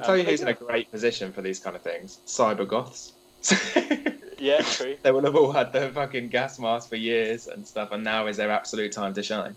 I'll 0.00 0.04
tell 0.04 0.14
Um, 0.14 0.20
you 0.20 0.24
who's 0.24 0.42
in 0.42 0.48
a 0.48 0.54
great 0.54 0.90
position 0.90 1.32
for 1.32 1.42
these 1.42 1.60
kind 1.60 1.76
of 1.76 1.82
things. 1.82 2.20
Cyber 2.26 2.66
goths. 2.66 3.16
Yeah, 4.38 4.62
true. 4.62 4.96
they 5.02 5.10
will 5.12 5.24
have 5.24 5.36
all 5.36 5.52
had 5.52 5.72
their 5.72 5.92
fucking 5.92 6.30
gas 6.30 6.58
mask 6.58 6.88
for 6.88 6.96
years 6.96 7.46
and 7.46 7.66
stuff, 7.66 7.90
and 7.92 8.04
now 8.04 8.26
is 8.26 8.36
their 8.38 8.50
absolute 8.50 8.92
time 8.92 9.14
to 9.14 9.22
shine. 9.22 9.56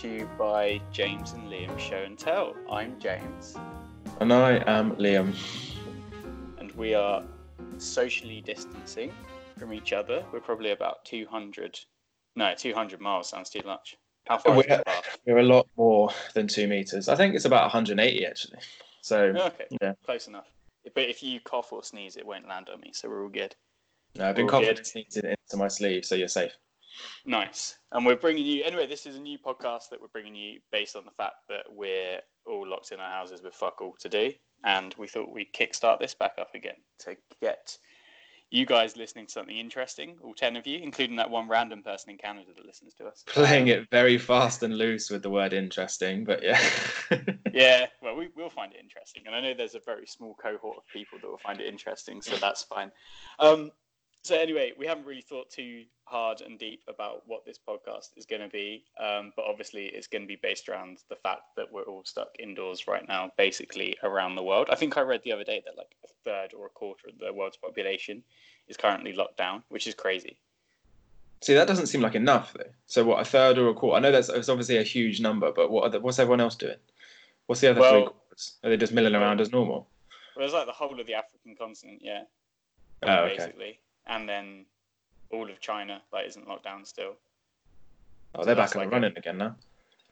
To 0.00 0.08
you 0.08 0.30
by 0.38 0.80
James 0.90 1.32
and 1.32 1.48
Liam 1.48 1.78
Show 1.78 1.96
and 1.98 2.18
Tell. 2.18 2.54
I'm 2.70 2.98
James, 2.98 3.56
And 4.20 4.32
I 4.32 4.62
am 4.66 4.92
Liam. 4.96 5.34
and 6.58 6.72
we 6.72 6.94
are 6.94 7.22
socially 7.76 8.40
distancing 8.40 9.12
from 9.58 9.74
each 9.74 9.92
other. 9.92 10.24
We're 10.32 10.40
probably 10.40 10.70
about 10.70 11.04
200, 11.04 11.78
no, 12.34 12.54
200 12.56 12.98
miles 13.00 13.28
sounds 13.28 13.50
too 13.50 13.60
much. 13.66 13.98
How 14.26 14.38
far 14.38 14.56
We're-? 14.56 14.82
We're 15.26 15.38
a 15.38 15.42
lot 15.42 15.66
more 15.76 16.10
than 16.34 16.46
two 16.48 16.66
meters. 16.66 17.08
I 17.08 17.14
think 17.14 17.34
it's 17.34 17.44
about 17.44 17.64
180 17.64 18.24
actually. 18.24 18.60
So 19.02 19.24
Okay, 19.36 19.66
yeah, 19.82 19.92
close 20.04 20.28
enough. 20.28 20.46
But 20.94 21.10
if 21.10 21.22
you 21.22 21.40
cough 21.40 21.72
or 21.72 21.84
sneeze, 21.84 22.16
it 22.16 22.24
won't 22.24 22.48
land 22.48 22.70
on 22.72 22.80
me, 22.80 22.92
so 22.94 23.08
we're 23.08 23.22
all 23.22 23.28
good. 23.28 23.54
no, 24.16 24.28
I've 24.30 24.36
been 24.36 24.48
confident 24.48 24.78
good. 24.78 24.86
sneezing 24.86 25.24
into 25.24 25.56
my 25.58 25.68
sleeve, 25.68 26.06
so 26.06 26.14
you're 26.14 26.28
safe. 26.28 26.52
Nice. 27.24 27.78
And 27.92 28.04
we're 28.04 28.16
bringing 28.16 28.44
you, 28.44 28.64
anyway, 28.64 28.86
this 28.86 29.06
is 29.06 29.16
a 29.16 29.20
new 29.20 29.38
podcast 29.38 29.90
that 29.90 30.00
we're 30.00 30.08
bringing 30.08 30.34
you 30.34 30.60
based 30.72 30.96
on 30.96 31.04
the 31.04 31.10
fact 31.10 31.36
that 31.48 31.64
we're 31.68 32.20
all 32.46 32.68
locked 32.68 32.92
in 32.92 33.00
our 33.00 33.10
houses 33.10 33.42
with 33.42 33.54
fuck 33.54 33.80
all 33.80 33.94
to 34.00 34.08
do. 34.08 34.32
And 34.64 34.94
we 34.98 35.08
thought 35.08 35.32
we'd 35.32 35.52
kickstart 35.52 35.98
this 35.98 36.14
back 36.14 36.34
up 36.38 36.54
again 36.54 36.76
to 37.00 37.16
get 37.40 37.78
you 38.50 38.66
guys 38.66 38.96
listening 38.96 39.26
to 39.26 39.32
something 39.32 39.56
interesting, 39.56 40.16
all 40.22 40.34
10 40.34 40.56
of 40.56 40.66
you, 40.66 40.78
including 40.78 41.16
that 41.16 41.30
one 41.30 41.48
random 41.48 41.82
person 41.82 42.10
in 42.10 42.18
Canada 42.18 42.50
that 42.56 42.66
listens 42.66 42.94
to 42.94 43.06
us. 43.06 43.22
Playing 43.26 43.68
it 43.68 43.88
very 43.90 44.18
fast 44.18 44.64
and 44.64 44.76
loose 44.76 45.08
with 45.08 45.22
the 45.22 45.30
word 45.30 45.52
interesting, 45.52 46.24
but 46.24 46.42
yeah. 46.42 46.60
Yeah, 47.52 47.86
well, 48.00 48.16
we, 48.16 48.28
we'll 48.36 48.50
find 48.50 48.72
it 48.72 48.80
interesting. 48.80 49.24
And 49.26 49.34
I 49.34 49.40
know 49.40 49.54
there's 49.54 49.74
a 49.74 49.80
very 49.84 50.06
small 50.06 50.34
cohort 50.34 50.76
of 50.76 50.82
people 50.92 51.18
that 51.20 51.28
will 51.28 51.38
find 51.38 51.60
it 51.60 51.66
interesting, 51.66 52.22
so 52.22 52.36
that's 52.36 52.62
fine. 52.62 52.90
Um, 53.38 53.70
so, 54.22 54.38
anyway, 54.38 54.72
we 54.78 54.86
haven't 54.86 55.06
really 55.06 55.22
thought 55.22 55.50
too 55.50 55.84
hard 56.10 56.40
and 56.40 56.58
deep 56.58 56.82
about 56.88 57.22
what 57.26 57.44
this 57.44 57.58
podcast 57.58 58.10
is 58.16 58.26
going 58.26 58.42
to 58.42 58.48
be. 58.48 58.84
Um, 58.98 59.32
but 59.36 59.44
obviously, 59.46 59.86
it's 59.86 60.06
going 60.06 60.22
to 60.22 60.28
be 60.28 60.38
based 60.42 60.68
around 60.68 60.98
the 61.08 61.16
fact 61.16 61.42
that 61.56 61.72
we're 61.72 61.82
all 61.82 62.04
stuck 62.04 62.28
indoors 62.38 62.86
right 62.88 63.06
now, 63.06 63.30
basically 63.38 63.96
around 64.02 64.34
the 64.34 64.42
world. 64.42 64.68
I 64.70 64.76
think 64.76 64.96
I 64.96 65.02
read 65.02 65.22
the 65.24 65.32
other 65.32 65.44
day 65.44 65.62
that 65.64 65.78
like 65.78 65.94
a 66.04 66.08
third 66.24 66.54
or 66.54 66.66
a 66.66 66.70
quarter 66.70 67.08
of 67.08 67.18
the 67.18 67.32
world's 67.32 67.56
population 67.56 68.22
is 68.68 68.76
currently 68.76 69.12
locked 69.12 69.36
down, 69.36 69.62
which 69.68 69.86
is 69.86 69.94
crazy. 69.94 70.36
See, 71.42 71.54
that 71.54 71.68
doesn't 71.68 71.86
seem 71.86 72.02
like 72.02 72.14
enough, 72.14 72.52
though. 72.52 72.70
So, 72.86 73.04
what, 73.04 73.20
a 73.20 73.24
third 73.24 73.56
or 73.56 73.68
a 73.68 73.74
quarter? 73.74 73.96
I 73.96 74.00
know 74.00 74.12
that's 74.12 74.28
it's 74.28 74.48
obviously 74.48 74.76
a 74.76 74.82
huge 74.82 75.20
number, 75.20 75.52
but 75.52 75.70
what 75.70 75.84
are 75.84 75.90
the, 75.90 76.00
what's 76.00 76.18
everyone 76.18 76.40
else 76.40 76.56
doing? 76.56 76.76
What's 77.46 77.62
the 77.62 77.70
other 77.70 77.80
three 77.80 78.02
quarters? 78.02 78.54
Are 78.62 78.70
they 78.70 78.76
just 78.76 78.92
milling 78.92 79.14
around 79.14 79.40
as 79.40 79.50
normal? 79.50 79.88
Well, 80.36 80.44
it's 80.44 80.54
like 80.54 80.66
the 80.66 80.72
whole 80.72 81.00
of 81.00 81.06
the 81.06 81.14
African 81.14 81.56
continent, 81.56 82.00
yeah. 82.02 82.24
Oh, 83.02 83.24
okay. 83.24 83.36
basically, 83.36 83.80
and 84.06 84.28
then 84.28 84.66
all 85.30 85.50
of 85.50 85.60
China 85.60 86.02
like 86.12 86.26
isn't 86.26 86.48
locked 86.48 86.64
down 86.64 86.84
still. 86.84 87.14
Oh, 88.34 88.44
they're 88.44 88.54
back 88.54 88.74
and 88.74 88.84
like 88.84 88.92
running 88.92 89.16
again 89.16 89.38
now. 89.38 89.56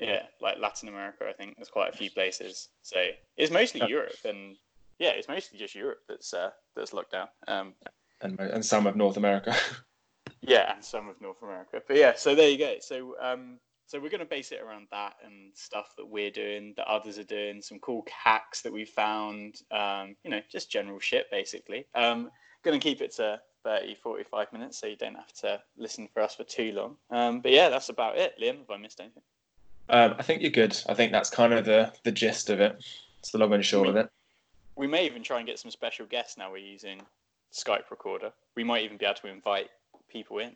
Yeah, 0.00 0.22
like 0.40 0.58
Latin 0.58 0.88
America, 0.88 1.26
I 1.28 1.32
think 1.32 1.56
there's 1.56 1.68
quite 1.68 1.92
a 1.92 1.96
few 1.96 2.10
places. 2.10 2.68
So 2.82 3.04
it's 3.36 3.50
mostly 3.50 3.82
Oh. 3.82 3.86
Europe, 3.86 4.24
and 4.24 4.56
yeah, 4.98 5.10
it's 5.10 5.28
mostly 5.28 5.58
just 5.58 5.74
Europe 5.74 6.02
that's 6.08 6.32
uh, 6.34 6.50
that's 6.76 6.92
locked 6.92 7.12
down. 7.12 7.28
Um, 7.46 7.74
And, 8.20 8.38
and 8.40 8.64
some 8.64 8.86
of 8.86 8.96
North 8.96 9.16
America. 9.16 9.54
yeah, 10.40 10.74
and 10.74 10.84
some 10.84 11.08
of 11.08 11.20
North 11.20 11.42
America. 11.42 11.80
But 11.86 11.96
yeah, 11.96 12.14
so 12.16 12.34
there 12.34 12.48
you 12.48 12.58
go. 12.58 12.76
So 12.80 13.14
um, 13.20 13.58
so 13.86 13.98
we're 13.98 14.10
going 14.10 14.20
to 14.20 14.26
base 14.26 14.52
it 14.52 14.60
around 14.60 14.86
that 14.90 15.14
and 15.24 15.50
stuff 15.54 15.94
that 15.96 16.06
we're 16.06 16.30
doing, 16.30 16.74
that 16.76 16.86
others 16.86 17.18
are 17.18 17.24
doing, 17.24 17.62
some 17.62 17.78
cool 17.78 18.04
hacks 18.12 18.60
that 18.62 18.72
we 18.72 18.84
found. 18.84 19.62
Um, 19.70 20.14
you 20.24 20.30
know, 20.30 20.40
just 20.50 20.70
general 20.70 20.98
shit 21.00 21.26
basically. 21.30 21.86
Um, 21.94 22.30
going 22.62 22.78
to 22.78 22.82
keep 22.82 23.00
it 23.00 23.14
to 23.16 23.40
30, 23.64 23.96
45 23.96 24.52
minutes, 24.52 24.78
so 24.78 24.86
you 24.86 24.96
don't 24.96 25.14
have 25.14 25.32
to 25.34 25.60
listen 25.76 26.08
for 26.12 26.20
us 26.22 26.34
for 26.34 26.44
too 26.44 26.72
long. 26.72 26.96
Um, 27.10 27.40
but 27.40 27.52
yeah, 27.52 27.68
that's 27.68 27.88
about 27.88 28.16
it. 28.18 28.34
Liam, 28.40 28.58
have 28.58 28.70
I 28.70 28.76
missed 28.76 29.00
anything? 29.00 29.22
um, 29.90 30.14
I 30.18 30.22
think 30.22 30.42
you're 30.42 30.50
good. 30.50 30.76
I 30.88 30.94
think 30.94 31.12
that's 31.12 31.30
kind 31.30 31.52
of 31.52 31.64
the, 31.64 31.92
the 32.04 32.12
gist 32.12 32.50
of 32.50 32.60
it. 32.60 32.82
It's 33.20 33.30
the 33.32 33.38
long 33.38 33.52
and 33.52 33.64
short 33.64 33.88
of 33.88 33.96
it. 33.96 34.08
We 34.76 34.86
may 34.86 35.04
even 35.06 35.22
try 35.22 35.38
and 35.38 35.46
get 35.46 35.58
some 35.58 35.70
special 35.70 36.06
guests 36.06 36.36
now 36.36 36.52
we're 36.52 36.58
using 36.58 37.00
Skype 37.52 37.90
recorder. 37.90 38.30
We 38.54 38.64
might 38.64 38.84
even 38.84 38.96
be 38.96 39.06
able 39.06 39.16
to 39.16 39.26
invite 39.28 39.70
people 40.08 40.38
in, 40.38 40.52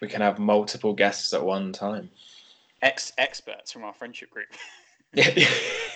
We 0.00 0.08
can 0.08 0.20
have 0.20 0.38
multiple 0.38 0.92
guests 0.94 1.32
at 1.32 1.44
one 1.44 1.72
time. 1.72 2.10
ex 2.82 3.12
experts 3.18 3.70
from 3.72 3.84
our 3.84 3.92
friendship 3.94 4.30
group. 4.30 4.48
Yeah. 5.14 5.30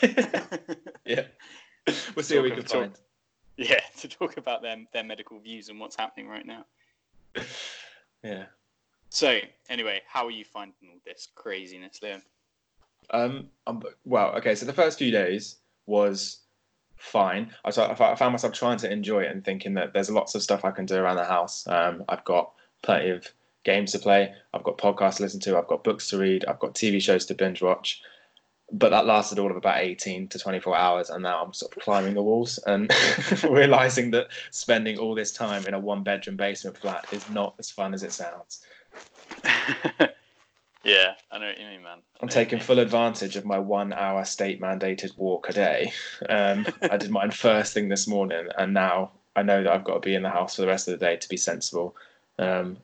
yeah. 1.05 1.23
We'll 2.15 2.23
see 2.23 2.37
what 2.37 2.45
we 2.45 2.51
can 2.53 2.63
talk- 2.65 2.71
find. 2.83 2.99
yeah, 3.71 3.81
to 3.99 4.09
talk 4.09 4.37
about 4.37 4.63
their 4.63 4.77
their 4.93 5.05
medical 5.05 5.39
views 5.39 5.69
and 5.69 5.79
what's 5.79 5.97
happening 5.97 6.29
right 6.29 6.47
now. 6.47 6.65
Yeah. 8.25 8.45
So 9.11 9.41
anyway, 9.69 10.01
how 10.07 10.27
are 10.27 10.31
you 10.31 10.45
finding 10.45 10.75
all 10.89 11.01
this 11.05 11.29
craziness, 11.35 11.99
Liam? 12.01 12.23
Um, 13.11 13.49
um, 13.67 13.83
well, 14.05 14.29
okay. 14.37 14.55
So 14.55 14.65
the 14.65 14.73
first 14.73 14.97
few 14.97 15.11
days 15.11 15.57
was 15.87 16.39
fine. 16.97 17.53
I, 17.65 17.71
I 17.71 18.15
found 18.15 18.33
myself 18.33 18.53
trying 18.53 18.79
to 18.79 18.93
enjoy 18.93 19.23
it 19.25 19.33
and 19.33 19.45
thinking 19.45 19.75
that 19.75 19.93
there's 19.93 20.09
lots 20.09 20.35
of 20.35 20.43
stuff 20.43 20.65
I 20.65 20.71
can 20.71 20.87
do 20.87 20.97
around 20.97 21.17
the 21.17 21.25
house. 21.25 21.67
Um, 21.67 22.05
I've 22.09 22.25
got 22.25 22.53
plenty 22.83 23.11
of 23.11 23.27
games 23.65 23.93
to 23.93 23.99
play. 23.99 24.33
I've 24.55 24.65
got 24.65 24.79
podcasts 24.79 25.17
to 25.17 25.25
listen 25.25 25.41
to. 25.41 25.59
I've 25.59 25.67
got 25.67 25.85
books 25.85 26.09
to 26.11 26.19
read. 26.19 26.45
I've 26.47 26.61
got 26.61 26.75
TV 26.75 27.03
shows 27.03 27.27
to 27.27 27.35
binge 27.35 27.61
watch. 27.61 28.03
But 28.73 28.89
that 28.91 29.07
lasted 29.07 29.39
all 29.39 29.51
of 29.51 29.57
about 29.57 29.81
18 29.81 30.29
to 30.29 30.39
24 30.39 30.77
hours, 30.77 31.11
and 31.11 31.23
now 31.23 31.45
I'm 31.45 31.53
sort 31.53 31.77
of 31.77 31.83
climbing 31.83 32.15
the 32.15 32.23
walls 32.23 32.59
and 32.67 32.91
realizing 33.49 34.11
that 34.13 34.29
spending 34.51 34.99
all 34.99 35.15
this 35.15 35.33
time 35.33 35.67
in 35.67 35.75
a 35.75 35.79
one 35.79 36.03
bedroom 36.03 36.37
basement 36.37 36.79
flat 36.79 37.07
is 37.13 37.29
not 37.29 37.55
as 37.59 37.71
fun 37.71 37.93
as 37.93 38.03
it 38.03 38.13
sounds. 38.13 38.65
yeah, 40.85 41.15
I 41.31 41.39
know 41.39 41.47
what 41.47 41.61
you 41.61 41.67
mean, 41.67 41.83
man. 41.83 41.99
I'm 42.21 42.29
taking 42.29 42.61
full 42.61 42.79
advantage 42.79 43.37
of 43.37 43.45
my 43.45 43.59
one 43.59 43.93
hour 43.93 44.25
state 44.25 44.61
mandated 44.61 45.19
walk 45.19 45.49
a 45.51 45.53
day. 45.53 45.93
Um, 46.29 46.67
I 46.83 46.97
did 46.97 47.11
mine 47.11 47.31
first 47.31 47.75
thing 47.75 47.89
this 47.89 48.09
morning, 48.09 48.49
and 48.57 48.73
now 48.73 49.11
I 49.37 49.43
know 49.43 49.63
that 49.63 49.73
I've 49.73 49.85
got 49.85 49.95
to 49.95 50.01
be 50.01 50.15
in 50.15 50.23
the 50.23 50.31
house 50.31 50.57
for 50.57 50.63
the 50.63 50.69
rest 50.69 50.89
of 50.89 50.99
the 50.99 51.05
day 51.05 51.17
to 51.17 51.29
be 51.29 51.37
sensible. 51.37 51.97
Um, 52.39 52.79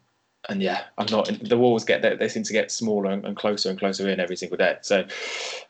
and 0.48 0.62
yeah, 0.62 0.84
I'm 0.96 1.06
not. 1.10 1.30
The 1.42 1.58
walls 1.58 1.84
get 1.84 2.02
they, 2.02 2.16
they 2.16 2.28
seem 2.28 2.42
to 2.44 2.52
get 2.52 2.70
smaller 2.70 3.10
and, 3.10 3.24
and 3.24 3.36
closer 3.36 3.70
and 3.70 3.78
closer 3.78 4.08
in 4.08 4.20
every 4.20 4.36
single 4.36 4.56
day. 4.56 4.76
So, 4.82 5.04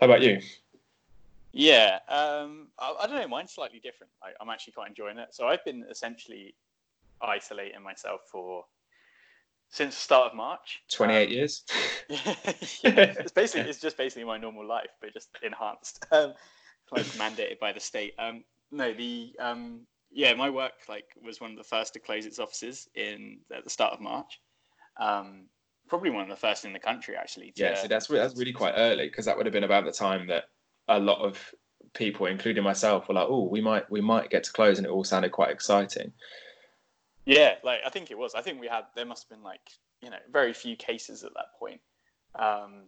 how 0.00 0.06
about 0.06 0.22
you? 0.22 0.40
Yeah, 1.52 1.98
um, 2.08 2.68
I, 2.78 2.94
I 3.00 3.06
don't 3.06 3.16
know. 3.16 3.28
Mine's 3.28 3.52
slightly 3.52 3.80
different. 3.80 4.12
I, 4.22 4.30
I'm 4.40 4.50
actually 4.50 4.74
quite 4.74 4.88
enjoying 4.88 5.18
it. 5.18 5.28
So 5.34 5.48
I've 5.48 5.64
been 5.64 5.84
essentially 5.90 6.54
isolating 7.20 7.82
myself 7.82 8.20
for 8.30 8.64
since 9.70 9.94
the 9.94 10.00
start 10.00 10.30
of 10.30 10.36
March. 10.36 10.82
28 10.90 11.26
Um, 11.26 11.32
years. 11.32 11.64
yeah, 12.08 12.34
it's 12.84 13.32
basically 13.32 13.68
it's 13.68 13.80
just 13.80 13.96
basically 13.96 14.24
my 14.24 14.38
normal 14.38 14.66
life, 14.66 14.90
but 15.00 15.12
just 15.12 15.30
enhanced, 15.42 16.04
um, 16.12 16.34
like 16.92 17.04
mandated 17.16 17.58
by 17.58 17.72
the 17.72 17.80
state. 17.80 18.14
Um, 18.18 18.44
no, 18.70 18.92
the 18.92 19.34
um, 19.40 19.80
yeah, 20.10 20.34
my 20.34 20.50
work 20.50 20.74
like 20.88 21.06
was 21.22 21.40
one 21.40 21.50
of 21.50 21.56
the 21.56 21.64
first 21.64 21.92
to 21.94 21.98
close 21.98 22.24
its 22.26 22.38
offices 22.38 22.88
in 22.94 23.38
at 23.54 23.64
the 23.64 23.70
start 23.70 23.92
of 23.94 24.00
March. 24.00 24.40
Um, 24.98 25.46
probably 25.88 26.10
one 26.10 26.22
of 26.22 26.28
the 26.28 26.36
first 26.36 26.64
in 26.64 26.72
the 26.72 26.78
country 26.78 27.16
actually. 27.16 27.52
To, 27.52 27.62
Yeah, 27.62 27.74
so 27.74 27.88
that's 27.88 28.06
that's 28.08 28.36
really 28.36 28.52
quite 28.52 28.74
early 28.76 29.08
because 29.08 29.24
that 29.24 29.36
would 29.36 29.46
have 29.46 29.52
been 29.52 29.64
about 29.64 29.84
the 29.84 29.92
time 29.92 30.26
that 30.28 30.44
a 30.88 30.98
lot 30.98 31.20
of 31.20 31.54
people, 31.94 32.26
including 32.26 32.62
myself, 32.62 33.08
were 33.08 33.14
like, 33.14 33.26
"Oh, 33.28 33.44
we 33.44 33.60
might 33.60 33.90
we 33.90 34.00
might 34.00 34.30
get 34.30 34.44
to 34.44 34.52
close," 34.52 34.78
and 34.78 34.86
it 34.86 34.90
all 34.90 35.04
sounded 35.04 35.32
quite 35.32 35.50
exciting. 35.50 36.12
Yeah, 37.24 37.56
like 37.62 37.80
I 37.84 37.90
think 37.90 38.10
it 38.10 38.18
was. 38.18 38.34
I 38.34 38.42
think 38.42 38.60
we 38.60 38.68
had 38.68 38.84
there 38.94 39.06
must 39.06 39.24
have 39.24 39.36
been 39.36 39.44
like 39.44 39.60
you 40.02 40.10
know 40.10 40.18
very 40.32 40.52
few 40.52 40.76
cases 40.76 41.24
at 41.24 41.34
that 41.34 41.58
point, 41.58 41.80
um, 42.34 42.84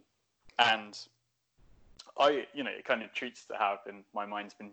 and 0.57 0.97
I 2.17 2.45
you 2.53 2.63
know 2.63 2.71
it 2.71 2.85
kind 2.85 3.03
of 3.03 3.13
treats 3.13 3.45
to 3.45 3.55
how 3.55 3.73
I've 3.73 3.85
been 3.85 4.03
my 4.13 4.25
mind's 4.25 4.53
been 4.53 4.71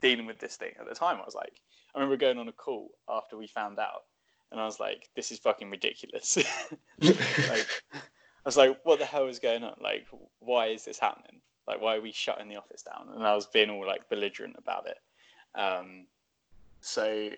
dealing 0.00 0.26
with 0.26 0.38
this 0.38 0.56
thing 0.56 0.72
at 0.78 0.88
the 0.88 0.94
time. 0.94 1.18
I 1.18 1.24
was 1.24 1.34
like, 1.34 1.60
I 1.94 1.98
remember 1.98 2.16
going 2.16 2.38
on 2.38 2.48
a 2.48 2.52
call 2.52 2.90
after 3.08 3.36
we 3.36 3.46
found 3.46 3.78
out, 3.78 4.04
and 4.50 4.60
I 4.60 4.64
was 4.64 4.80
like, 4.80 5.08
this 5.14 5.30
is 5.30 5.38
fucking 5.38 5.70
ridiculous. 5.70 6.36
like, 7.00 7.66
I 7.92 7.98
was 8.44 8.56
like, 8.56 8.78
what 8.84 8.98
the 8.98 9.04
hell 9.04 9.26
is 9.26 9.38
going 9.38 9.62
on? 9.64 9.76
Like, 9.82 10.06
why 10.40 10.68
is 10.68 10.84
this 10.84 10.98
happening? 10.98 11.40
Like, 11.66 11.80
why 11.80 11.96
are 11.96 12.00
we 12.00 12.12
shutting 12.12 12.48
the 12.48 12.56
office 12.56 12.82
down? 12.82 13.14
And 13.14 13.24
I 13.24 13.34
was 13.34 13.46
being 13.46 13.70
all 13.70 13.86
like 13.86 14.08
belligerent 14.08 14.56
about 14.58 14.86
it. 14.88 14.98
Um, 15.58 16.06
so 16.80 17.30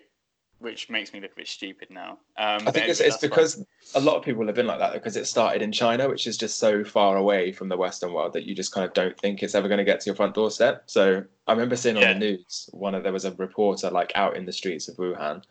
which 0.63 0.89
makes 0.89 1.11
me 1.11 1.19
look 1.19 1.33
a 1.33 1.35
bit 1.35 1.47
stupid 1.47 1.89
now. 1.91 2.11
Um, 2.37 2.65
I 2.65 2.71
think 2.71 2.87
it's, 2.87 3.01
it's 3.01 3.17
because 3.17 3.65
a 3.95 3.99
lot 3.99 4.15
of 4.15 4.23
people 4.23 4.45
have 4.45 4.55
been 4.55 4.65
like 4.65 4.79
that 4.79 4.93
because 4.93 5.17
it 5.17 5.27
started 5.27 5.61
in 5.61 5.73
China, 5.73 6.07
which 6.07 6.25
is 6.25 6.37
just 6.37 6.57
so 6.57 6.85
far 6.85 7.17
away 7.17 7.51
from 7.51 7.67
the 7.67 7.75
Western 7.75 8.13
world 8.13 8.31
that 8.33 8.45
you 8.45 8.55
just 8.55 8.71
kind 8.71 8.85
of 8.85 8.93
don't 8.93 9.17
think 9.19 9.43
it's 9.43 9.55
ever 9.55 9.67
going 9.67 9.79
to 9.79 9.83
get 9.83 9.99
to 9.99 10.05
your 10.05 10.15
front 10.15 10.33
doorstep. 10.33 10.83
So 10.85 11.23
I 11.47 11.51
remember 11.51 11.75
seeing 11.75 11.97
on 11.97 12.03
Yeah. 12.03 12.13
the 12.13 12.19
news 12.19 12.69
one 12.71 12.95
of 12.95 13.03
there 13.03 13.11
was 13.11 13.25
a 13.25 13.33
reporter 13.33 13.89
like 13.89 14.13
out 14.15 14.37
in 14.37 14.45
the 14.45 14.53
streets 14.53 14.87
of 14.87 14.95
Wuhan 14.95 15.43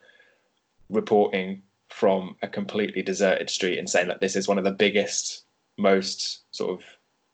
reporting 0.92 1.62
from 1.88 2.36
a 2.42 2.48
completely 2.48 3.02
deserted 3.02 3.50
street 3.50 3.78
and 3.78 3.88
saying 3.88 4.08
that 4.08 4.20
this 4.20 4.36
is 4.36 4.48
one 4.48 4.58
of 4.58 4.64
the 4.64 4.70
biggest, 4.72 5.44
most 5.78 6.42
sort 6.50 6.70
of 6.70 6.86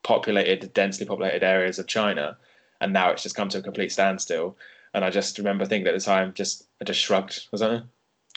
populated, 0.03 0.73
densely 0.73 1.05
populated 1.05 1.43
areas 1.43 1.79
of 1.79 1.87
China, 1.87 2.37
and 2.81 2.93
now 2.93 3.09
it's 3.09 3.23
just 3.23 3.35
come 3.35 3.49
to 3.49 3.59
a 3.59 3.63
complete 3.63 3.91
standstill. 3.91 4.57
And 4.93 5.05
I 5.05 5.09
just 5.09 5.37
remember 5.37 5.65
thinking 5.65 5.87
at 5.87 5.93
the 5.93 6.03
time, 6.03 6.33
just 6.33 6.67
I 6.81 6.85
just 6.85 6.99
shrugged. 6.99 7.47
Was 7.51 7.61
that 7.61 7.83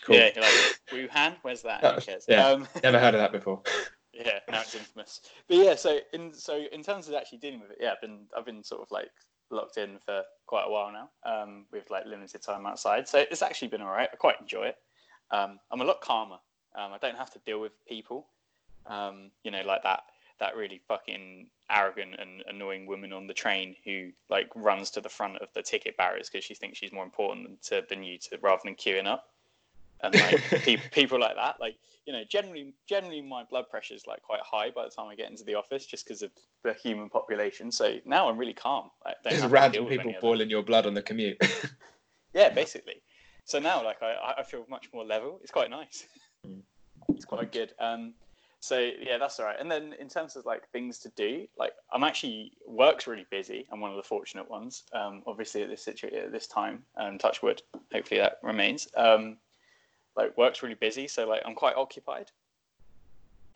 cool? 0.02 0.16
Yeah, 0.16 0.30
you're 0.34 0.44
like 0.44 1.10
Wuhan. 1.10 1.36
Where's 1.42 1.62
that? 1.62 1.84
Who 1.84 2.00
cares? 2.00 2.26
Yeah. 2.28 2.46
Um, 2.46 2.68
Never 2.82 2.98
heard 2.98 3.14
of 3.14 3.20
that 3.20 3.32
before. 3.32 3.62
yeah, 4.12 4.40
now 4.50 4.60
it's 4.60 4.74
infamous. 4.74 5.20
But 5.48 5.56
yeah, 5.56 5.74
so 5.74 5.98
in 6.12 6.32
so 6.34 6.64
in 6.72 6.82
terms 6.82 7.08
of 7.08 7.14
actually 7.14 7.38
dealing 7.38 7.60
with 7.60 7.70
it, 7.70 7.78
yeah, 7.80 7.92
I've 7.92 8.00
been 8.00 8.26
I've 8.36 8.44
been 8.44 8.62
sort 8.62 8.82
of 8.82 8.90
like 8.90 9.10
locked 9.50 9.76
in 9.76 9.98
for 10.04 10.22
quite 10.46 10.64
a 10.66 10.70
while 10.70 10.92
now, 10.92 11.10
um, 11.24 11.66
with 11.72 11.90
like 11.90 12.06
limited 12.06 12.42
time 12.42 12.66
outside. 12.66 13.08
So 13.08 13.24
it's 13.30 13.42
actually 13.42 13.68
been 13.68 13.82
alright. 13.82 14.08
I 14.12 14.16
quite 14.16 14.40
enjoy 14.40 14.64
it. 14.64 14.76
Um, 15.32 15.58
I'm 15.70 15.80
a 15.80 15.84
lot 15.84 16.00
calmer. 16.00 16.38
Um, 16.74 16.92
I 16.92 16.98
don't 16.98 17.16
have 17.16 17.30
to 17.32 17.38
deal 17.40 17.60
with 17.60 17.72
people, 17.86 18.26
um, 18.86 19.30
you 19.44 19.50
know, 19.50 19.62
like 19.66 19.82
that 19.82 20.04
that 20.40 20.56
really 20.56 20.80
fucking 20.88 21.46
arrogant 21.70 22.16
and 22.18 22.42
annoying 22.48 22.84
woman 22.86 23.12
on 23.12 23.26
the 23.26 23.34
train 23.34 23.76
who 23.84 24.10
like 24.28 24.48
runs 24.56 24.90
to 24.90 25.00
the 25.00 25.08
front 25.08 25.36
of 25.38 25.48
the 25.54 25.62
ticket 25.62 25.96
barriers 25.96 26.28
because 26.28 26.44
she 26.44 26.54
thinks 26.54 26.78
she's 26.78 26.92
more 26.92 27.04
important 27.04 27.46
than, 27.46 27.56
to, 27.62 27.86
than 27.88 28.02
you 28.02 28.18
to 28.18 28.36
rather 28.42 28.60
than 28.64 28.74
queuing 28.74 29.06
up 29.06 29.28
and 30.02 30.14
like 30.14 30.42
people, 30.64 30.84
people 30.90 31.20
like 31.20 31.36
that 31.36 31.60
like 31.60 31.76
you 32.06 32.12
know 32.12 32.22
generally 32.28 32.74
generally 32.88 33.22
my 33.22 33.44
blood 33.44 33.68
pressure 33.70 33.94
is 33.94 34.06
like 34.06 34.22
quite 34.22 34.40
high 34.40 34.70
by 34.70 34.84
the 34.84 34.90
time 34.90 35.06
i 35.06 35.14
get 35.14 35.30
into 35.30 35.44
the 35.44 35.54
office 35.54 35.86
just 35.86 36.04
because 36.04 36.22
of 36.22 36.30
the 36.64 36.74
human 36.74 37.08
population 37.08 37.70
so 37.70 37.98
now 38.04 38.28
i'm 38.28 38.36
really 38.36 38.52
calm 38.52 38.90
don't 39.04 39.16
There's 39.24 39.46
random 39.46 39.86
people 39.86 40.00
any 40.00 40.10
of 40.10 40.14
that. 40.16 40.20
boiling 40.20 40.50
your 40.50 40.62
blood 40.62 40.86
on 40.86 40.94
the 40.94 41.02
commute. 41.02 41.40
yeah 42.34 42.48
basically 42.50 43.00
so 43.44 43.58
now 43.58 43.84
like 43.84 44.02
i, 44.02 44.34
I 44.38 44.42
feel 44.42 44.64
much 44.68 44.88
more 44.92 45.04
level. 45.04 45.38
It's 45.42 45.50
quite 45.50 45.70
nice. 45.70 46.06
Mm. 46.46 46.62
it's 47.10 47.24
quite 47.24 47.52
good. 47.52 47.72
Um 47.78 48.14
so 48.60 48.78
yeah 49.00 49.18
that's 49.18 49.40
all 49.40 49.46
right. 49.46 49.56
And 49.58 49.70
then 49.70 49.94
in 49.98 50.08
terms 50.08 50.36
of 50.36 50.46
like 50.46 50.68
things 50.70 50.98
to 50.98 51.08
do 51.10 51.46
like 51.58 51.72
i'm 51.92 52.04
actually 52.04 52.52
work's 52.66 53.06
really 53.06 53.26
busy. 53.30 53.66
I'm 53.72 53.80
one 53.80 53.90
of 53.90 53.96
the 53.96 54.02
fortunate 54.02 54.48
ones 54.48 54.84
um 54.92 55.22
obviously 55.26 55.62
at 55.62 55.68
this 55.68 55.84
situation 55.84 56.18
at 56.18 56.32
this 56.32 56.46
time. 56.46 56.82
Um 56.96 57.18
touch 57.18 57.42
wood. 57.42 57.62
Hopefully 57.92 58.20
that 58.20 58.38
remains. 58.42 58.88
Um 58.96 59.38
like 60.16 60.36
work's 60.36 60.62
really 60.62 60.76
busy. 60.76 61.08
So 61.08 61.26
like 61.28 61.42
i'm 61.44 61.54
quite 61.54 61.76
occupied. 61.76 62.30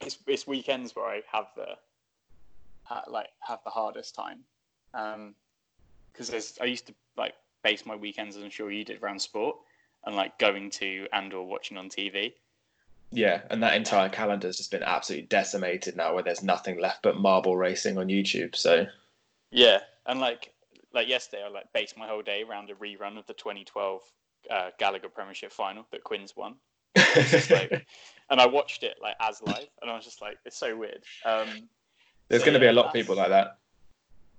It's, 0.00 0.18
it's 0.26 0.46
weekends 0.46 0.94
where 0.94 1.06
i 1.06 1.22
have 1.32 1.46
the 1.56 1.68
ha, 2.84 3.04
like 3.08 3.28
have 3.40 3.60
the 3.64 3.70
hardest 3.70 4.14
time. 4.14 4.40
Um 4.94 5.34
because 6.12 6.28
there's 6.28 6.58
i 6.60 6.64
used 6.64 6.86
to 6.86 6.94
like 7.16 7.34
base 7.62 7.84
my 7.84 7.94
weekends 7.94 8.36
as 8.36 8.42
i'm 8.42 8.50
sure 8.50 8.70
you 8.70 8.84
did 8.84 9.02
around 9.02 9.20
sport 9.20 9.56
and 10.06 10.16
like 10.16 10.38
going 10.38 10.70
to 10.70 11.06
and 11.12 11.34
or 11.34 11.46
watching 11.46 11.76
on 11.76 11.88
tv 11.88 12.32
yeah, 13.12 13.42
and 13.50 13.62
that 13.62 13.76
entire 13.76 14.08
calendar 14.08 14.48
has 14.48 14.56
just 14.56 14.70
been 14.70 14.82
absolutely 14.82 15.26
decimated 15.28 15.96
now, 15.96 16.14
where 16.14 16.22
there's 16.22 16.42
nothing 16.42 16.80
left 16.80 17.02
but 17.02 17.16
marble 17.16 17.56
racing 17.56 17.98
on 17.98 18.08
YouTube. 18.08 18.56
So 18.56 18.86
Yeah, 19.50 19.80
and 20.06 20.20
like 20.20 20.52
like 20.92 21.08
yesterday, 21.08 21.44
I 21.44 21.48
like 21.48 21.72
based 21.72 21.96
my 21.96 22.06
whole 22.06 22.22
day 22.22 22.42
around 22.42 22.70
a 22.70 22.74
rerun 22.74 23.18
of 23.18 23.26
the 23.26 23.34
2012 23.34 24.02
uh, 24.50 24.70
Gallagher 24.78 25.08
Premiership 25.08 25.52
final 25.52 25.86
that 25.92 26.04
Quins 26.04 26.34
won. 26.36 26.56
Like, 26.96 27.86
and 28.30 28.40
I 28.40 28.46
watched 28.46 28.82
it 28.82 28.96
like 29.00 29.14
as 29.20 29.40
live, 29.42 29.68
and 29.82 29.90
I 29.90 29.94
was 29.94 30.04
just 30.04 30.20
like, 30.20 30.38
it's 30.44 30.56
so 30.56 30.76
weird. 30.76 31.02
Um, 31.24 31.68
there's 32.28 32.42
So, 32.42 32.46
going 32.46 32.54
to 32.54 32.60
be 32.60 32.66
a 32.66 32.72
lot 32.72 32.86
of 32.86 32.92
people 32.92 33.14
like 33.14 33.28
that 33.28 33.58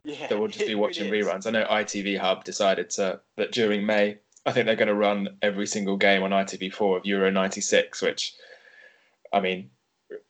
yeah, 0.04 0.28
that 0.28 0.38
will 0.38 0.48
just 0.48 0.66
be 0.66 0.76
watching 0.84 1.10
really 1.10 1.24
reruns. 1.24 1.48
I 1.48 1.52
know 1.52 1.66
ITV 1.66 2.18
Hub 2.18 2.44
decided 2.44 2.90
to 2.92 3.22
that 3.38 3.52
during 3.52 3.86
May, 3.86 4.18
I 4.48 4.54
think 4.54 4.66
they're 4.66 4.76
going 4.76 4.88
to 4.88 4.96
run 4.96 5.38
every 5.42 5.68
single 5.68 5.98
game 5.98 6.24
on 6.24 6.32
ITV4 6.32 6.98
of 6.98 7.06
Euro 7.06 7.30
'96, 7.30 8.02
which, 8.02 8.34
I 9.32 9.42
mean, 9.42 9.70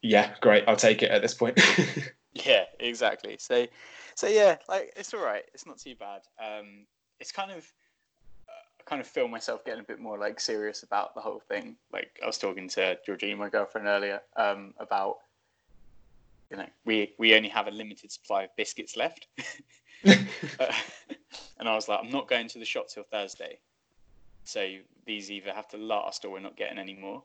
yeah, 0.01 0.33
great. 0.41 0.63
I'll 0.67 0.75
take 0.75 1.03
it 1.03 1.11
at 1.11 1.21
this 1.21 1.33
point. 1.33 1.59
Yeah, 2.45 2.65
exactly. 2.79 3.37
So, 3.39 3.65
so 4.15 4.27
yeah, 4.27 4.57
like 4.69 4.93
it's 4.95 5.13
all 5.13 5.23
right. 5.23 5.43
It's 5.53 5.65
not 5.65 5.79
too 5.79 5.95
bad. 5.95 6.21
Um, 6.39 6.85
it's 7.19 7.31
kind 7.31 7.51
of, 7.51 7.57
uh, 8.47 8.63
I 8.79 8.83
kind 8.85 9.01
of 9.01 9.07
feel 9.07 9.27
myself 9.27 9.65
getting 9.65 9.81
a 9.81 9.83
bit 9.83 9.99
more 9.99 10.17
like 10.17 10.39
serious 10.39 10.83
about 10.83 11.15
the 11.15 11.21
whole 11.21 11.39
thing. 11.39 11.77
Like 11.91 12.11
I 12.21 12.27
was 12.27 12.37
talking 12.37 12.67
to 12.69 12.97
Georgina, 13.05 13.37
my 13.37 13.49
girlfriend, 13.49 13.87
earlier, 13.87 14.21
um, 14.35 14.73
about, 14.79 15.17
you 16.51 16.57
know, 16.57 16.67
we 16.85 17.13
we 17.17 17.35
only 17.35 17.49
have 17.49 17.67
a 17.67 17.71
limited 17.71 18.11
supply 18.11 18.43
of 18.43 18.55
biscuits 18.55 18.95
left, 18.95 19.27
Uh, 20.59 20.73
and 21.59 21.67
I 21.67 21.73
was 21.73 21.87
like, 21.87 21.99
I'm 22.03 22.11
not 22.11 22.27
going 22.27 22.47
to 22.49 22.59
the 22.59 22.65
shop 22.65 22.87
till 22.87 23.03
Thursday, 23.03 23.59
so 24.47 24.67
these 25.05 25.29
either 25.31 25.51
have 25.53 25.67
to 25.69 25.77
last 25.77 26.25
or 26.25 26.31
we're 26.31 26.39
not 26.39 26.57
getting 26.57 26.77
any 26.77 26.95
more. 26.95 27.23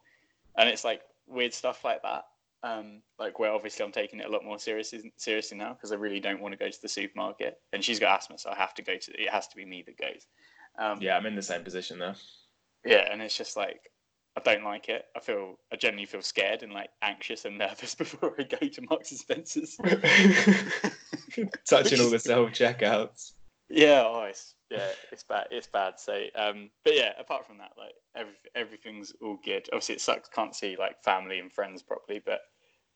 And 0.56 0.68
it's 0.68 0.84
like 0.84 1.02
weird 1.26 1.54
stuff 1.54 1.84
like 1.84 2.02
that 2.02 2.24
um, 2.64 3.02
like 3.18 3.38
where 3.38 3.52
obviously 3.52 3.84
I'm 3.84 3.92
taking 3.92 4.20
it 4.20 4.26
a 4.26 4.30
lot 4.30 4.44
more 4.44 4.58
seriously 4.58 5.12
seriously 5.16 5.58
now 5.58 5.72
because 5.72 5.92
I 5.92 5.96
really 5.96 6.20
don't 6.20 6.40
want 6.40 6.52
to 6.52 6.58
go 6.58 6.70
to 6.70 6.82
the 6.82 6.88
supermarket. 6.88 7.58
And 7.72 7.82
she's 7.82 7.98
got 7.98 8.18
asthma, 8.18 8.38
so 8.38 8.50
I 8.50 8.54
have 8.56 8.74
to 8.74 8.82
go 8.82 8.96
to. 8.96 9.20
It 9.20 9.30
has 9.30 9.48
to 9.48 9.56
be 9.56 9.64
me 9.64 9.82
that 9.86 9.98
goes. 9.98 10.26
Um, 10.78 10.98
yeah, 11.00 11.16
I'm 11.16 11.26
in 11.26 11.34
the 11.34 11.42
same 11.42 11.64
position 11.64 11.98
there. 11.98 12.14
yeah, 12.84 13.08
and 13.10 13.20
it's 13.20 13.36
just 13.36 13.56
like 13.56 13.90
I 14.36 14.40
don't 14.40 14.64
like 14.64 14.88
it. 14.88 15.06
I 15.16 15.20
feel 15.20 15.58
I 15.72 15.76
generally 15.76 16.06
feel 16.06 16.22
scared 16.22 16.62
and 16.62 16.72
like 16.72 16.90
anxious 17.02 17.44
and 17.44 17.58
nervous 17.58 17.94
before 17.96 18.34
I 18.38 18.44
go 18.44 18.68
to 18.68 18.82
Marks 18.88 19.10
and 19.10 19.20
Spencers. 19.20 19.76
Touching 21.68 22.00
all 22.00 22.10
the 22.10 22.20
self 22.20 22.50
checkouts. 22.50 23.32
Yeah, 23.72 24.04
oh, 24.06 24.24
it's 24.28 24.54
yeah, 24.70 24.88
it's 25.10 25.24
bad. 25.24 25.46
It's 25.50 25.66
bad. 25.66 25.94
So, 25.98 26.20
um, 26.34 26.70
but 26.84 26.94
yeah, 26.94 27.12
apart 27.18 27.46
from 27.46 27.58
that, 27.58 27.72
like 27.78 27.94
every, 28.16 28.34
everything's 28.54 29.12
all 29.22 29.38
good. 29.44 29.68
Obviously, 29.72 29.96
it 29.96 30.00
sucks. 30.00 30.28
Can't 30.28 30.54
see 30.54 30.76
like 30.78 31.02
family 31.02 31.38
and 31.38 31.52
friends 31.52 31.82
properly, 31.82 32.22
but 32.24 32.40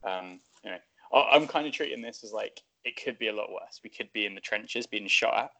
um, 0.09 0.41
you 0.65 0.71
know, 0.71 0.79
I, 1.13 1.37
I'm 1.37 1.47
kind 1.47 1.67
of 1.67 1.73
treating 1.73 2.03
this 2.03 2.23
as 2.25 2.33
like 2.33 2.61
it 2.85 3.03
could 3.03 3.19
be 3.19 3.29
a 3.29 3.35
lot 3.35 3.51
worse. 3.51 3.81
We 3.83 3.91
could 3.91 4.13
be 4.13 4.27
in 4.27 4.35
the 4.35 4.41
trenches, 4.41 4.87
being 4.87 5.09
shot 5.09 5.51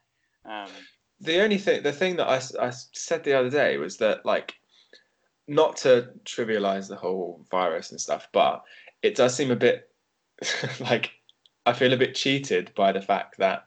at. 0.45 0.51
Um, 0.51 0.71
the 1.21 1.43
only 1.43 1.59
thing 1.59 1.83
the 1.83 1.93
thing 1.93 2.17
that 2.17 2.29
I, 2.29 2.67
I 2.67 2.71
said 2.71 3.25
the 3.25 3.35
other 3.35 3.51
day 3.51 3.79
was 3.79 3.97
that 3.99 4.25
like 4.27 4.55
not 5.49 5.77
to 5.79 6.11
trivialize 6.25 6.89
the 6.89 6.97
whole 6.97 7.45
virus 7.51 7.91
and 7.91 8.01
stuff 8.01 8.29
but 8.33 8.63
it 9.03 9.15
does 9.15 9.35
seem 9.35 9.51
a 9.51 9.57
bit 9.57 9.89
like 10.81 11.13
i 11.65 11.73
feel 11.73 11.93
a 11.93 11.97
bit 11.97 12.15
cheated 12.15 12.73
by 12.75 12.93
the 12.93 13.01
fact 13.01 13.39
that 13.39 13.65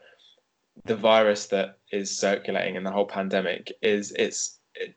the 0.86 0.96
virus 0.96 1.48
that 1.48 1.78
is 1.92 2.16
circulating 2.16 2.76
in 2.76 2.84
the 2.84 2.92
whole 2.92 3.06
pandemic 3.06 3.72
is 3.82 4.12
it's 4.18 4.60
it, 4.76 4.96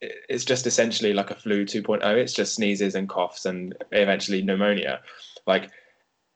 it's 0.00 0.44
just 0.44 0.66
essentially 0.66 1.12
like 1.12 1.30
a 1.30 1.34
flu 1.34 1.64
2.0 1.64 2.02
it's 2.16 2.32
just 2.32 2.54
sneezes 2.54 2.94
and 2.94 3.08
coughs 3.08 3.44
and 3.46 3.74
eventually 3.92 4.42
pneumonia 4.42 5.00
like 5.46 5.70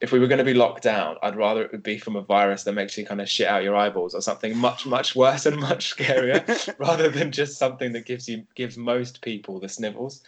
if 0.04 0.12
we 0.12 0.18
were 0.18 0.26
going 0.26 0.38
to 0.38 0.44
be 0.44 0.52
locked 0.52 0.82
down, 0.82 1.16
I'd 1.22 1.34
rather 1.34 1.62
it 1.62 1.72
would 1.72 1.82
be 1.82 1.98
from 1.98 2.14
a 2.16 2.20
virus 2.20 2.64
that 2.64 2.74
makes 2.74 2.98
you 2.98 3.06
kind 3.06 3.22
of 3.22 3.28
shit 3.28 3.46
out 3.46 3.62
your 3.62 3.74
eyeballs 3.74 4.14
or 4.14 4.20
something 4.20 4.54
much, 4.54 4.84
much 4.84 5.16
worse 5.16 5.46
and 5.46 5.56
much 5.58 5.96
scarier, 5.96 6.74
rather 6.78 7.08
than 7.08 7.32
just 7.32 7.58
something 7.58 7.92
that 7.92 8.04
gives 8.04 8.28
you 8.28 8.44
gives 8.54 8.76
most 8.76 9.22
people 9.22 9.60
the 9.60 9.68
snivels. 9.68 10.22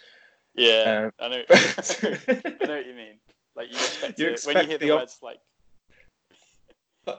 yeah, 0.54 1.08
Um, 1.08 1.12
I 1.20 1.28
know. 1.28 1.42
I 1.50 2.66
know 2.66 2.76
what 2.76 2.86
you 2.86 2.94
mean. 2.94 3.18
Like 3.54 3.68
you 3.70 3.76
expect, 3.76 4.18
You 4.18 4.34
to, 4.34 4.46
when 4.46 4.56
you 4.62 4.68
hear 4.68 4.78
the 4.78 4.86
the 4.86 4.90
op- 4.92 5.00
words 5.00 5.18
like 5.20 5.40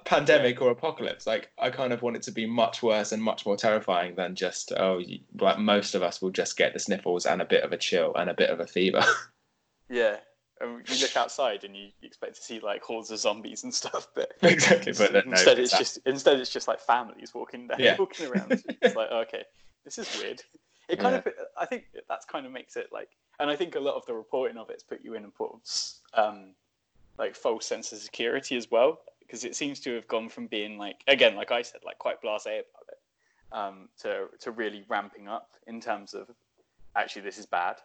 pandemic 0.05 0.61
or 0.61 0.69
apocalypse, 0.71 1.25
like 1.25 1.49
I 1.57 1.69
kind 1.69 1.93
of 1.93 2.01
want 2.01 2.15
it 2.17 2.21
to 2.23 2.31
be 2.31 2.45
much 2.45 2.83
worse 2.83 3.11
and 3.11 3.23
much 3.23 3.45
more 3.45 3.55
terrifying 3.57 4.15
than 4.15 4.35
just 4.35 4.71
oh, 4.75 5.01
like 5.39 5.59
most 5.59 5.95
of 5.95 6.03
us 6.03 6.21
will 6.21 6.29
just 6.31 6.57
get 6.57 6.73
the 6.73 6.79
sniffles 6.79 7.25
and 7.25 7.41
a 7.41 7.45
bit 7.45 7.63
of 7.63 7.71
a 7.71 7.77
chill 7.77 8.13
and 8.15 8.29
a 8.29 8.33
bit 8.33 8.49
of 8.49 8.59
a 8.59 8.67
fever. 8.67 9.03
yeah. 9.89 10.17
And 10.59 10.89
you 10.89 11.01
look 11.01 11.15
outside 11.15 11.63
and 11.63 11.75
you 11.77 11.89
expect 12.01 12.35
to 12.35 12.41
see 12.41 12.59
like 12.59 12.81
hordes 12.81 13.11
of 13.11 13.19
zombies 13.19 13.63
and 13.63 13.73
stuff, 13.73 14.07
but 14.15 14.33
exactly, 14.41 14.91
but 14.93 15.13
no, 15.13 15.19
instead 15.31 15.59
it's 15.59 15.71
that- 15.71 15.77
just 15.79 15.99
instead 16.05 16.39
it's 16.39 16.49
just 16.51 16.67
like 16.67 16.79
families 16.79 17.33
walking 17.33 17.67
down, 17.67 17.79
Yeah. 17.79 17.95
walking 17.97 18.27
around. 18.27 18.51
It's 18.81 18.95
like 18.95 19.11
okay, 19.11 19.43
this 19.85 19.97
is 19.97 20.09
weird. 20.19 20.41
It 20.89 20.99
kind 20.99 21.21
Yeah. 21.25 21.31
of 21.31 21.37
I 21.57 21.65
think 21.65 21.85
that's 22.09 22.25
kind 22.25 22.45
of 22.45 22.51
makes 22.51 22.75
it 22.75 22.87
like, 22.91 23.09
and 23.39 23.49
I 23.49 23.55
think 23.55 23.75
a 23.75 23.79
lot 23.79 23.95
of 23.95 24.05
the 24.05 24.13
reporting 24.15 24.57
of 24.57 24.69
it's 24.69 24.83
put 24.83 25.03
you 25.03 25.13
in 25.13 25.25
of 25.25 25.31
um, 26.13 26.53
like 27.17 27.35
false 27.35 27.65
sense 27.65 27.91
of 27.91 27.99
security 27.99 28.57
as 28.57 28.71
well, 28.71 28.99
because 29.27 29.43
it 29.43 29.55
seems 29.55 29.79
to 29.81 29.93
have 29.95 30.07
gone 30.07 30.29
from 30.29 30.47
being 30.47 30.77
like 30.77 31.03
again, 31.07 31.35
like 31.35 31.51
I 31.51 31.61
said, 31.61 31.81
like 31.85 31.99
quite 31.99 32.21
blasé 32.21 32.61
about 32.61 32.87
it, 32.89 32.99
um, 33.51 33.89
to 34.01 34.27
to 34.39 34.51
really 34.51 34.83
ramping 34.87 35.27
up 35.27 35.49
in 35.67 35.81
terms 35.81 36.13
of 36.13 36.29
actually 36.95 37.23
this 37.23 37.37
is 37.37 37.45
bad. 37.45 37.75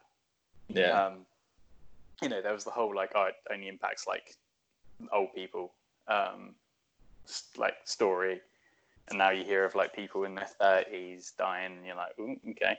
yeah, 0.68 1.06
Um, 1.06 1.26
you 2.22 2.28
know, 2.28 2.40
there 2.40 2.52
was 2.54 2.64
the 2.64 2.70
whole 2.70 2.94
like, 2.94 3.12
oh, 3.14 3.24
it 3.24 3.34
only 3.52 3.68
impacts 3.68 4.06
like 4.06 4.36
old 5.12 5.34
people, 5.34 5.72
um, 6.08 6.54
like 7.56 7.74
story, 7.84 8.40
and 9.08 9.18
now 9.18 9.30
you 9.30 9.44
hear 9.44 9.64
of 9.64 9.74
like 9.74 9.92
people 9.94 10.24
in 10.24 10.34
their 10.34 10.46
thirties 10.46 11.32
dying, 11.36 11.76
and 11.76 11.86
you're 11.86 11.96
like, 11.96 12.18
Ooh, 12.20 12.36
okay. 12.50 12.78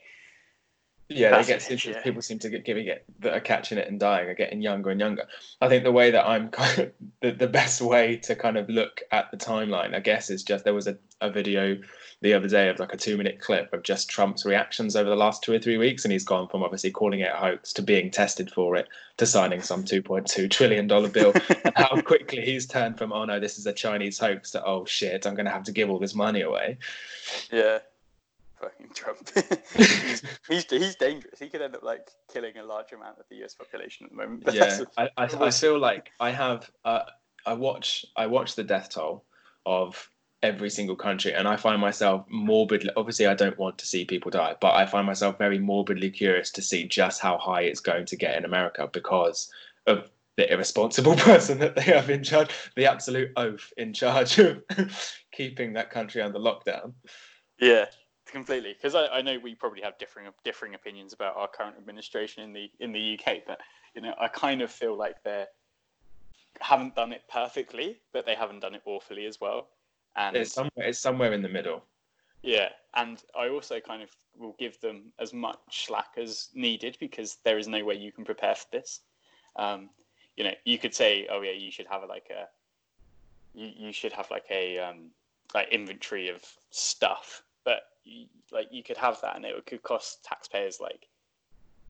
Yeah, 1.10 1.38
they 1.38 1.46
get 1.46 1.70
it, 1.70 1.86
yeah. 1.86 2.02
people 2.02 2.22
seem 2.22 2.40
to 2.40 2.50
get 2.50 2.64
giving 2.64 2.88
it 2.88 3.06
that 3.20 3.34
are 3.34 3.42
catching 3.42 3.78
it 3.78 3.88
and 3.88 4.00
dying 4.00 4.30
are 4.30 4.34
getting 4.34 4.62
younger 4.62 4.90
and 4.90 5.00
younger. 5.00 5.26
I 5.60 5.68
think 5.68 5.84
the 5.84 5.92
way 5.92 6.12
that 6.12 6.26
I'm 6.26 6.50
kind 6.52 6.80
of 6.80 6.92
the, 7.22 7.32
the 7.32 7.48
best 7.48 7.82
way 7.82 8.18
to 8.18 8.36
kind 8.36 8.58
of 8.58 8.70
look 8.70 9.02
at 9.12 9.30
the 9.30 9.38
timeline, 9.38 9.96
I 9.96 10.00
guess, 10.00 10.30
is 10.30 10.44
just 10.44 10.64
there 10.64 10.74
was 10.74 10.88
a, 10.88 10.98
a 11.22 11.30
video 11.30 11.78
the 12.22 12.34
other 12.34 12.48
day 12.48 12.70
of 12.70 12.80
like 12.80 12.94
a 12.94 12.98
two 12.98 13.18
minute 13.18 13.40
clip 13.42 13.74
of 13.74 13.84
just 13.84 14.10
Trump's 14.10 14.46
reactions 14.46 14.96
over 14.96 15.10
the 15.10 15.16
last 15.16 15.44
two 15.44 15.52
or 15.52 15.60
three 15.60 15.78
weeks, 15.78 16.06
and 16.06 16.12
he's 16.12 16.24
gone 16.24 16.48
from 16.48 16.64
obviously 16.64 16.90
calling 16.90 17.20
it 17.20 17.32
a 17.34 17.38
hoax 17.38 17.74
to 17.74 17.82
being 17.82 18.10
tested 18.10 18.50
for 18.50 18.78
it 18.78 18.88
to 19.18 19.26
signing 19.26 19.62
some 19.62 19.84
two 19.84 20.02
point 20.02 20.26
two 20.26 20.48
trillion 20.48 20.88
dollar 20.88 21.10
bill. 21.10 21.34
and 21.66 21.74
how 21.76 22.02
quickly 22.02 22.42
he's 22.42 22.66
turned 22.66 22.98
from 22.98 23.12
oh 23.12 23.26
no, 23.26 23.40
this 23.40 23.60
is 23.60 23.68
a 23.68 23.74
Chinese 23.74 24.18
hoax 24.18 24.52
to 24.52 24.64
oh 24.66 24.86
shit, 24.86 25.26
I'm 25.26 25.36
going 25.36 25.46
to 25.46 25.52
have 25.52 25.64
to 25.64 25.74
give 25.74 25.90
all 25.90 26.00
this 26.00 26.16
money 26.16 26.42
away. 26.42 26.78
Yeah. 27.52 27.80
Fucking 28.64 28.92
Trump. 28.94 29.30
he's, 29.76 30.24
he's 30.48 30.66
he's 30.70 30.96
dangerous. 30.96 31.38
He 31.38 31.50
could 31.50 31.62
end 31.62 31.76
up 31.76 31.84
like 31.84 32.10
killing 32.32 32.58
a 32.58 32.64
large 32.64 32.94
amount 32.94 33.20
of 33.20 33.26
the 33.30 33.44
US 33.44 33.54
population 33.54 34.06
at 34.06 34.12
the 34.12 34.16
moment. 34.16 34.46
But 34.46 34.54
yeah, 34.54 34.80
I, 34.98 35.10
I, 35.18 35.26
I 35.26 35.52
feel 35.52 35.78
like 35.78 36.12
I 36.20 36.32
have 36.32 36.72
uh, 36.86 37.02
I 37.46 37.54
watch 37.54 38.06
I 38.16 38.28
watch 38.28 38.56
the 38.56 38.64
death 38.64 38.90
toll 38.90 39.26
of 39.66 40.10
every 40.42 40.70
single 40.70 40.96
country, 40.96 41.34
and 41.34 41.46
I 41.46 41.58
find 41.58 41.82
myself 41.82 42.26
morbidly. 42.30 42.92
Obviously, 42.96 43.28
I 43.28 43.34
don't 43.34 43.58
want 43.60 43.78
to 43.80 43.86
see 43.86 44.06
people 44.06 44.32
die, 44.32 44.56
but 44.62 44.76
I 44.76 44.86
find 44.86 45.06
myself 45.06 45.38
very 45.38 45.60
morbidly 45.60 46.10
curious 46.10 46.50
to 46.52 46.62
see 46.62 46.88
just 46.88 47.20
how 47.20 47.38
high 47.38 47.62
it's 47.64 47.82
going 47.82 48.06
to 48.06 48.16
get 48.16 48.38
in 48.38 48.46
America 48.46 48.90
because 48.92 49.52
of 49.88 50.10
the 50.38 50.52
irresponsible 50.52 51.16
person 51.18 51.60
that 51.60 51.76
they 51.76 51.82
have 51.82 52.10
in 52.10 52.24
charge, 52.24 52.50
the 52.78 52.86
absolute 52.86 53.32
oaf 53.36 53.74
in 53.76 53.94
charge 53.94 54.40
of 54.40 54.64
keeping 55.34 55.74
that 55.74 55.92
country 55.92 56.22
under 56.22 56.40
lockdown. 56.40 56.94
Yeah, 57.60 57.86
completely. 58.34 58.74
Because 58.74 58.96
I, 58.96 59.08
I 59.08 59.22
know 59.22 59.40
we 59.40 59.56
probably 59.56 59.82
have 59.84 59.98
differing 59.98 60.28
differing 60.44 60.76
opinions 60.76 61.14
about 61.14 61.38
our 61.38 61.48
current 61.48 61.78
administration 61.78 62.44
in 62.44 62.54
the 62.54 62.70
in 62.82 62.92
the 62.92 63.18
UK, 63.18 63.44
but 63.48 63.62
you 63.96 64.02
know, 64.02 64.14
I 64.20 64.28
kind 64.28 64.62
of 64.62 64.72
feel 64.72 64.98
like 64.98 65.24
they 65.24 65.46
haven't 66.60 66.96
done 66.96 67.14
it 67.14 67.24
perfectly, 67.32 68.02
but 68.12 68.26
they 68.26 68.36
haven't 68.36 68.60
done 68.60 68.76
it 68.76 68.82
awfully 68.86 69.26
as 69.26 69.40
well. 69.40 69.70
And 70.16 70.36
It's 70.36 70.52
somewhere 70.54 70.88
it's 70.88 71.00
somewhere 71.00 71.34
in 71.34 71.42
the 71.42 71.50
middle. 71.50 71.86
yeah, 72.44 72.70
and 72.96 73.24
I 73.40 73.50
also 73.50 73.80
kind 73.80 74.04
of 74.04 74.10
will 74.38 74.56
give 74.60 74.80
them 74.82 75.14
as 75.20 75.34
much 75.34 75.86
slack 75.86 76.14
as 76.18 76.50
needed 76.56 76.98
because 77.00 77.38
there 77.44 77.58
is 77.58 77.68
no 77.68 77.84
way 77.86 77.96
you 77.96 78.12
can 78.12 78.26
prepare 78.26 78.56
for 78.56 78.68
this. 78.72 79.02
Um, 79.56 79.90
you 80.36 80.44
know, 80.44 80.54
you 80.66 80.78
could 80.80 80.94
say, 80.96 81.28
oh 81.32 81.42
yeah, 81.42 81.52
you 81.52 81.72
should 81.72 81.88
have 81.88 82.02
like 82.10 82.30
a, 82.32 82.48
you, 83.58 83.72
you 83.88 83.94
should 83.94 84.14
have 84.14 84.30
like 84.32 84.46
a 84.50 84.80
um, 84.80 85.12
like 85.54 85.70
inventory 85.70 86.30
of 86.30 86.44
stuff, 86.72 87.44
but 87.64 87.84
like 88.52 88.68
you 88.72 88.84
could 88.84 88.98
have 88.98 89.20
that 89.22 89.36
and 89.36 89.46
it 89.46 89.66
could 89.66 89.84
cost 89.84 90.24
taxpayers 90.24 90.80
like 90.80 91.08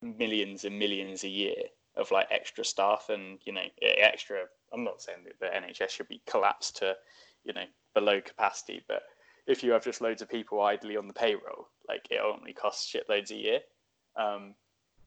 millions 0.01 0.65
and 0.65 0.77
millions 0.77 1.24
a 1.24 1.29
year 1.29 1.55
of 1.96 2.12
like 2.12 2.27
extra 2.32 2.63
staff 2.63 3.08
and 3.10 3.39
you 3.46 3.53
know 3.53 3.65
extra. 3.82 4.46
I'm 4.74 4.84
not 4.84 5.01
saying 5.01 5.20
that 5.25 5.39
the 5.39 5.46
NHS 5.46 5.89
should 5.89 6.08
be 6.08 6.22
collapsed 6.25 6.77
to, 6.77 6.96
you 7.43 7.53
know, 7.53 7.65
below 7.93 8.22
capacity, 8.22 8.84
but 8.88 9.03
if 9.46 9.63
you 9.63 9.72
have 9.72 9.84
just 9.84 10.01
loads 10.01 10.22
of 10.22 10.29
people 10.29 10.62
idly 10.62 10.98
on 10.98 11.08
the 11.08 11.13
payroll, 11.13 11.67
like 11.88 12.08
it 12.10 12.20
only 12.24 12.53
costs 12.53 12.91
shitloads 12.91 13.29
a 13.32 13.36
year. 13.36 13.60
Um, 14.15 14.55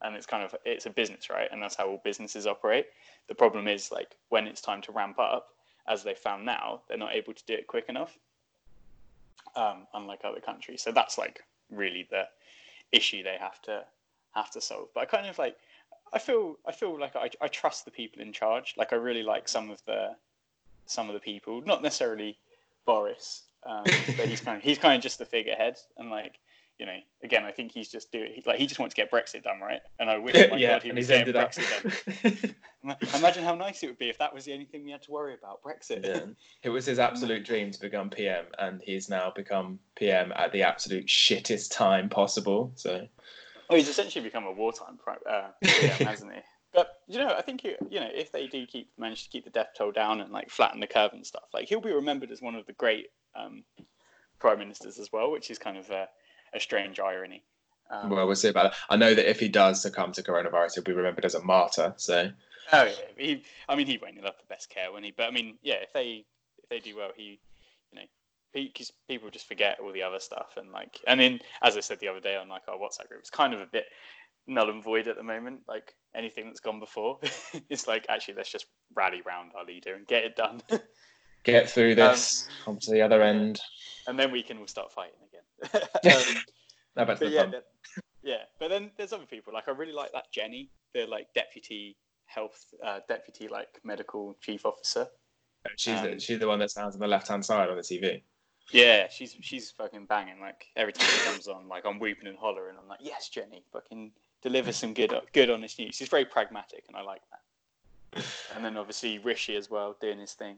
and 0.02 0.14
it's 0.14 0.26
kind 0.26 0.44
of 0.44 0.54
it's 0.64 0.86
a 0.86 0.90
business, 0.90 1.30
right? 1.30 1.48
And 1.50 1.62
that's 1.62 1.74
how 1.74 1.88
all 1.88 2.00
businesses 2.04 2.46
operate. 2.46 2.86
The 3.28 3.34
problem 3.34 3.66
is 3.66 3.90
like 3.90 4.14
when 4.28 4.46
it's 4.46 4.60
time 4.60 4.82
to 4.82 4.92
ramp 4.92 5.18
up, 5.18 5.48
as 5.88 6.02
they 6.02 6.14
found 6.14 6.44
now, 6.44 6.82
they're 6.88 6.98
not 6.98 7.14
able 7.14 7.32
to 7.32 7.44
do 7.46 7.54
it 7.54 7.66
quick 7.66 7.86
enough. 7.88 8.18
Um, 9.56 9.86
unlike 9.94 10.20
other 10.22 10.40
countries, 10.40 10.82
so 10.82 10.92
that's 10.92 11.16
like 11.16 11.40
really 11.70 12.06
the 12.10 12.24
issue 12.92 13.22
they 13.22 13.36
have 13.40 13.60
to 13.62 13.84
have 14.34 14.50
to 14.50 14.60
solve. 14.60 14.88
But 14.94 15.00
I 15.00 15.06
kind 15.06 15.26
of 15.26 15.38
like 15.38 15.56
I 16.12 16.18
feel 16.18 16.56
I 16.66 16.72
feel 16.72 16.98
like 16.98 17.16
I, 17.16 17.30
I 17.40 17.48
trust 17.48 17.84
the 17.84 17.90
people 17.90 18.22
in 18.22 18.32
charge. 18.32 18.74
Like 18.76 18.92
I 18.92 18.96
really 18.96 19.22
like 19.22 19.48
some 19.48 19.70
of 19.70 19.82
the 19.86 20.16
some 20.86 21.08
of 21.08 21.14
the 21.14 21.20
people, 21.20 21.62
not 21.62 21.82
necessarily 21.82 22.38
Boris, 22.84 23.42
um, 23.64 23.84
but 24.16 24.28
he's 24.28 24.40
kind 24.46 24.58
of 24.58 24.62
he's 24.62 24.78
kind 24.78 24.96
of 24.96 25.02
just 25.02 25.18
the 25.18 25.24
figurehead, 25.24 25.78
and 25.96 26.10
like 26.10 26.38
you 26.78 26.86
know, 26.86 26.96
again, 27.22 27.44
I 27.44 27.52
think 27.52 27.72
he's 27.72 27.88
just 27.88 28.12
doing 28.12 28.42
like 28.44 28.58
he 28.58 28.66
just 28.66 28.78
wants 28.78 28.94
to 28.94 29.00
get 29.00 29.10
Brexit 29.10 29.42
done, 29.42 29.60
right? 29.60 29.80
And 29.98 30.10
I 30.10 30.18
wish, 30.18 30.34
my 30.34 30.56
yeah, 30.56 30.74
God, 30.74 30.82
he 30.82 30.88
and 30.90 30.98
was 30.98 31.08
he's 31.08 31.16
getting 31.16 31.34
ended 31.34 31.36
up. 31.36 31.52
Brexit 31.52 32.54
done. 32.82 32.96
Imagine 33.14 33.44
how 33.44 33.54
nice 33.54 33.82
it 33.82 33.86
would 33.86 33.98
be 33.98 34.08
if 34.08 34.18
that 34.18 34.34
was 34.34 34.44
the 34.44 34.52
only 34.52 34.66
thing 34.66 34.84
we 34.84 34.92
had 34.92 35.02
to 35.02 35.10
worry 35.10 35.34
about, 35.34 35.62
Brexit. 35.62 36.04
Yeah. 36.04 36.20
It 36.62 36.70
was 36.70 36.86
his 36.86 36.98
absolute 36.98 37.44
dream 37.46 37.70
to 37.70 37.80
become 37.80 38.10
PM, 38.10 38.44
and 38.58 38.80
he's 38.82 39.08
now 39.08 39.32
become 39.34 39.78
PM 39.96 40.32
at 40.36 40.52
the 40.52 40.62
absolute 40.62 41.06
shittest 41.06 41.74
time 41.74 42.08
possible. 42.08 42.72
So 42.76 43.06
Oh, 43.68 43.76
he's 43.76 43.88
essentially 43.88 44.22
become 44.22 44.44
a 44.44 44.52
wartime 44.52 44.98
uh, 45.28 45.48
PM, 45.62 46.06
hasn't 46.06 46.32
he? 46.32 46.40
But 46.72 47.00
you 47.08 47.18
know, 47.18 47.34
I 47.36 47.42
think 47.42 47.64
you, 47.64 47.74
you 47.90 48.00
know, 48.00 48.08
if 48.12 48.30
they 48.30 48.46
do 48.46 48.66
keep 48.66 48.90
manage 48.98 49.24
to 49.24 49.30
keep 49.30 49.44
the 49.44 49.50
death 49.50 49.70
toll 49.76 49.92
down 49.92 50.20
and 50.20 50.30
like 50.30 50.50
flatten 50.50 50.80
the 50.80 50.86
curve 50.86 51.12
and 51.14 51.26
stuff, 51.26 51.44
like 51.54 51.68
he'll 51.68 51.80
be 51.80 51.92
remembered 51.92 52.30
as 52.30 52.42
one 52.42 52.54
of 52.54 52.66
the 52.66 52.74
great 52.74 53.06
um, 53.34 53.64
prime 54.38 54.58
ministers 54.58 54.98
as 54.98 55.10
well, 55.12 55.30
which 55.30 55.50
is 55.50 55.58
kind 55.58 55.78
of 55.78 55.88
a, 55.90 56.08
a 56.56 56.60
strange 56.60 56.98
irony. 56.98 57.42
Um, 57.88 58.10
well, 58.10 58.26
we'll 58.26 58.34
see 58.34 58.48
about 58.48 58.72
that. 58.72 58.78
I 58.90 58.96
know 58.96 59.14
that 59.14 59.30
if 59.30 59.38
he 59.38 59.48
does 59.48 59.80
succumb 59.80 60.12
to 60.12 60.22
coronavirus, 60.22 60.74
he'll 60.74 60.84
be 60.84 60.92
remembered 60.92 61.24
as 61.24 61.36
a 61.36 61.42
martyr. 61.42 61.94
So 61.96 62.30
Oh 62.72 62.84
yeah, 62.84 62.92
he. 63.16 63.44
I 63.68 63.76
mean, 63.76 63.86
he 63.86 63.98
won't. 63.98 64.14
He'll 64.14 64.24
have 64.24 64.38
the 64.38 64.46
best 64.48 64.70
care, 64.70 64.90
won't 64.90 65.04
he? 65.04 65.12
But 65.16 65.26
I 65.26 65.30
mean, 65.30 65.56
yeah, 65.62 65.76
if 65.82 65.92
they 65.92 66.24
if 66.62 66.68
they 66.68 66.80
do 66.80 66.96
well, 66.96 67.10
he, 67.16 67.38
you 67.92 68.00
know, 68.00 68.06
because 68.52 68.92
people 69.08 69.30
just 69.30 69.46
forget 69.46 69.78
all 69.80 69.92
the 69.92 70.02
other 70.02 70.18
stuff 70.18 70.56
and 70.56 70.72
like, 70.72 71.00
and 71.06 71.20
then 71.20 71.40
as 71.62 71.76
I 71.76 71.80
said 71.80 72.00
the 72.00 72.08
other 72.08 72.20
day 72.20 72.36
on 72.36 72.48
like 72.48 72.62
our 72.68 72.76
WhatsApp 72.76 73.08
group, 73.08 73.20
it's 73.20 73.30
kind 73.30 73.54
of 73.54 73.60
a 73.60 73.66
bit 73.66 73.86
null 74.46 74.70
and 74.70 74.82
void 74.82 75.06
at 75.06 75.16
the 75.16 75.22
moment. 75.22 75.60
Like 75.68 75.94
anything 76.14 76.46
that's 76.46 76.60
gone 76.60 76.80
before, 76.80 77.18
it's 77.70 77.86
like 77.86 78.06
actually 78.08 78.34
let's 78.34 78.50
just 78.50 78.66
rally 78.94 79.22
round 79.24 79.52
our 79.56 79.64
leader 79.64 79.94
and 79.94 80.06
get 80.06 80.24
it 80.24 80.36
done, 80.36 80.60
get 81.44 81.70
through 81.70 81.94
this, 81.94 82.48
come 82.64 82.78
to 82.80 82.90
the 82.90 83.02
other 83.02 83.22
end. 83.22 83.60
And 84.06 84.18
then 84.18 84.30
we 84.30 84.42
can 84.42 84.58
all 84.58 84.66
start 84.66 84.92
fighting 84.92 85.18
again. 85.28 85.82
um, 86.16 86.42
No, 86.96 87.04
but 87.04 87.18
the 87.18 87.28
yeah, 87.28 87.50
yeah. 88.22 88.42
But 88.58 88.70
then 88.70 88.90
there's 88.96 89.12
other 89.12 89.26
people. 89.26 89.52
Like 89.52 89.68
I 89.68 89.72
really 89.72 89.92
like 89.92 90.12
that 90.12 90.32
Jenny, 90.32 90.70
the 90.94 91.06
like 91.06 91.32
deputy 91.34 91.96
health, 92.24 92.74
uh, 92.82 93.00
deputy 93.08 93.48
like 93.48 93.80
medical 93.84 94.34
chief 94.40 94.64
officer. 94.64 95.06
She's 95.76 96.00
the, 96.00 96.12
um, 96.12 96.18
she's 96.18 96.38
the 96.38 96.48
one 96.48 96.58
that 96.60 96.70
stands 96.70 96.94
on 96.94 97.00
the 97.00 97.08
left 97.08 97.28
hand 97.28 97.44
side 97.44 97.68
on 97.68 97.76
the 97.76 97.82
TV. 97.82 98.22
Yeah, 98.72 99.08
she's 99.08 99.36
she's 99.40 99.70
fucking 99.70 100.06
banging. 100.06 100.40
Like 100.40 100.66
every 100.76 100.92
time 100.92 101.06
she 101.08 101.24
comes 101.24 101.48
on, 101.48 101.68
like 101.68 101.84
I'm 101.84 101.98
whooping 101.98 102.26
and 102.26 102.38
hollering. 102.38 102.76
I'm 102.80 102.88
like, 102.88 103.00
yes, 103.02 103.28
Jenny, 103.28 103.62
fucking 103.72 104.12
deliver 104.42 104.72
some 104.72 104.94
good 104.94 105.12
good 105.32 105.50
honest 105.50 105.78
news. 105.78 105.94
She's 105.94 106.08
very 106.08 106.24
pragmatic, 106.24 106.84
and 106.88 106.96
I 106.96 107.02
like 107.02 107.22
that. 107.30 108.24
And 108.54 108.64
then 108.64 108.78
obviously 108.78 109.18
Rishi 109.18 109.56
as 109.56 109.70
well 109.70 109.96
doing 110.00 110.18
his 110.18 110.32
thing. 110.32 110.56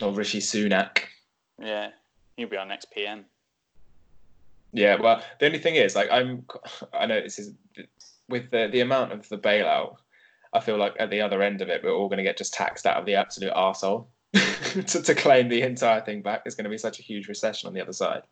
Or 0.00 0.12
Rishi 0.12 0.38
Sunak. 0.38 0.98
Yeah, 1.60 1.90
he'll 2.36 2.48
be 2.48 2.56
our 2.56 2.66
next 2.66 2.90
PM. 2.90 3.24
Yeah, 4.72 4.96
well, 5.00 5.22
the 5.38 5.46
only 5.46 5.58
thing 5.58 5.74
is, 5.74 5.96
like, 5.96 6.08
I'm, 6.10 6.44
I 6.92 7.06
know 7.06 7.20
this 7.20 7.38
is 7.38 7.52
with 8.28 8.50
the 8.50 8.68
the 8.70 8.80
amount 8.80 9.12
of 9.12 9.28
the 9.28 9.38
bailout. 9.38 9.96
I 10.52 10.60
feel 10.60 10.78
like 10.78 10.94
at 10.98 11.10
the 11.10 11.20
other 11.20 11.42
end 11.42 11.60
of 11.60 11.68
it, 11.68 11.82
we're 11.82 11.94
all 11.94 12.08
going 12.08 12.18
to 12.18 12.24
get 12.24 12.36
just 12.36 12.54
taxed 12.54 12.86
out 12.86 12.96
of 12.96 13.06
the 13.06 13.14
absolute 13.14 13.52
arsehole 13.52 14.06
to, 14.32 15.02
to 15.02 15.14
claim 15.14 15.48
the 15.48 15.62
entire 15.62 16.00
thing 16.00 16.22
back. 16.22 16.44
There's 16.44 16.56
going 16.56 16.64
to 16.64 16.70
be 16.70 16.78
such 16.78 16.98
a 16.98 17.02
huge 17.02 17.28
recession 17.28 17.68
on 17.68 17.74
the 17.74 17.80
other 17.80 17.92
side. 17.92 18.22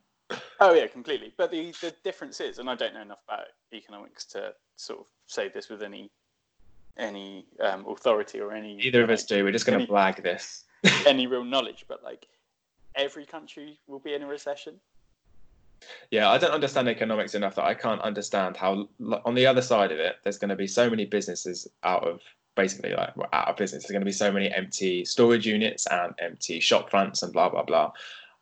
Oh 0.60 0.74
yeah, 0.74 0.86
completely. 0.86 1.32
But 1.36 1.50
the 1.50 1.72
the 1.80 1.94
difference 2.04 2.40
is, 2.40 2.58
and 2.58 2.68
I 2.68 2.74
don't 2.74 2.94
know 2.94 3.02
enough 3.02 3.22
about 3.26 3.46
economics 3.72 4.24
to 4.26 4.52
sort 4.76 5.00
of 5.00 5.06
say 5.26 5.48
this 5.48 5.68
with 5.68 5.82
any 5.82 6.10
any 6.96 7.46
um, 7.60 7.86
authority 7.88 8.40
or 8.40 8.52
any 8.52 8.76
Neither 8.76 9.02
of 9.02 9.10
us 9.10 9.24
do. 9.24 9.44
We're 9.44 9.52
just 9.52 9.66
going 9.66 9.78
to 9.78 9.86
blag 9.86 10.22
this. 10.22 10.64
any 11.06 11.26
real 11.26 11.44
knowledge. 11.44 11.84
But 11.88 12.02
like 12.02 12.26
every 12.98 13.24
country 13.24 13.78
will 13.86 14.00
be 14.00 14.14
in 14.14 14.22
a 14.22 14.26
recession. 14.26 14.74
Yeah, 16.10 16.28
I 16.28 16.38
don't 16.38 16.50
understand 16.50 16.88
economics 16.88 17.34
enough 17.34 17.54
that 17.54 17.64
I 17.64 17.74
can't 17.74 18.00
understand 18.00 18.56
how 18.56 18.88
on 19.24 19.34
the 19.34 19.46
other 19.46 19.62
side 19.62 19.92
of 19.92 19.98
it, 19.98 20.16
there's 20.22 20.38
going 20.38 20.50
to 20.50 20.56
be 20.56 20.66
so 20.66 20.90
many 20.90 21.04
businesses 21.04 21.68
out 21.84 22.02
of 22.02 22.20
basically 22.56 22.92
like 22.92 23.14
out 23.32 23.48
of 23.48 23.56
business. 23.56 23.84
There's 23.84 23.92
going 23.92 24.00
to 24.00 24.06
be 24.06 24.12
so 24.12 24.32
many 24.32 24.50
empty 24.52 25.04
storage 25.04 25.46
units 25.46 25.86
and 25.86 26.12
empty 26.18 26.58
shop 26.58 26.90
fronts 26.90 27.22
and 27.22 27.32
blah 27.32 27.48
blah 27.48 27.62
blah. 27.62 27.92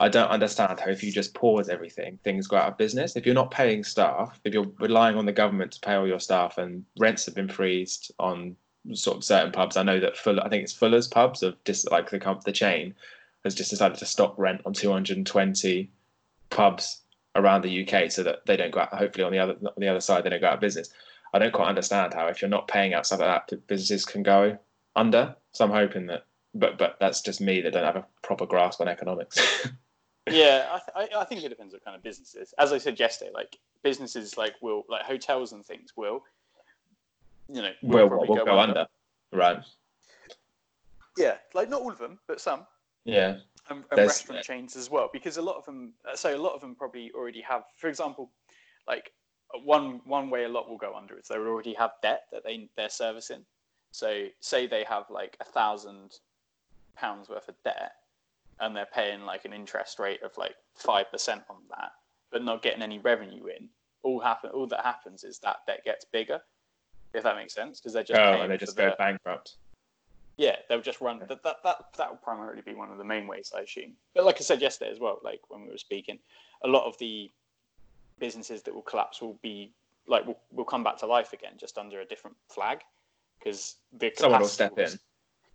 I 0.01 0.09
don't 0.09 0.29
understand 0.29 0.81
how 0.81 0.91
if 0.91 1.03
you 1.03 1.13
just 1.13 1.35
pause 1.35 1.69
everything, 1.69 2.19
things 2.23 2.47
go 2.47 2.57
out 2.57 2.73
of 2.73 2.79
business. 2.79 3.17
If 3.17 3.25
you're 3.25 3.35
not 3.35 3.51
paying 3.51 3.83
staff, 3.83 4.41
if 4.45 4.53
you're 4.53 4.71
relying 4.79 5.17
on 5.17 5.25
the 5.25 5.33
government 5.33 5.73
to 5.73 5.81
pay 5.81 5.95
all 5.95 6.07
your 6.07 6.21
staff, 6.21 6.59
and 6.59 6.85
rents 6.99 7.27
have 7.27 7.35
been 7.35 7.49
freezed 7.49 8.13
on 8.19 8.57
sort 8.93 9.17
of 9.17 9.25
certain 9.25 9.53
pubs. 9.53 9.77
I 9.77 9.83
know 9.83 10.01
that 10.01 10.17
Fuller, 10.17 10.45
I 10.45 10.49
think 10.49 10.63
it's 10.63 10.73
Fuller's 10.73 11.09
pubs 11.09 11.43
of 11.43 11.63
just 11.65 11.91
like 11.91 12.11
the 12.11 12.41
the 12.45 12.53
chain 12.53 12.95
has 13.47 13.55
just 13.55 13.71
decided 13.71 13.99
to 13.99 14.07
stop 14.07 14.39
rent 14.39 14.61
on 14.67 14.73
220 14.73 15.91
pubs 16.51 17.03
around 17.35 17.63
the 17.63 17.87
UK 17.87 18.11
so 18.11 18.23
that 18.23 18.45
they 18.47 18.57
don't 18.57 18.73
go 18.73 18.81
out. 18.81 18.95
Hopefully, 18.95 19.25
on 19.25 19.33
the 19.33 19.39
other 19.39 19.55
on 19.65 19.73
the 19.79 19.89
other 19.89 20.01
side, 20.01 20.25
they 20.25 20.31
don't 20.31 20.41
go 20.41 20.49
out 20.49 20.55
of 20.55 20.61
business. 20.61 20.91
I 21.33 21.39
don't 21.39 21.53
quite 21.53 21.69
understand 21.69 22.15
how 22.15 22.27
if 22.29 22.41
you're 22.41 22.49
not 22.49 22.69
paying 22.69 22.95
out 22.95 23.07
stuff 23.07 23.21
like 23.21 23.49
that, 23.49 23.67
businesses 23.67 24.05
can 24.05 24.23
go 24.23 24.59
under. 24.95 25.35
So 25.53 25.65
I'm 25.65 25.71
hoping 25.71 26.07
that, 26.07 26.27
but 26.55 26.79
but 26.79 26.97
that's 27.01 27.21
just 27.21 27.41
me 27.41 27.61
that 27.63 27.73
don't 27.73 27.85
have 27.85 27.97
a 27.97 28.07
proper 28.23 28.47
grasp 28.47 28.81
on 28.81 28.89
economics. 28.89 29.39
Yeah, 30.29 30.81
I, 30.97 31.01
th- 31.05 31.17
I, 31.17 31.25
think 31.25 31.45
it 31.45 31.51
depends 31.51 31.73
what 31.73 31.85
kind 31.85 31.97
of 31.97 32.03
businesses. 32.03 32.53
As 32.59 32.73
I 32.73 32.79
said 32.79 32.99
yesterday, 32.99 33.31
like 33.33 33.57
businesses 33.85 34.37
like 34.37 34.55
will 34.61 34.85
like 34.89 35.03
hotels 35.03 35.53
and 35.53 35.65
things 35.65 35.93
will, 35.95 36.25
you 37.49 37.63
know, 37.63 37.71
Will 37.83 38.09
probably 38.09 38.29
will 38.29 38.45
go 38.45 38.59
under. 38.59 38.87
Right. 39.33 39.59
Yeah, 41.17 41.37
like 41.55 41.69
not 41.69 41.81
all 41.81 41.93
of 41.93 41.99
them, 41.99 42.19
but 42.27 42.41
some. 42.41 42.67
Yeah. 43.07 43.37
and, 43.71 43.85
and 43.91 43.99
restaurant 43.99 44.43
chains 44.43 44.77
as 44.77 44.91
well 44.91 45.09
because 45.13 45.37
a 45.37 45.43
lot 45.43 45.57
of 45.57 45.65
them 45.65 45.95
uh, 46.11 46.17
so 46.17 46.37
a 46.37 46.39
lot 46.39 46.55
of 46.55 46.61
them 46.61 46.75
probably 46.75 47.11
already 47.15 47.41
have 47.41 47.65
for 47.77 47.89
example 47.89 48.31
like 48.87 49.13
uh, 49.55 49.59
one 49.61 50.01
one 50.05 50.31
way 50.31 50.45
a 50.45 50.49
lot 50.49 50.69
will 50.69 50.77
go 50.77 50.95
under 50.95 51.19
is 51.19 51.29
they 51.29 51.39
will 51.39 51.49
already 51.49 51.75
have 51.75 51.93
debt 52.03 52.23
that 52.33 52.45
they 52.45 52.69
they're 52.77 52.89
servicing 52.89 53.45
so 53.93 54.27
say 54.41 54.67
they 54.67 54.85
have 54.85 55.05
like 55.11 55.37
a 55.41 55.45
thousand 55.45 56.19
pounds 56.97 57.29
worth 57.29 57.49
of 57.49 57.55
debt 57.65 57.93
and 58.61 58.75
they're 58.75 58.89
paying 58.95 59.23
like 59.23 59.45
an 59.45 59.53
interest 59.53 59.99
rate 59.99 60.23
of 60.23 60.33
like 60.37 60.55
five 60.75 61.11
percent 61.11 61.43
on 61.51 61.59
that 61.71 61.93
but 62.31 62.43
not 62.45 62.63
getting 62.63 62.83
any 62.83 62.99
revenue 62.99 63.47
in 63.47 63.69
all 64.03 64.21
happen 64.21 64.51
all 64.51 64.67
that 64.67 64.85
happens 64.85 65.25
is 65.25 65.39
that 65.39 65.59
debt 65.67 65.81
gets 65.85 66.05
bigger 66.05 66.41
if 67.15 67.23
that 67.23 67.37
makes 67.37 67.55
sense 67.55 67.81
because 67.81 67.93
they're 67.93 68.05
just 68.05 68.21
oh, 68.21 68.43
and 68.43 68.51
they 68.51 68.57
just 68.57 68.77
the- 68.77 68.83
go 68.83 68.95
bankrupt. 68.99 69.57
Yeah, 70.69 70.77
they'll 70.77 70.83
just 70.83 71.01
run. 71.01 71.21
That, 71.21 71.43
that 71.43 71.57
that 71.63 71.77
that 71.97 72.11
will 72.11 72.17
primarily 72.19 72.63
be 72.63 72.75
one 72.75 72.91
of 72.91 72.99
the 72.99 73.05
main 73.05 73.27
ways, 73.27 73.53
I 73.57 73.61
assume. 73.61 73.93
But 74.15 74.25
like 74.25 74.37
I 74.37 74.41
said 74.41 74.61
yesterday 74.61 74.91
as 74.91 75.01
well, 75.01 75.21
like 75.25 75.41
when 75.49 75.63
we 75.63 75.69
were 75.69 75.79
speaking, 75.79 76.19
a 76.65 76.69
lot 76.69 76.87
of 76.87 76.97
the 76.99 77.31
businesses 78.19 78.63
that 78.63 78.75
will 78.75 78.83
collapse 78.83 79.21
will 79.21 79.39
be 79.43 79.73
like 80.07 80.27
will, 80.27 80.39
will 80.53 80.65
come 80.65 80.85
back 80.85 80.99
to 80.99 81.07
life 81.07 81.33
again, 81.33 81.53
just 81.59 81.79
under 81.79 82.01
a 82.01 82.05
different 82.05 82.37
flag, 82.49 82.81
because 83.39 83.77
the 83.99 84.13
Someone 84.17 84.41
will 84.41 84.49
step 84.49 84.79
in. 84.79 84.91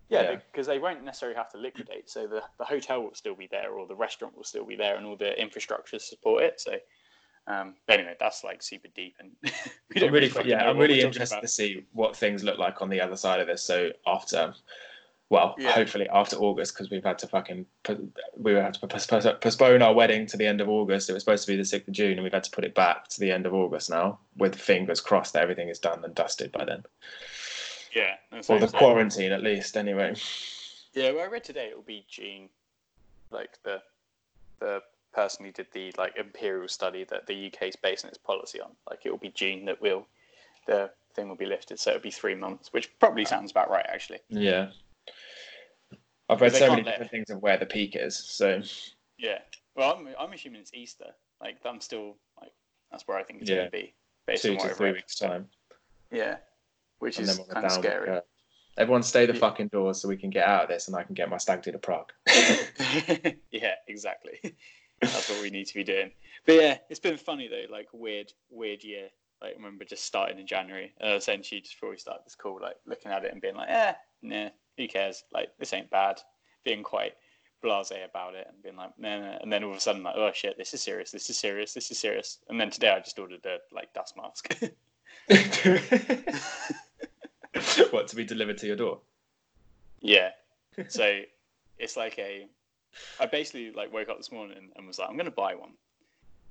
Yeah, 0.09 0.23
Yeah. 0.23 0.35
because 0.51 0.67
they 0.67 0.77
won't 0.77 1.03
necessarily 1.05 1.37
have 1.37 1.49
to 1.53 1.57
liquidate. 1.57 2.09
So 2.09 2.27
the, 2.27 2.43
the 2.57 2.65
hotel 2.65 3.01
will 3.01 3.13
still 3.13 3.35
be 3.35 3.47
there, 3.47 3.71
or 3.71 3.87
the 3.87 3.95
restaurant 3.95 4.35
will 4.35 4.43
still 4.43 4.65
be 4.65 4.75
there, 4.75 4.97
and 4.97 5.05
all 5.05 5.15
the 5.15 5.39
infrastructure 5.39 5.99
support 5.99 6.43
it. 6.43 6.59
So. 6.61 6.73
Um, 7.47 7.73
but 7.87 7.99
anyway, 7.99 8.15
that's 8.19 8.43
like 8.43 8.61
super 8.61 8.87
deep, 8.95 9.15
and 9.19 9.31
we 9.43 9.99
don't 9.99 10.09
I'm 10.09 10.13
really, 10.13 10.29
fucking 10.29 10.51
yeah, 10.51 10.69
I'm 10.69 10.77
really 10.77 11.01
interested 11.01 11.41
to 11.41 11.47
see 11.47 11.83
what 11.91 12.15
things 12.15 12.43
look 12.43 12.59
like 12.59 12.83
on 12.83 12.89
the 12.89 13.01
other 13.01 13.17
side 13.17 13.39
of 13.39 13.47
this. 13.47 13.63
So 13.63 13.89
after, 14.05 14.53
well, 15.31 15.55
Yeah. 15.57 15.71
hopefully 15.71 16.09
after 16.09 16.35
August, 16.35 16.73
because 16.73 16.89
we've 16.91 17.05
had 17.05 17.17
to 17.19 17.27
fucking 17.27 17.65
we 18.35 18.51
had 18.53 18.73
to 18.73 18.87
postpone, 18.87 19.81
our 19.81 19.93
wedding 19.93 20.25
to 20.27 20.35
the 20.35 20.45
end 20.45 20.59
of 20.59 20.67
August. 20.67 21.09
It 21.09 21.13
was 21.13 21.23
supposed 21.23 21.45
to 21.45 21.51
be 21.53 21.55
the 21.57 21.63
sixth 21.63 21.87
of 21.87 21.93
June, 21.93 22.13
and 22.13 22.23
we've 22.23 22.33
had 22.33 22.43
to 22.43 22.51
put 22.51 22.65
it 22.65 22.75
back 22.75 23.07
to 23.07 23.19
the 23.21 23.31
end 23.31 23.45
of 23.45 23.53
August 23.53 23.89
now, 23.89 24.19
with 24.35 24.55
fingers 24.55 24.99
crossed 24.99 25.31
that 25.33 25.41
everything 25.41 25.69
is 25.69 25.79
done 25.79 26.03
and 26.03 26.13
dusted 26.13 26.51
by 26.51 26.65
then, 26.65 26.83
Yeah, 27.95 28.17
or 28.49 28.59
the 28.59 28.67
quarantine 28.67 29.31
at 29.31 29.41
least. 29.41 29.77
Anyway, 29.77 30.15
Yeah, 30.93 31.11
well, 31.11 31.23
I 31.23 31.27
read 31.27 31.45
today 31.45 31.67
it 31.67 31.75
will 31.77 31.83
be 31.83 32.05
June, 32.09 32.49
like 33.31 33.57
the 33.63 33.81
the 34.59 34.83
person 35.13 35.45
who 35.45 35.51
did 35.53 35.67
the 35.71 35.93
like 35.97 36.15
imperial 36.17 36.67
study 36.67 37.05
that 37.05 37.25
the 37.27 37.47
UK 37.47 37.69
is 37.69 37.75
basing 37.77 38.09
its 38.09 38.17
policy 38.17 38.59
on. 38.59 38.71
Like 38.89 39.05
it 39.05 39.11
will 39.11 39.17
be 39.17 39.29
June 39.29 39.63
that 39.65 39.81
will 39.81 40.07
the 40.67 40.91
thing 41.15 41.29
will 41.29 41.35
be 41.37 41.45
lifted, 41.45 41.79
so 41.79 41.91
it'll 41.91 42.01
be 42.01 42.11
three 42.11 42.35
months, 42.35 42.73
which 42.73 42.89
probably 42.99 43.23
sounds 43.23 43.49
about 43.51 43.69
right 43.69 43.85
actually. 43.87 44.19
yeah. 44.27 44.71
I've 46.31 46.41
read 46.41 46.55
so 46.55 46.69
many 46.69 46.81
let- 46.83 46.91
different 46.93 47.11
things 47.11 47.29
of 47.29 47.41
where 47.41 47.57
the 47.57 47.65
peak 47.65 47.95
is. 47.95 48.15
So 48.17 48.61
Yeah. 49.17 49.39
Well, 49.75 49.95
I'm 49.97 50.07
I'm 50.19 50.33
assuming 50.33 50.61
it's 50.61 50.73
Easter. 50.73 51.13
Like 51.41 51.57
I'm 51.65 51.81
still 51.81 52.15
like 52.41 52.51
that's 52.89 53.07
where 53.07 53.17
I 53.17 53.23
think 53.23 53.41
it's 53.41 53.49
Yeah. 53.49 53.57
going 53.57 53.67
to 53.67 53.71
be 53.71 53.93
based 54.25 54.43
two 54.43 54.57
on 54.57 54.67
to 54.67 54.73
three 54.73 54.91
weeks 54.93 55.15
time. 55.15 55.49
Yeah, 56.11 56.37
which 56.99 57.17
and 57.19 57.27
is 57.29 57.39
kind 57.53 57.65
of 57.65 57.71
scary. 57.71 58.19
Everyone 58.77 59.03
stay 59.03 59.25
the 59.25 59.33
Yeah. 59.33 59.39
fucking 59.39 59.67
doors 59.67 60.01
so 60.01 60.07
we 60.07 60.17
can 60.17 60.29
get 60.29 60.47
out 60.47 60.63
of 60.63 60.69
this 60.69 60.87
and 60.87 60.95
I 60.95 61.03
can 61.03 61.13
get 61.13 61.29
my 61.29 61.37
stag 61.37 61.61
do 61.61 61.71
to 61.71 61.77
Prague. 61.77 62.11
yeah, 63.51 63.75
exactly. 63.87 64.39
That's 65.01 65.29
what 65.29 65.41
we 65.41 65.49
need 65.49 65.67
to 65.67 65.73
be 65.73 65.83
doing. 65.83 66.11
But 66.45 66.55
yeah, 66.55 66.77
it's 66.89 66.99
been 66.99 67.17
funny 67.17 67.47
though, 67.47 67.71
like 67.71 67.87
weird, 67.93 68.31
weird 68.49 68.83
year. 68.83 69.09
Like 69.41 69.53
I 69.53 69.55
remember 69.55 69.83
just 69.85 70.05
starting 70.05 70.37
in 70.39 70.45
January, 70.47 70.93
and 70.99 71.13
essentially 71.15 71.61
just 71.61 71.73
before 71.75 71.89
we 71.89 71.97
started 71.97 72.23
this 72.25 72.35
call, 72.35 72.59
like 72.61 72.75
looking 72.85 73.11
at 73.11 73.25
it 73.25 73.31
and 73.31 73.41
being 73.41 73.55
like, 73.55 73.69
eh, 73.69 73.93
nah, 74.21 74.49
who 74.77 74.87
cares? 74.87 75.23
Like 75.31 75.49
this 75.59 75.73
ain't 75.73 75.89
bad. 75.89 76.21
Being 76.63 76.83
quite 76.83 77.13
blasé 77.63 78.05
about 78.05 78.35
it 78.35 78.47
and 78.49 78.61
being 78.61 78.75
like, 78.75 78.97
nah, 78.97 79.19
nah. 79.19 79.37
And 79.41 79.51
then 79.51 79.63
all 79.63 79.71
of 79.71 79.77
a 79.77 79.79
sudden, 79.79 80.03
like, 80.03 80.15
oh 80.15 80.31
shit, 80.33 80.57
this 80.57 80.73
is 80.73 80.81
serious. 80.81 81.11
This 81.11 81.29
is 81.29 81.37
serious. 81.37 81.73
This 81.73 81.91
is 81.91 81.99
serious. 81.99 82.39
And 82.49 82.59
then 82.59 82.69
today, 82.69 82.89
I 82.89 82.99
just 82.99 83.19
ordered 83.19 83.45
a 83.45 83.57
like 83.73 83.93
dust 83.93 84.15
mask. 84.17 84.55
what 87.91 88.07
to 88.07 88.15
be 88.15 88.23
delivered 88.23 88.57
to 88.59 88.67
your 88.67 88.75
door? 88.75 88.99
Yeah. 89.99 90.31
So 90.87 91.21
it's 91.77 91.97
like 91.97 92.17
a. 92.17 92.47
I 93.19 93.25
basically 93.25 93.71
like 93.71 93.93
woke 93.93 94.07
up 94.07 94.17
this 94.17 94.31
morning 94.31 94.69
and 94.75 94.87
was 94.87 94.99
like, 94.99 95.09
I'm 95.09 95.17
going 95.17 95.25
to 95.25 95.31
buy 95.31 95.53
one. 95.53 95.71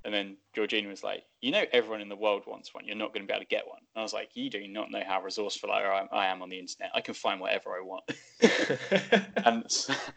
And 0.05 0.15
then 0.15 0.37
Georgina 0.55 0.89
was 0.89 1.05
like, 1.05 1.25
You 1.41 1.51
know, 1.51 1.65
everyone 1.73 2.01
in 2.01 2.09
the 2.09 2.17
world 2.17 2.43
wants 2.47 2.75
one. 2.75 2.87
You're 2.87 2.97
not 2.97 3.13
going 3.13 3.27
to 3.27 3.27
be 3.27 3.35
able 3.35 3.45
to 3.45 3.49
get 3.49 3.67
one. 3.67 3.81
And 3.95 4.01
I 4.01 4.03
was 4.03 4.15
like, 4.15 4.31
You 4.35 4.49
do 4.49 4.67
not 4.67 4.91
know 4.91 5.03
how 5.07 5.23
resourceful 5.23 5.71
I 5.71 5.83
am, 5.83 6.09
I 6.13 6.27
am 6.27 6.43
on 6.43 6.49
the 6.49 6.59
internet. 6.59 6.91
I 6.95 7.01
can 7.01 7.15
find 7.15 7.41
whatever 7.41 7.71
I 7.71 7.83
want. 7.83 8.05
and 9.45 9.65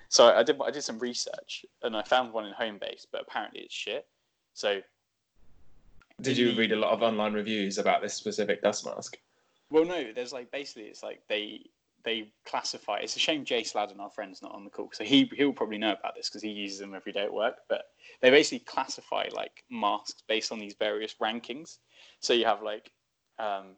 so 0.10 0.34
I 0.34 0.44
did. 0.44 0.60
I 0.66 0.72
did 0.72 0.84
some 0.84 1.00
research 1.00 1.66
and 1.82 1.98
I 1.98 2.04
found 2.04 2.32
one 2.32 2.46
in 2.46 2.54
Homebase, 2.54 3.08
but 3.12 3.22
apparently 3.28 3.62
it's 3.62 3.74
shit. 3.74 4.08
So 4.54 4.82
Did 6.22 6.38
you 6.38 6.56
read 6.56 6.72
a 6.72 6.78
lot 6.78 6.92
of 6.92 7.04
online 7.04 7.34
reviews 7.34 7.78
about 7.78 8.02
this 8.02 8.14
specific 8.14 8.62
dust 8.62 8.86
mask? 8.86 9.18
Well, 9.70 9.86
no, 9.86 10.14
there's 10.14 10.32
like 10.32 10.52
basically 10.52 10.84
it's 10.84 11.04
like 11.04 11.22
they 11.28 11.66
they 12.04 12.30
classify. 12.46 12.98
It's 12.98 13.16
a 13.16 13.20
shame 13.20 13.46
Jay 13.46 13.64
Sladden, 13.64 14.00
our 14.00 14.10
friend's 14.10 14.42
not 14.42 14.54
on 14.54 14.64
the 14.64 14.70
call, 14.70 14.90
so 14.94 15.04
he 15.04 15.30
he'll 15.36 15.54
probably 15.54 15.78
know 15.78 15.94
about 15.94 16.16
this 16.16 16.30
because 16.30 16.42
he 16.42 16.50
uses 16.50 16.80
them 16.80 16.94
every 16.94 17.12
day 17.12 17.24
at 17.24 17.34
work. 17.34 17.56
But 17.70 17.86
they 18.22 18.30
basically 18.30 18.60
classify 18.66 19.28
like 19.34 19.64
masks 19.70 20.22
based 20.28 20.52
on 20.52 20.60
these 20.60 20.76
various 20.78 21.16
rankings. 21.22 21.78
So 22.20 22.34
you 22.34 22.46
have 22.46 22.62
like 22.62 22.92
um, 23.40 23.76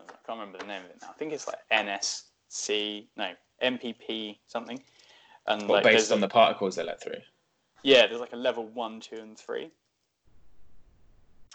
I 0.00 0.04
can't 0.26 0.38
remember 0.38 0.58
the 0.58 0.66
name 0.66 0.84
of 0.84 0.90
it 0.90 0.98
now. 1.02 1.08
I 1.10 1.12
think 1.14 1.32
it's 1.32 1.46
like 1.46 1.58
NSC, 1.72 3.06
no 3.16 3.32
MPP 3.62 4.38
something. 4.46 4.82
And 5.46 5.62
Well, 5.68 5.82
like, 5.82 5.84
based 5.84 6.10
on 6.10 6.18
a- 6.18 6.22
the 6.22 6.28
particles 6.28 6.74
they 6.76 6.82
let 6.82 7.00
through. 7.00 7.20
yeah, 7.82 8.06
there's 8.06 8.20
like 8.20 8.32
a 8.32 8.36
level 8.36 8.66
one, 8.66 9.00
two, 9.00 9.16
and 9.16 9.38
three. 9.38 9.70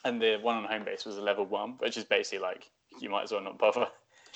And 0.04 0.22
the 0.22 0.38
one 0.42 0.56
on 0.56 0.66
Homebase 0.66 1.06
was 1.06 1.18
a 1.18 1.22
level 1.22 1.46
one, 1.46 1.72
which 1.80 1.98
is 1.98 2.04
basically 2.06 2.40
like 2.40 2.70
you 3.00 3.10
might 3.10 3.24
as 3.24 3.32
well 3.32 3.42
not 3.42 3.58
bother. 3.58 3.88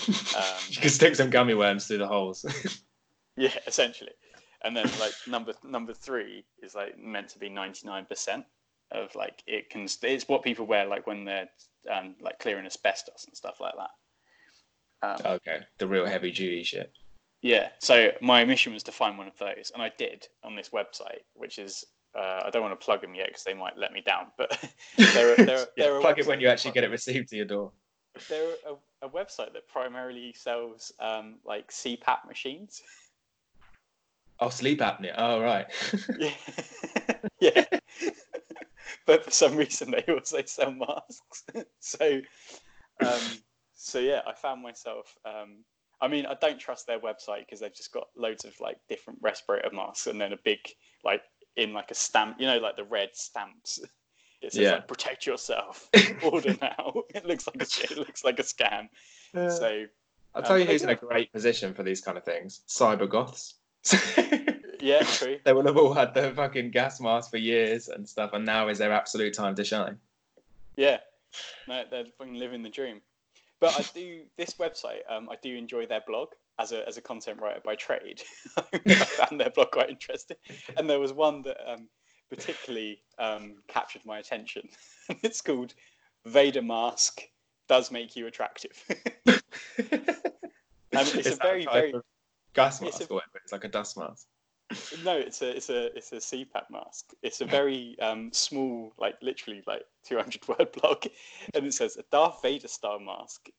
Um, 0.07 0.43
you 0.69 0.81
can 0.81 0.89
stick 0.89 1.15
some 1.15 1.29
gummy 1.29 1.53
worms 1.53 1.87
through 1.87 1.99
the 1.99 2.07
holes. 2.07 2.45
Yeah, 3.37 3.53
essentially. 3.67 4.11
And 4.63 4.75
then 4.75 4.89
like 4.99 5.13
number 5.27 5.53
number 5.63 5.93
three 5.93 6.45
is 6.63 6.73
like 6.73 6.97
meant 6.97 7.29
to 7.29 7.39
be 7.39 7.49
ninety 7.49 7.85
nine 7.85 8.05
percent 8.05 8.45
of 8.91 9.13
like 9.13 9.43
it 9.45 9.69
can. 9.69 9.87
It's 10.03 10.27
what 10.27 10.41
people 10.41 10.65
wear 10.65 10.85
like 10.85 11.05
when 11.05 11.25
they're 11.25 11.49
um, 11.91 12.15
like 12.21 12.39
clearing 12.39 12.65
asbestos 12.65 13.25
and 13.25 13.35
stuff 13.35 13.59
like 13.59 13.73
that. 13.77 13.89
Um, 15.07 15.33
okay, 15.33 15.59
the 15.77 15.87
real 15.87 16.05
heavy 16.05 16.31
duty 16.31 16.63
shit. 16.63 16.91
Yeah. 17.41 17.69
So 17.79 18.11
my 18.21 18.43
mission 18.43 18.73
was 18.73 18.83
to 18.83 18.91
find 18.91 19.17
one 19.17 19.27
of 19.27 19.37
those, 19.37 19.71
and 19.73 19.83
I 19.83 19.91
did 19.97 20.27
on 20.43 20.55
this 20.55 20.69
website, 20.69 21.21
which 21.35 21.59
is 21.59 21.83
uh, 22.17 22.41
I 22.45 22.49
don't 22.49 22.63
want 22.63 22.79
to 22.79 22.83
plug 22.83 23.01
them 23.01 23.13
yet 23.13 23.27
because 23.27 23.43
they 23.43 23.53
might 23.53 23.77
let 23.77 23.91
me 23.91 24.01
down. 24.01 24.27
But 24.37 24.57
they're, 24.97 25.35
they're, 25.35 25.45
Yeah, 25.77 25.89
they're 25.89 26.01
plug 26.01 26.17
it 26.17 26.25
when 26.25 26.39
you 26.39 26.47
actually 26.47 26.71
get 26.71 26.83
it 26.83 26.89
received 26.89 27.29
to 27.29 27.35
your 27.35 27.45
door. 27.45 27.71
They're 28.29 28.55
a, 28.67 29.07
a 29.07 29.09
website 29.09 29.53
that 29.53 29.67
primarily 29.67 30.33
sells 30.37 30.91
um, 30.99 31.35
like 31.45 31.69
CPAP 31.71 32.27
machines. 32.27 32.81
Oh, 34.39 34.49
sleep 34.49 34.79
apnea. 34.79 35.13
Oh, 35.17 35.41
right. 35.41 35.67
Yeah. 36.19 36.33
yeah. 37.39 37.65
but 39.05 39.23
for 39.23 39.31
some 39.31 39.55
reason 39.55 39.91
they 39.91 40.03
also 40.13 40.41
sell 40.45 40.71
masks. 40.71 41.43
so 41.79 42.21
um 43.01 43.21
so 43.73 43.99
yeah, 43.99 44.21
I 44.27 44.33
found 44.33 44.61
myself 44.61 45.15
um 45.25 45.63
I 46.01 46.09
mean, 46.09 46.25
I 46.25 46.35
don't 46.35 46.59
trust 46.59 46.87
their 46.87 46.99
website 46.99 47.45
because 47.45 47.61
they've 47.61 47.73
just 47.73 47.93
got 47.93 48.07
loads 48.17 48.43
of 48.43 48.53
like 48.59 48.77
different 48.89 49.19
respirator 49.21 49.69
masks 49.71 50.07
and 50.07 50.19
then 50.19 50.33
a 50.33 50.37
big 50.43 50.59
like 51.03 51.21
in 51.55 51.71
like 51.73 51.91
a 51.91 51.95
stamp, 51.95 52.35
you 52.39 52.47
know, 52.47 52.57
like 52.57 52.75
the 52.75 52.83
red 52.83 53.09
stamps. 53.13 53.79
It 54.41 54.53
says 54.53 54.61
Yeah. 54.61 54.71
like 54.73 54.87
protect 54.87 55.25
yourself. 55.25 55.89
Order 56.23 56.55
now. 56.61 56.93
It 57.13 57.25
looks 57.25 57.47
like 57.47 57.61
a 57.61 57.83
it 57.91 57.97
looks 57.97 58.23
like 58.23 58.39
a 58.39 58.43
scam. 58.43 58.89
So 59.33 59.85
I'll 60.33 60.43
tell 60.43 60.55
um, 60.55 60.61
you 60.61 60.67
who's 60.67 60.83
in 60.83 60.89
a 60.89 60.95
great 60.95 61.31
position 61.31 61.73
for 61.73 61.83
these 61.83 62.01
kind 62.01 62.17
of 62.17 62.23
things. 62.23 62.61
Cyber 62.67 63.09
goths. 63.09 63.55
yeah, 64.81 65.03
true. 65.03 65.37
they 65.43 65.53
will 65.53 65.65
have 65.65 65.77
all 65.77 65.93
had 65.93 66.13
the 66.13 66.31
fucking 66.31 66.71
gas 66.71 66.99
mask 66.99 67.31
for 67.31 67.37
years 67.37 67.87
and 67.87 68.07
stuff, 68.07 68.31
and 68.33 68.45
now 68.45 68.67
is 68.67 68.77
their 68.79 68.91
absolute 68.91 69.33
time 69.33 69.55
to 69.55 69.63
shine. 69.63 69.97
Yeah, 70.75 70.97
no, 71.67 71.83
they're 71.89 72.05
fucking 72.17 72.35
living 72.35 72.63
the 72.63 72.69
dream. 72.69 73.01
But 73.59 73.79
I 73.79 73.83
do 73.93 74.23
this 74.37 74.55
website. 74.55 74.99
Um, 75.09 75.29
I 75.29 75.35
do 75.41 75.55
enjoy 75.55 75.85
their 75.85 76.01
blog 76.05 76.29
as 76.59 76.71
a 76.71 76.87
as 76.87 76.97
a 76.97 77.01
content 77.01 77.41
writer 77.41 77.61
by 77.63 77.75
trade. 77.75 78.21
I 78.57 78.95
found 78.95 79.39
their 79.39 79.49
blog 79.49 79.71
quite 79.71 79.89
interesting, 79.89 80.37
and 80.77 80.89
there 80.89 80.99
was 80.99 81.13
one 81.13 81.43
that 81.43 81.57
um, 81.71 81.87
particularly 82.29 83.01
um, 83.19 83.55
captured 83.67 84.05
my 84.05 84.19
attention. 84.19 84.67
it's 85.23 85.41
called 85.41 85.73
"Vader 86.25 86.61
Mask 86.61 87.21
Does 87.67 87.91
Make 87.91 88.15
You 88.15 88.27
Attractive." 88.27 88.71
it's 89.77 91.27
a 91.31 91.35
very, 91.35 91.65
very- 91.65 91.93
gas 92.53 92.81
it's 92.81 92.99
mask 92.99 93.09
a- 93.09 93.13
or 93.13 93.15
whatever. 93.15 93.39
It's 93.43 93.51
like 93.51 93.63
a 93.63 93.69
dust 93.69 93.97
mask. 93.97 94.27
No, 95.03 95.15
it's 95.15 95.43
a 95.43 95.55
it's 95.55 95.69
a 95.69 95.95
it's 95.95 96.11
a 96.11 96.15
CPAP 96.15 96.71
mask. 96.71 97.13
It's 97.21 97.39
a 97.41 97.45
very 97.45 97.95
um, 97.99 98.31
small, 98.33 98.93
like 98.97 99.15
literally 99.21 99.61
like 99.67 99.83
200 100.05 100.47
word 100.47 100.71
blog, 100.71 101.05
and 101.53 101.67
it 101.67 101.73
says 101.73 101.97
a 101.97 102.03
Darth 102.11 102.41
Vader 102.41 102.67
style 102.67 102.99
mask, 102.99 103.49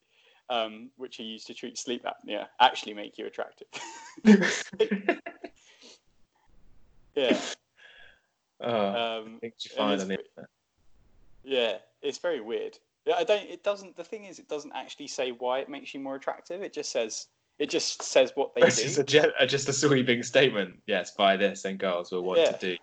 um, 0.50 0.90
which 0.96 1.16
he 1.16 1.22
used 1.22 1.46
to 1.46 1.55
treat 1.55 1.79
sleep 1.79 2.05
apnea, 2.05 2.46
actually 2.61 2.92
make 2.92 3.18
you 3.18 3.26
attractive. 3.26 3.68
yeah. 7.14 7.38
Oh, 8.60 9.20
Um, 9.20 9.38
it's 9.42 9.66
on 9.78 9.96
the 9.98 10.02
internet. 10.04 10.20
yeah, 11.44 11.78
it's 12.02 12.18
very 12.18 12.40
weird. 12.40 12.78
Yeah, 13.04 13.14
I 13.16 13.24
don't. 13.24 13.48
It 13.48 13.62
doesn't. 13.62 13.96
The 13.96 14.04
thing 14.04 14.24
is, 14.24 14.38
it 14.38 14.48
doesn't 14.48 14.72
actually 14.74 15.08
say 15.08 15.30
why 15.30 15.60
it 15.60 15.68
makes 15.68 15.94
you 15.94 16.00
more 16.00 16.16
attractive. 16.16 16.62
It 16.62 16.72
just 16.72 16.90
says 16.90 17.26
it 17.58 17.70
just 17.70 18.02
says 18.02 18.32
what 18.34 18.54
they 18.54 18.60
It's 18.66 18.76
do. 18.76 19.02
just 19.04 19.14
a, 19.26 19.42
uh, 19.42 19.46
just 19.46 19.68
a 19.68 19.72
sweeping 19.72 20.22
statement. 20.22 20.76
Yes, 20.86 21.12
buy 21.12 21.36
this, 21.36 21.64
and 21.64 21.78
girls 21.78 22.10
will 22.12 22.22
want 22.22 22.40
Yeah. 22.40 22.52
to 22.52 22.58
do. 22.58 22.76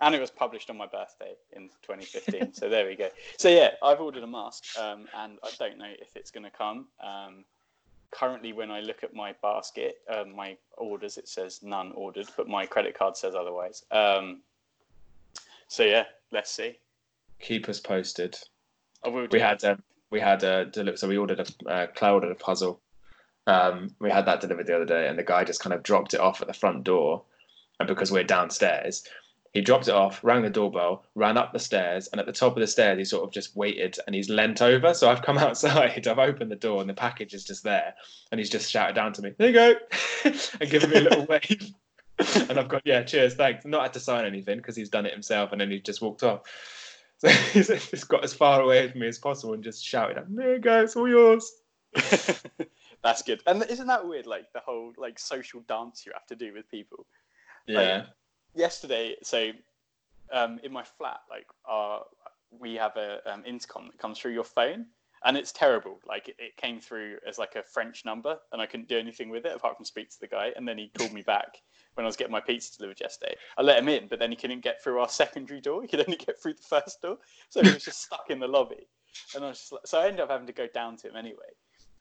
and 0.00 0.14
it 0.16 0.20
was 0.20 0.30
published 0.32 0.68
on 0.70 0.76
my 0.76 0.86
birthday 0.86 1.34
in 1.52 1.68
2015. 1.82 2.52
so 2.54 2.68
there 2.68 2.86
we 2.86 2.96
go. 2.96 3.08
So 3.38 3.48
yeah, 3.48 3.70
I've 3.82 4.00
ordered 4.00 4.22
a 4.24 4.26
mask, 4.26 4.64
um, 4.78 5.06
and 5.14 5.38
I 5.44 5.50
don't 5.58 5.78
know 5.78 5.92
if 6.00 6.16
it's 6.16 6.30
going 6.32 6.42
to 6.44 6.50
come. 6.50 6.86
Um, 7.00 7.44
currently, 8.10 8.52
when 8.52 8.70
I 8.70 8.80
look 8.80 9.04
at 9.04 9.14
my 9.14 9.32
basket, 9.42 10.00
um, 10.08 10.34
my 10.34 10.56
orders, 10.76 11.18
it 11.18 11.28
says 11.28 11.60
none 11.62 11.92
ordered, 11.92 12.26
but 12.36 12.48
my 12.48 12.66
credit 12.66 12.98
card 12.98 13.16
says 13.16 13.34
otherwise. 13.36 13.84
Um, 13.92 14.40
so 15.72 15.84
yeah, 15.84 16.04
let's 16.30 16.50
see. 16.50 16.76
Keep 17.40 17.66
us 17.70 17.80
posted. 17.80 18.38
I 19.02 19.08
will 19.08 19.26
We 19.30 19.40
had 19.40 19.64
um, 19.64 19.82
we 20.10 20.20
had 20.20 20.44
a 20.44 20.66
deli- 20.66 20.98
so 20.98 21.08
we 21.08 21.16
ordered 21.16 21.40
a 21.40 21.66
uh, 21.66 21.86
Claire 21.94 22.12
ordered 22.12 22.30
a 22.30 22.34
puzzle. 22.34 22.82
Um, 23.46 23.88
we 23.98 24.10
had 24.10 24.26
that 24.26 24.42
delivered 24.42 24.66
the 24.66 24.76
other 24.76 24.84
day, 24.84 25.08
and 25.08 25.18
the 25.18 25.22
guy 25.24 25.44
just 25.44 25.60
kind 25.60 25.72
of 25.72 25.82
dropped 25.82 26.12
it 26.12 26.20
off 26.20 26.42
at 26.42 26.46
the 26.46 26.52
front 26.52 26.84
door, 26.84 27.24
and 27.80 27.88
because 27.88 28.12
we're 28.12 28.22
downstairs, 28.22 29.02
he 29.54 29.62
dropped 29.62 29.88
it 29.88 29.94
off, 29.94 30.22
rang 30.22 30.42
the 30.42 30.50
doorbell, 30.50 31.06
ran 31.14 31.38
up 31.38 31.54
the 31.54 31.58
stairs, 31.58 32.06
and 32.08 32.20
at 32.20 32.26
the 32.26 32.32
top 32.32 32.54
of 32.54 32.60
the 32.60 32.66
stairs, 32.66 32.98
he 32.98 33.04
sort 33.06 33.24
of 33.24 33.32
just 33.32 33.56
waited 33.56 33.96
and 34.06 34.14
he's 34.14 34.28
leant 34.28 34.60
over. 34.60 34.92
So 34.92 35.10
I've 35.10 35.22
come 35.22 35.38
outside, 35.46 36.06
I've 36.06 36.18
opened 36.18 36.50
the 36.50 36.56
door, 36.56 36.82
and 36.82 36.90
the 36.90 36.94
package 36.94 37.32
is 37.32 37.44
just 37.44 37.64
there, 37.64 37.94
and 38.30 38.38
he's 38.38 38.50
just 38.50 38.70
shouted 38.70 38.94
down 38.94 39.14
to 39.14 39.22
me, 39.22 39.32
"There 39.38 39.48
you 39.48 39.54
go," 39.54 39.74
and 40.60 40.70
given 40.70 40.90
me 40.90 40.96
a 40.98 41.00
little 41.00 41.24
wave. 41.30 41.72
and 42.48 42.58
I've 42.58 42.68
got 42.68 42.82
"Yeah, 42.84 43.02
cheers, 43.02 43.34
thanks." 43.34 43.64
Not 43.64 43.82
had 43.82 43.92
to 43.94 44.00
sign 44.00 44.24
anything 44.24 44.58
because 44.58 44.76
he's 44.76 44.88
done 44.88 45.06
it 45.06 45.12
himself, 45.12 45.52
and 45.52 45.60
then 45.60 45.70
he 45.70 45.80
just 45.80 46.02
walked 46.02 46.22
off. 46.22 46.42
So 47.22 47.28
he's 47.28 47.68
just 47.68 48.08
got 48.08 48.24
as 48.24 48.34
far 48.34 48.60
away 48.62 48.90
from 48.90 49.00
me 49.00 49.06
as 49.06 49.20
possible 49.20 49.54
and 49.54 49.62
just 49.62 49.84
shouted, 49.84 50.24
"There 50.28 50.54
you 50.54 50.58
go, 50.58 50.82
it's 50.82 50.96
all 50.96 51.08
yours." 51.08 51.52
That's 53.04 53.22
good. 53.22 53.40
And 53.46 53.62
isn't 53.62 53.86
that 53.86 54.08
weird? 54.08 54.26
Like 54.26 54.52
the 54.52 54.58
whole 54.58 54.92
like 54.96 55.20
social 55.20 55.60
dance 55.68 56.04
you 56.04 56.10
have 56.14 56.26
to 56.26 56.34
do 56.34 56.52
with 56.52 56.68
people. 56.68 57.06
Yeah. 57.68 58.06
yesterday, 58.56 59.14
so 59.22 59.52
um, 60.32 60.58
in 60.64 60.72
my 60.72 60.82
flat, 60.82 61.20
like 61.30 61.46
our, 61.64 62.02
we 62.58 62.74
have 62.74 62.96
a 62.96 63.20
um, 63.32 63.44
intercom 63.44 63.86
that 63.86 63.98
comes 63.98 64.18
through 64.18 64.32
your 64.32 64.44
phone, 64.44 64.86
and 65.24 65.36
it's 65.36 65.52
terrible. 65.52 65.98
Like 66.06 66.28
it, 66.28 66.36
it 66.38 66.56
came 66.56 66.80
through 66.80 67.18
as 67.26 67.38
like 67.38 67.54
a 67.56 67.62
French 67.62 68.04
number, 68.04 68.38
and 68.52 68.60
I 68.62 68.66
couldn't 68.66 68.88
do 68.88 68.98
anything 68.98 69.28
with 69.30 69.44
it 69.46 69.54
apart 69.54 69.76
from 69.76 69.84
speak 69.84 70.10
to 70.10 70.20
the 70.20 70.26
guy. 70.26 70.52
And 70.56 70.66
then 70.66 70.78
he 70.78 70.90
called 70.96 71.12
me 71.12 71.22
back 71.22 71.58
when 71.94 72.04
I 72.04 72.08
was 72.08 72.16
getting 72.16 72.32
my 72.32 72.40
pizza 72.40 72.76
delivered 72.76 73.00
yesterday. 73.00 73.34
I 73.58 73.62
let 73.62 73.78
him 73.78 73.88
in, 73.88 74.08
but 74.08 74.18
then 74.18 74.30
he 74.30 74.36
couldn't 74.36 74.60
get 74.62 74.82
through 74.82 74.98
our 75.00 75.08
secondary 75.08 75.60
door. 75.60 75.82
He 75.82 75.88
could 75.88 76.00
only 76.00 76.16
get 76.16 76.40
through 76.40 76.54
the 76.54 76.62
first 76.62 77.02
door, 77.02 77.18
so 77.48 77.62
he 77.62 77.70
was 77.72 77.84
just 77.84 78.02
stuck 78.04 78.30
in 78.30 78.40
the 78.40 78.48
lobby. 78.48 78.86
And 79.34 79.44
I 79.44 79.48
was 79.48 79.58
just 79.58 79.72
like, 79.72 79.86
so 79.86 80.00
I 80.00 80.06
ended 80.06 80.20
up 80.20 80.30
having 80.30 80.46
to 80.46 80.52
go 80.52 80.66
down 80.72 80.96
to 80.98 81.08
him 81.08 81.16
anyway. 81.16 81.50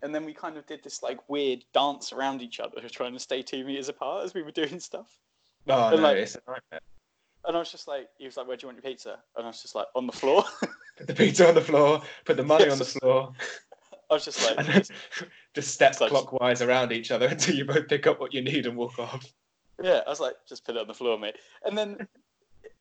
And 0.01 0.15
then 0.15 0.25
we 0.25 0.33
kind 0.33 0.57
of 0.57 0.65
did 0.65 0.83
this 0.83 1.03
like 1.03 1.29
weird 1.29 1.63
dance 1.73 2.11
around 2.13 2.41
each 2.41 2.59
other, 2.59 2.81
trying 2.89 3.13
to 3.13 3.19
stay 3.19 3.41
two 3.41 3.63
meters 3.65 3.89
apart 3.89 4.23
as 4.25 4.33
we 4.33 4.41
were 4.41 4.51
doing 4.51 4.79
stuff. 4.79 5.19
Oh 5.67 5.89
And, 5.89 5.97
no, 5.97 6.03
like- 6.03 6.17
it's 6.17 6.35
a 6.35 6.39
nightmare. 6.47 6.79
And 7.45 7.55
I 7.55 7.59
was 7.59 7.71
just 7.71 7.87
like, 7.87 8.07
he 8.19 8.25
was 8.25 8.37
like, 8.37 8.47
where 8.47 8.55
do 8.55 8.63
you 8.63 8.67
want 8.67 8.83
your 8.83 8.91
pizza? 8.91 9.17
And 9.35 9.45
I 9.45 9.47
was 9.47 9.61
just 9.63 9.73
like, 9.73 9.87
on 9.95 10.05
the 10.05 10.13
floor. 10.13 10.43
The 11.07 11.13
pizza 11.13 11.47
on 11.47 11.55
the 11.55 11.61
floor, 11.61 12.01
put 12.25 12.37
the 12.37 12.43
money 12.43 12.69
on 12.69 12.77
the 12.77 12.85
floor, 12.85 13.33
I 14.11 14.15
was 14.15 14.25
just 14.25 14.45
like, 14.45 14.67
then 14.67 14.83
just 15.55 15.73
step 15.73 15.99
like- 16.01 16.09
clockwise 16.09 16.61
around 16.61 16.91
each 16.91 17.11
other 17.11 17.27
until 17.29 17.55
you 17.55 17.65
both 17.65 17.87
pick 17.87 18.05
up 18.07 18.19
what 18.19 18.33
you 18.33 18.41
need 18.41 18.65
and 18.65 18.75
walk 18.75 18.99
off. 18.99 19.25
yeah, 19.81 20.01
I 20.05 20.09
was 20.09 20.19
like, 20.19 20.35
just 20.47 20.65
put 20.65 20.75
it 20.75 20.81
on 20.81 20.87
the 20.87 20.93
floor, 20.93 21.17
mate. 21.17 21.37
And 21.65 21.77
then 21.77 22.07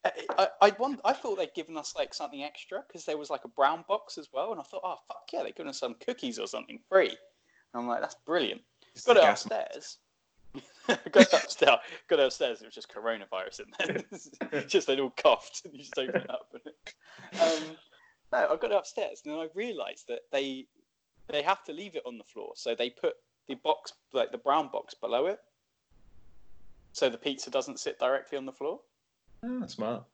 I, 0.05 0.11
I, 0.37 0.49
I, 0.61 0.71
want, 0.71 1.01
I 1.05 1.13
thought 1.13 1.39
they'd 1.39 1.55
given 1.55 1.77
us 1.77 1.95
like 1.97 2.15
something 2.15 2.43
extra 2.43 2.83
because 2.87 3.05
there 3.05 3.17
was 3.17 3.31
like 3.31 3.45
a 3.45 3.49
brown 3.49 3.85
box 3.87 4.19
as 4.19 4.29
well. 4.33 4.51
And 4.51 4.61
I 4.61 4.65
thought, 4.65 4.83
oh, 4.85 4.97
fuck 5.07 5.29
yeah, 5.33 5.45
they're 5.45 5.53
giving 5.53 5.71
us 5.71 5.79
some 5.79 5.95
cookies 6.05 6.41
or 6.41 6.49
something 6.49 6.81
free. 6.89 7.11
And 7.11 7.83
I'm 7.83 7.87
like, 7.87 8.01
that's 8.01 8.17
brilliant. 8.27 8.63
It's 8.95 9.05
Got 9.05 9.19
it 9.19 9.25
upstairs. 9.25 9.99
got 10.89 10.99
it 11.23 11.33
upstairs. 11.33 11.79
Got 12.09 12.19
it 12.19 12.27
upstairs. 12.27 12.61
It 12.61 12.65
was 12.65 12.75
just 12.75 12.93
coronavirus 12.93 13.61
in 13.61 14.03
there. 14.51 14.63
just 14.67 14.89
they'd 14.89 14.99
all 14.99 15.11
coughed, 15.17 15.63
and 15.65 15.75
you 15.75 15.81
just 15.81 15.97
open 15.97 16.23
it 16.23 16.31
up. 16.31 16.53
um, 17.41 17.77
no, 18.33 18.39
I 18.51 18.57
got 18.57 18.71
it 18.71 18.77
upstairs, 18.77 19.23
and 19.25 19.33
then 19.33 19.41
I 19.41 19.49
realised 19.55 20.09
that 20.09 20.21
they 20.33 20.67
they 21.29 21.43
have 21.43 21.63
to 21.65 21.73
leave 21.73 21.95
it 21.97 22.03
on 22.07 22.19
the 22.19 22.25
floor, 22.25 22.53
so 22.57 22.75
they 22.75 22.91
put 22.91 23.15
the 23.49 23.55
box, 23.55 23.93
like 24.13 24.33
the 24.33 24.39
brown 24.39 24.69
box, 24.73 24.95
below 24.95 25.27
it, 25.27 25.39
so 26.93 27.09
the 27.09 27.19
pizza 27.19 27.51
doesn't 27.51 27.81
sit 27.81 27.99
directly 27.99 28.39
on 28.39 28.47
the 28.47 28.53
floor. 28.53 28.81
Oh, 29.45 29.67
smart. 29.67 30.05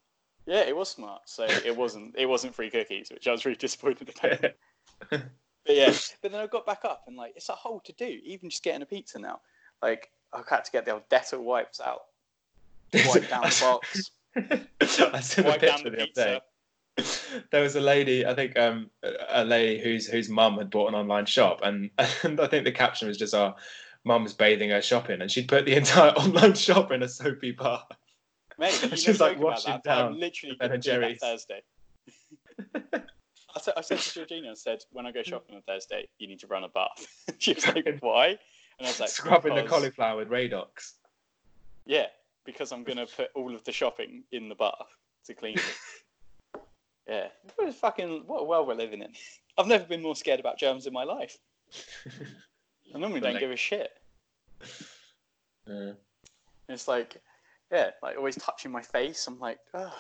Yeah, 0.46 0.60
it 0.60 0.76
was 0.76 0.88
smart. 0.88 1.22
So 1.26 1.44
it 1.44 1.76
wasn't 1.76 2.14
it 2.16 2.26
wasn't 2.26 2.54
free 2.54 2.70
cookies, 2.70 3.10
which 3.10 3.26
I 3.26 3.32
was 3.32 3.44
really 3.44 3.56
disappointed 3.56 4.14
about. 4.16 5.22
But 5.66 5.74
yeah, 5.74 5.92
but 6.22 6.30
then 6.30 6.40
I 6.40 6.46
got 6.46 6.64
back 6.64 6.84
up 6.84 7.02
and 7.08 7.16
like 7.16 7.32
it's 7.34 7.48
a 7.48 7.52
whole 7.52 7.80
to 7.80 7.92
do. 7.94 8.20
Even 8.24 8.50
just 8.50 8.62
getting 8.62 8.82
a 8.82 8.86
pizza 8.86 9.18
now, 9.18 9.40
like 9.82 10.10
I 10.32 10.42
had 10.48 10.64
to 10.64 10.70
get 10.70 10.84
the 10.84 10.92
old 10.92 11.08
Dettol 11.10 11.42
wipes 11.42 11.80
out, 11.80 12.02
wipe 12.94 13.28
down 13.28 13.42
the 13.42 13.58
box, 13.60 14.12
I 14.36 15.20
seen 15.20 15.44
a 15.44 15.48
wipe 15.48 15.60
down 15.60 15.82
the 15.82 15.90
the 15.90 15.96
pizza. 15.96 16.42
There 17.50 17.62
was 17.62 17.76
a 17.76 17.80
lady, 17.80 18.24
I 18.24 18.34
think, 18.34 18.58
um, 18.58 18.90
a 19.28 19.44
lady 19.44 19.82
whose 19.82 20.06
whose 20.06 20.28
mum 20.30 20.56
had 20.56 20.70
bought 20.70 20.88
an 20.88 20.94
online 20.94 21.26
shop, 21.26 21.60
and, 21.62 21.90
and 22.22 22.40
I 22.40 22.46
think 22.46 22.64
the 22.64 22.72
caption 22.72 23.08
was 23.08 23.18
just, 23.18 23.34
"Our 23.34 23.54
mum's 24.04 24.32
bathing 24.32 24.70
her 24.70 24.80
shopping," 24.80 25.20
and 25.20 25.30
she'd 25.30 25.48
put 25.48 25.66
the 25.66 25.74
entire 25.76 26.12
online 26.12 26.54
shop 26.54 26.92
in 26.92 27.02
a 27.02 27.08
soapy 27.08 27.52
bath. 27.52 27.86
Mate, 28.58 28.82
you 28.82 28.96
She's, 28.96 29.20
know, 29.20 29.26
like, 29.26 29.38
washing 29.38 29.72
that, 29.72 29.84
but 29.84 29.90
I'm 29.90 30.12
down 30.12 30.20
literally 30.20 30.56
Ben 30.58 30.68
going 30.68 30.74
and 30.74 30.82
to 30.82 30.94
do 30.94 31.00
that. 31.00 31.20
Thursday. 31.20 31.62
I 32.74 33.60
said, 33.60 33.74
I 33.76 33.80
said 33.82 33.98
to 33.98 34.14
Georgina, 34.14 34.50
I 34.50 34.54
said, 34.54 34.82
when 34.92 35.06
I 35.06 35.12
go 35.12 35.22
shopping 35.22 35.56
on 35.56 35.62
Thursday, 35.62 36.08
you 36.18 36.28
need 36.28 36.40
to 36.40 36.46
run 36.46 36.64
a 36.64 36.68
bath. 36.68 37.06
she 37.38 37.54
was 37.54 37.66
like, 37.66 37.86
why? 38.00 38.38
And 38.78 38.86
I 38.86 38.90
was 38.90 39.00
like, 39.00 39.08
Scrubbing 39.08 39.54
the 39.54 39.62
cauliflower 39.64 40.18
with 40.18 40.28
Radox. 40.28 40.94
Yeah, 41.86 42.06
because 42.44 42.72
I'm 42.72 42.84
going 42.84 42.98
to 42.98 43.06
put 43.06 43.28
all 43.34 43.54
of 43.54 43.64
the 43.64 43.72
shopping 43.72 44.24
in 44.32 44.48
the 44.48 44.54
bath 44.54 44.88
to 45.26 45.34
clean 45.34 45.56
it. 45.56 45.64
Yeah, 47.08 47.28
what 47.54 47.68
a 47.68 47.72
fucking 47.72 48.24
what 48.26 48.40
a 48.40 48.44
world 48.44 48.66
we're 48.68 48.74
living 48.74 49.02
in. 49.02 49.12
I've 49.58 49.66
never 49.66 49.84
been 49.84 50.02
more 50.02 50.14
scared 50.16 50.40
about 50.40 50.58
germs 50.58 50.86
in 50.86 50.92
my 50.92 51.04
life. 51.04 51.38
I 52.94 52.98
normally 52.98 53.20
don't 53.20 53.32
Like- 53.34 53.40
give 53.40 53.50
a 53.50 53.56
shit. 53.56 53.90
Yeah. 55.68 55.92
It's 56.68 56.86
like, 56.86 57.16
yeah, 57.72 57.90
like 58.00 58.16
always 58.16 58.36
touching 58.36 58.70
my 58.70 58.82
face. 58.82 59.26
I'm 59.26 59.40
like, 59.40 59.58
Ugh. 59.74 59.90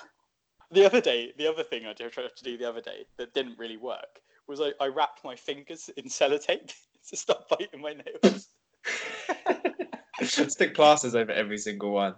the 0.70 0.86
other 0.86 1.00
day, 1.00 1.32
the 1.38 1.48
other 1.48 1.64
thing 1.64 1.86
I 1.86 1.92
did- 1.92 2.12
tried 2.12 2.28
to 2.36 2.44
do 2.44 2.56
the 2.56 2.68
other 2.68 2.80
day 2.80 3.04
that 3.18 3.34
didn't 3.34 3.58
really 3.58 3.76
work 3.76 4.20
was 4.46 4.60
I, 4.60 4.70
I 4.80 4.86
wrapped 4.86 5.24
my 5.24 5.34
fingers 5.34 5.90
in 5.96 6.04
sellotape 6.04 6.72
to 7.08 7.16
stop 7.16 7.48
biting 7.48 7.80
my 7.80 7.94
nails. 7.94 8.48
I 10.18 10.24
should 10.24 10.52
stick 10.52 10.74
plasters 10.74 11.14
over 11.16 11.32
every 11.32 11.58
single 11.58 11.90
one. 11.90 12.14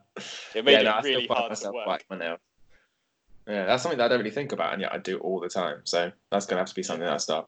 It 0.54 0.64
made 0.64 0.72
yeah, 0.72 0.82
no, 0.82 0.90
I 0.90 0.98
it 0.98 1.02
still 1.04 1.14
really 1.14 1.26
find 1.26 1.38
hard 1.38 1.48
to 1.48 1.52
myself 1.52 1.74
work. 1.74 1.86
biting 1.86 2.06
my 2.10 2.18
nails. 2.18 2.40
Yeah, 3.48 3.64
that's 3.64 3.82
something 3.82 3.98
that 3.98 4.04
I 4.04 4.08
don't 4.08 4.18
really 4.18 4.30
think 4.30 4.52
about, 4.52 4.74
and 4.74 4.82
yet 4.82 4.92
I 4.92 4.98
do 4.98 5.18
all 5.18 5.40
the 5.40 5.48
time. 5.48 5.80
So 5.84 6.12
that's 6.30 6.46
gonna 6.46 6.60
have 6.60 6.68
to 6.68 6.74
be 6.74 6.82
something 6.82 7.04
that 7.04 7.14
I 7.14 7.18
start. 7.18 7.46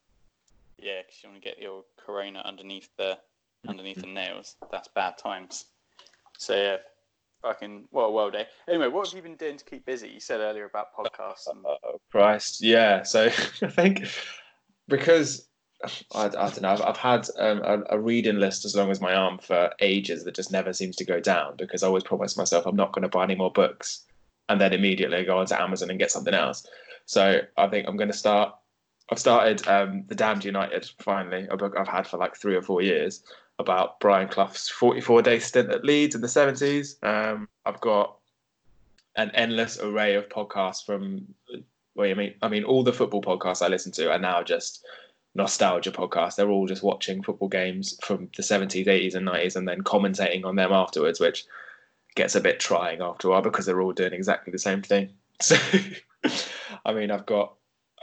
Yeah, 0.78 1.02
because 1.02 1.22
you 1.22 1.28
want 1.28 1.42
to 1.42 1.48
get 1.48 1.58
your 1.58 1.84
corona 1.98 2.42
underneath 2.44 2.88
the 2.96 3.18
underneath 3.68 4.00
the 4.00 4.06
nails. 4.06 4.56
That's 4.72 4.88
bad 4.88 5.18
times. 5.18 5.66
So 6.38 6.56
yeah, 6.56 6.76
fucking 7.42 7.88
what 7.90 8.04
a 8.04 8.10
world 8.10 8.32
day. 8.32 8.46
Anyway, 8.68 8.88
what 8.88 9.06
have 9.06 9.14
you 9.14 9.22
been 9.22 9.36
doing 9.36 9.58
to 9.58 9.64
keep 9.64 9.84
busy? 9.84 10.08
You 10.08 10.20
said 10.20 10.40
earlier 10.40 10.64
about 10.64 10.94
podcasts. 10.96 11.48
And, 11.48 11.64
Oh 11.64 12.00
Christ, 12.10 12.62
yeah. 12.62 13.02
So 13.02 13.26
I 13.62 13.68
think 13.68 14.06
because 14.88 15.48
I, 16.14 16.26
I 16.26 16.28
don't 16.28 16.62
know, 16.62 16.70
I've, 16.70 16.82
I've 16.82 16.96
had 16.96 17.28
um, 17.38 17.62
a, 17.62 17.96
a 17.96 18.00
reading 18.00 18.38
list 18.38 18.64
as 18.64 18.74
long 18.74 18.90
as 18.90 19.00
my 19.00 19.14
arm 19.14 19.38
for 19.38 19.70
ages 19.80 20.24
that 20.24 20.34
just 20.34 20.52
never 20.52 20.72
seems 20.72 20.96
to 20.96 21.04
go 21.04 21.20
down 21.20 21.56
because 21.56 21.82
I 21.82 21.86
always 21.86 22.04
promise 22.04 22.36
myself 22.36 22.66
I'm 22.66 22.76
not 22.76 22.92
going 22.92 23.02
to 23.02 23.08
buy 23.08 23.24
any 23.24 23.34
more 23.34 23.52
books, 23.52 24.06
and 24.50 24.60
then 24.60 24.72
immediately 24.72 25.24
go 25.24 25.38
onto 25.38 25.54
Amazon 25.54 25.90
and 25.90 25.98
get 25.98 26.10
something 26.10 26.34
else. 26.34 26.66
So 27.06 27.40
I 27.56 27.68
think 27.68 27.86
I'm 27.88 27.96
going 27.96 28.10
to 28.10 28.16
start. 28.16 28.52
I've 29.08 29.18
started 29.18 29.66
um, 29.68 30.04
the 30.08 30.14
Damned 30.14 30.44
United 30.44 30.90
finally, 30.98 31.46
a 31.50 31.56
book 31.56 31.74
I've 31.78 31.88
had 31.88 32.06
for 32.06 32.18
like 32.18 32.36
three 32.36 32.56
or 32.56 32.62
four 32.62 32.82
years 32.82 33.22
about 33.60 34.00
Brian 34.00 34.28
Clough's 34.28 34.68
44 34.68 35.22
day 35.22 35.38
stint 35.38 35.70
at 35.70 35.84
Leeds 35.84 36.16
in 36.16 36.20
the 36.20 36.26
70s. 36.26 37.02
Um, 37.04 37.48
I've 37.64 37.80
got 37.80 38.16
an 39.16 39.30
endless 39.34 39.78
array 39.78 40.14
of 40.14 40.28
podcasts 40.28 40.84
from 40.84 41.26
well, 41.94 42.10
I 42.10 42.14
mean, 42.14 42.34
I 42.42 42.48
mean, 42.48 42.64
all 42.64 42.82
the 42.82 42.92
football 42.92 43.22
podcasts 43.22 43.62
I 43.62 43.68
listen 43.68 43.92
to 43.92 44.10
are 44.10 44.18
now 44.18 44.42
just 44.42 44.84
nostalgia 45.34 45.92
podcasts. 45.92 46.36
They're 46.36 46.50
all 46.50 46.66
just 46.66 46.82
watching 46.82 47.22
football 47.22 47.48
games 47.48 47.98
from 48.02 48.28
the 48.36 48.42
70s, 48.42 48.86
80s, 48.86 49.14
and 49.14 49.28
90s, 49.28 49.56
and 49.56 49.68
then 49.68 49.82
commentating 49.82 50.44
on 50.44 50.56
them 50.56 50.72
afterwards, 50.72 51.20
which 51.20 51.44
gets 52.14 52.34
a 52.34 52.40
bit 52.40 52.60
trying 52.60 53.00
after 53.00 53.28
a 53.28 53.30
while 53.30 53.42
because 53.42 53.66
they're 53.66 53.80
all 53.80 53.92
doing 53.92 54.12
exactly 54.12 54.50
the 54.50 54.58
same 54.58 54.82
thing. 54.82 55.10
So, 55.42 55.56
I 56.84 56.92
mean, 56.92 57.10
I've 57.10 57.24
got 57.24 57.54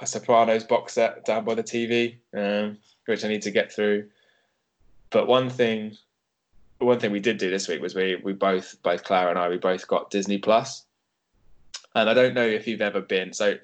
a 0.02 0.08
Sopranos 0.08 0.64
box 0.64 0.94
set 0.94 1.24
down 1.24 1.46
by 1.46 1.54
the 1.54 1.64
TV, 1.64 2.16
um, 2.36 2.80
which 3.06 3.24
I 3.24 3.28
need 3.28 3.44
to 3.44 3.52
get 3.52 3.72
through. 3.72 4.10
But 5.12 5.28
one 5.28 5.52
thing, 5.52 5.96
one 6.80 7.00
thing 7.00 7.12
we 7.12 7.20
did 7.20 7.38
do 7.38 7.52
this 7.52 7.68
week 7.68 7.80
was 7.80 7.94
we 7.94 8.16
we 8.16 8.34
both, 8.34 8.82
both 8.82 9.04
Clara 9.04 9.30
and 9.30 9.38
I, 9.38 9.50
we 9.50 9.58
both 9.58 9.88
got 9.88 10.10
Disney 10.10 10.40
Plus, 10.40 10.84
and 11.94 12.10
I 12.10 12.16
don't 12.16 12.34
know 12.34 12.46
if 12.46 12.68
you've 12.68 12.82
ever 12.82 13.02
been 13.02 13.34
so. 13.34 13.58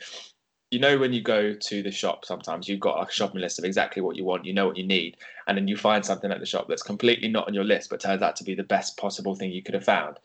You 0.74 0.80
know 0.80 0.98
when 0.98 1.14
you 1.14 1.22
go 1.22 1.54
to 1.54 1.84
the 1.84 1.92
shop, 1.92 2.26
sometimes 2.26 2.68
you've 2.68 2.80
got 2.80 3.08
a 3.08 3.12
shopping 3.12 3.42
list 3.42 3.60
of 3.60 3.66
exactly 3.66 4.02
what 4.02 4.16
you 4.16 4.26
want, 4.26 4.44
you 4.44 4.54
know 4.54 4.66
what 4.66 4.76
you 4.76 4.88
need, 4.88 5.18
and 5.46 5.56
then 5.56 5.68
you 5.68 5.78
find 5.78 6.04
something 6.04 6.32
at 6.32 6.40
the 6.40 6.48
shop 6.48 6.66
that's 6.68 6.82
completely 6.82 7.28
not 7.28 7.48
on 7.48 7.54
your 7.54 7.64
list, 7.64 7.92
but 7.92 8.00
turns 8.00 8.24
out 8.24 8.36
to 8.38 8.44
be 8.44 8.56
the 8.56 8.64
best 8.64 8.98
possible 8.98 9.36
thing 9.36 9.52
you 9.52 9.62
could 9.62 9.76
have 9.76 9.84
found. 9.86 10.18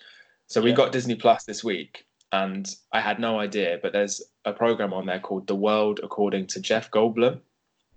So 0.46 0.62
we 0.62 0.70
Yeah. 0.70 0.76
got 0.76 0.92
Disney 0.92 1.16
Plus 1.16 1.44
this 1.44 1.62
week, 1.62 2.06
and 2.32 2.66
I 2.92 3.00
had 3.00 3.20
no 3.20 3.38
idea, 3.38 3.78
but 3.82 3.92
there's 3.92 4.22
a 4.46 4.54
program 4.54 4.94
on 4.94 5.04
there 5.04 5.20
called 5.20 5.46
The 5.46 5.54
World 5.54 6.00
According 6.02 6.46
to 6.48 6.60
Jeff 6.60 6.90
Goldblum. 6.90 7.42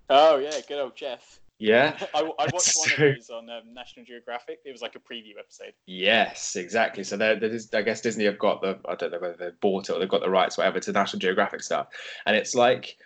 Oh 0.09 0.37
yeah, 0.37 0.59
good 0.67 0.79
old 0.79 0.97
Jeff. 0.97 1.40
Yeah. 1.61 1.95
I, 2.15 2.21
I 2.21 2.47
watched 2.51 2.75
one 2.75 2.91
of 2.91 3.15
those 3.15 3.29
on 3.29 3.49
um, 3.49 3.73
National 3.73 4.03
Geographic. 4.03 4.59
It 4.65 4.71
was 4.71 4.81
like 4.81 4.95
a 4.95 4.99
preview 4.99 5.37
episode. 5.39 5.73
Yes, 5.85 6.55
exactly. 6.55 7.03
So 7.03 7.17
there, 7.17 7.39
there 7.39 7.51
is, 7.51 7.71
I 7.73 7.83
guess 7.83 8.01
Disney 8.01 8.25
have 8.25 8.39
got 8.39 8.61
the, 8.61 8.79
I 8.89 8.95
don't 8.95 9.11
know 9.11 9.19
whether 9.19 9.37
they've 9.37 9.59
bought 9.59 9.87
it 9.87 9.93
or 9.93 9.99
they've 9.99 10.09
got 10.09 10.21
the 10.21 10.29
rights, 10.29 10.57
whatever, 10.57 10.79
to 10.79 10.91
National 10.91 11.19
Geographic 11.19 11.61
stuff. 11.61 11.87
And 12.25 12.35
it's 12.35 12.55
like, 12.55 12.97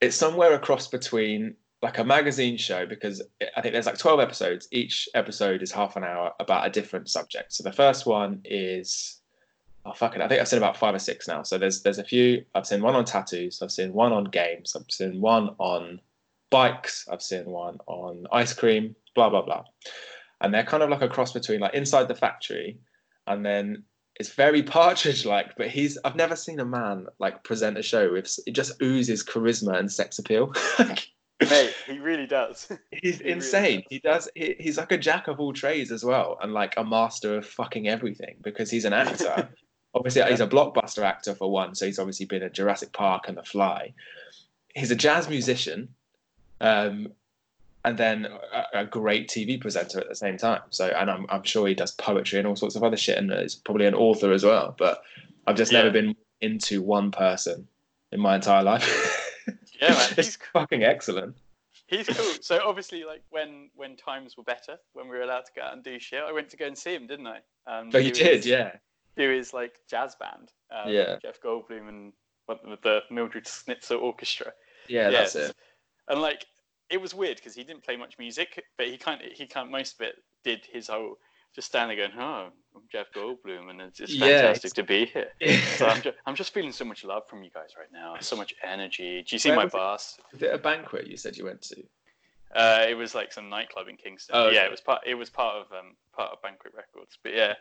it's 0.00 0.14
somewhere 0.14 0.54
across 0.54 0.86
between 0.86 1.56
like 1.82 1.98
a 1.98 2.04
magazine 2.04 2.56
show 2.56 2.86
because 2.86 3.22
I 3.56 3.60
think 3.60 3.72
there's 3.72 3.86
like 3.86 3.98
12 3.98 4.20
episodes. 4.20 4.68
Each 4.70 5.08
episode 5.14 5.60
is 5.62 5.72
half 5.72 5.96
an 5.96 6.04
hour 6.04 6.32
about 6.38 6.64
a 6.64 6.70
different 6.70 7.10
subject. 7.10 7.54
So 7.54 7.64
the 7.64 7.72
first 7.72 8.06
one 8.06 8.40
is, 8.44 9.20
oh, 9.84 9.92
fuck 9.92 10.14
it. 10.14 10.22
I 10.22 10.28
think 10.28 10.40
I've 10.40 10.48
seen 10.48 10.58
about 10.58 10.76
five 10.76 10.94
or 10.94 11.00
six 11.00 11.26
now. 11.26 11.42
So 11.42 11.58
there's, 11.58 11.82
there's 11.82 11.98
a 11.98 12.04
few, 12.04 12.44
I've 12.54 12.66
seen 12.68 12.82
one 12.82 12.94
on 12.94 13.04
tattoos. 13.04 13.62
I've 13.62 13.72
seen 13.72 13.92
one 13.92 14.12
on 14.12 14.24
games. 14.24 14.76
I've 14.76 14.90
seen 14.90 15.20
one 15.20 15.50
on 15.58 16.00
bikes. 16.50 17.06
I've 17.10 17.22
seen 17.22 17.46
one 17.46 17.78
on 17.86 18.24
ice 18.32 18.52
cream, 18.54 18.94
blah, 19.14 19.30
blah, 19.30 19.42
blah 19.42 19.64
and 20.40 20.52
they're 20.52 20.64
kind 20.64 20.82
of 20.82 20.90
like 20.90 21.02
a 21.02 21.08
cross 21.08 21.32
between 21.32 21.60
like 21.60 21.74
inside 21.74 22.08
the 22.08 22.14
factory 22.14 22.78
and 23.26 23.44
then 23.44 23.82
it's 24.18 24.30
very 24.34 24.62
partridge 24.78 25.24
like 25.24 25.56
but 25.56 25.68
he's 25.68 25.98
i've 26.04 26.16
never 26.16 26.36
seen 26.36 26.60
a 26.60 26.64
man 26.64 27.06
like 27.18 27.42
present 27.44 27.78
a 27.78 27.82
show 27.82 28.12
with 28.12 28.38
it 28.46 28.52
just 28.52 28.80
oozes 28.82 29.24
charisma 29.24 29.78
and 29.78 29.90
sex 29.90 30.18
appeal 30.18 30.52
Mate, 31.50 31.74
he 31.86 31.98
really 31.98 32.26
does. 32.26 32.66
he's 32.90 33.18
He 33.18 33.24
really 33.24 33.32
insane 33.32 33.76
does. 33.80 33.86
he 33.90 33.98
does 33.98 34.28
he, 34.34 34.54
he's 34.58 34.78
like 34.78 34.92
a 34.92 34.96
jack 34.96 35.28
of 35.28 35.38
all 35.38 35.52
trades 35.52 35.92
as 35.92 36.02
well 36.02 36.38
and 36.42 36.54
like 36.54 36.72
a 36.78 36.84
master 36.84 37.36
of 37.36 37.46
fucking 37.46 37.88
everything 37.88 38.36
because 38.42 38.70
he's 38.70 38.86
an 38.86 38.94
actor 38.94 39.48
obviously 39.94 40.22
he's 40.30 40.40
a 40.40 40.46
blockbuster 40.46 41.02
actor 41.02 41.34
for 41.34 41.50
one 41.50 41.74
so 41.74 41.84
he's 41.84 41.98
obviously 41.98 42.24
been 42.24 42.42
in 42.42 42.52
jurassic 42.54 42.90
park 42.94 43.28
and 43.28 43.36
the 43.36 43.42
fly 43.42 43.92
he's 44.74 44.90
a 44.90 44.96
jazz 44.96 45.28
musician 45.28 45.88
um, 46.60 47.12
and 47.84 47.96
then 47.98 48.26
a, 48.52 48.80
a 48.80 48.84
great 48.84 49.28
TV 49.28 49.60
presenter 49.60 50.00
at 50.00 50.08
the 50.08 50.14
same 50.16 50.36
time. 50.36 50.60
So, 50.70 50.86
and 50.88 51.10
I'm, 51.10 51.26
I'm 51.28 51.44
sure 51.44 51.68
he 51.68 51.74
does 51.74 51.92
poetry 51.92 52.38
and 52.38 52.48
all 52.48 52.56
sorts 52.56 52.74
of 52.76 52.82
other 52.82 52.96
shit, 52.96 53.16
and 53.18 53.30
is 53.32 53.54
probably 53.54 53.86
an 53.86 53.94
author 53.94 54.32
as 54.32 54.44
well. 54.44 54.74
But 54.76 55.02
I've 55.46 55.56
just 55.56 55.72
Yeah. 55.72 55.78
never 55.82 55.90
been 55.92 56.16
into 56.40 56.82
one 56.82 57.10
person 57.10 57.66
in 58.12 58.20
my 58.20 58.34
entire 58.36 58.62
life. 58.62 59.22
Yeah, 59.80 59.90
man, 59.90 60.08
he's- 60.16 60.38
fucking 60.54 60.82
excellent. 60.82 61.36
He's 61.86 62.08
cool. 62.08 62.32
So 62.40 62.60
obviously, 62.66 63.04
like 63.04 63.22
when 63.30 63.68
when 63.76 63.94
times 63.94 64.36
were 64.36 64.42
better, 64.42 64.76
when 64.94 65.06
we 65.08 65.16
were 65.16 65.22
allowed 65.22 65.44
to 65.44 65.52
go 65.54 65.62
out 65.62 65.74
and 65.74 65.84
do 65.84 66.00
shit, 66.00 66.20
I 66.26 66.32
went 66.32 66.48
to 66.50 66.56
go 66.56 66.66
and 66.66 66.76
see 66.76 66.94
him, 66.94 67.06
didn't 67.06 67.26
I? 67.28 67.36
Um, 67.68 67.90
Oh, 67.94 67.98
you 67.98 68.10
did, 68.10 68.36
his- 68.38 68.46
yeah, 68.46 68.72
Do 69.16 69.28
his 69.30 69.52
like 69.54 69.74
jazz 69.88 70.16
band. 70.16 70.50
Um, 70.74 70.90
Yeah. 70.92 71.16
Jeff 71.22 71.40
Goldblum 71.42 71.88
and 71.88 72.12
the 72.82 73.02
Mildred 73.10 73.44
Snitzer 73.44 74.00
Orchestra. 74.00 74.52
yeah, 74.88 75.10
that's 75.10 75.36
it. 75.36 75.54
And 76.08 76.20
like 76.20 76.46
it 76.90 77.00
was 77.00 77.14
weird 77.14 77.36
because 77.36 77.54
he 77.54 77.64
didn't 77.64 77.82
play 77.84 77.96
much 77.96 78.18
music, 78.18 78.62
but 78.78 78.86
he 78.88 78.96
kind 78.96 79.20
of 79.22 79.32
he 79.32 79.46
kind 79.46 79.66
of 79.66 79.72
most 79.72 80.00
of 80.00 80.06
it 80.06 80.14
did 80.44 80.64
his 80.72 80.88
whole 80.88 81.18
just 81.54 81.68
standing 81.68 81.96
going, 81.96 82.12
"Oh, 82.18 82.48
I'm 82.74 82.82
Jeff 82.92 83.06
Goldblum, 83.14 83.70
and 83.70 83.80
it's, 83.80 83.98
it's 84.00 84.14
Yeah, 84.14 84.26
fantastic 84.42 84.70
it's- 84.70 84.72
to 84.74 84.82
be 84.82 85.06
here." 85.06 85.30
So 85.78 85.86
I'm 85.86 86.02
just, 86.02 86.16
I'm 86.26 86.34
just 86.34 86.52
feeling 86.54 86.72
so 86.72 86.84
much 86.84 87.02
love 87.04 87.22
from 87.28 87.42
you 87.42 87.50
guys 87.50 87.70
right 87.78 87.90
now, 87.92 88.14
so 88.20 88.36
much 88.36 88.54
energy. 88.62 89.22
Do 89.26 89.34
you 89.34 89.38
see 89.38 89.48
Where 89.50 89.58
my 89.58 89.64
was 89.64 90.18
it? 90.32 90.36
Is 90.36 90.42
it 90.42 90.54
a 90.54 90.58
banquet 90.58 91.06
you 91.06 91.16
said 91.16 91.36
you 91.36 91.44
went 91.46 91.62
to? 91.62 91.82
Uh, 92.54 92.86
it 92.88 92.94
was 92.94 93.14
like 93.14 93.32
some 93.32 93.48
nightclub 93.48 93.88
in 93.88 93.96
Kingston. 93.96 94.36
Oh, 94.36 94.48
yeah, 94.50 94.60
okay. 94.60 94.66
it 94.66 94.70
was 94.70 94.80
part. 94.80 95.02
It 95.06 95.14
was 95.14 95.28
part 95.30 95.56
of 95.56 95.72
um 95.72 95.96
part 96.14 96.32
of 96.32 96.40
Banquet 96.42 96.72
Records. 96.76 97.18
But 97.22 97.34
yeah, 97.34 97.54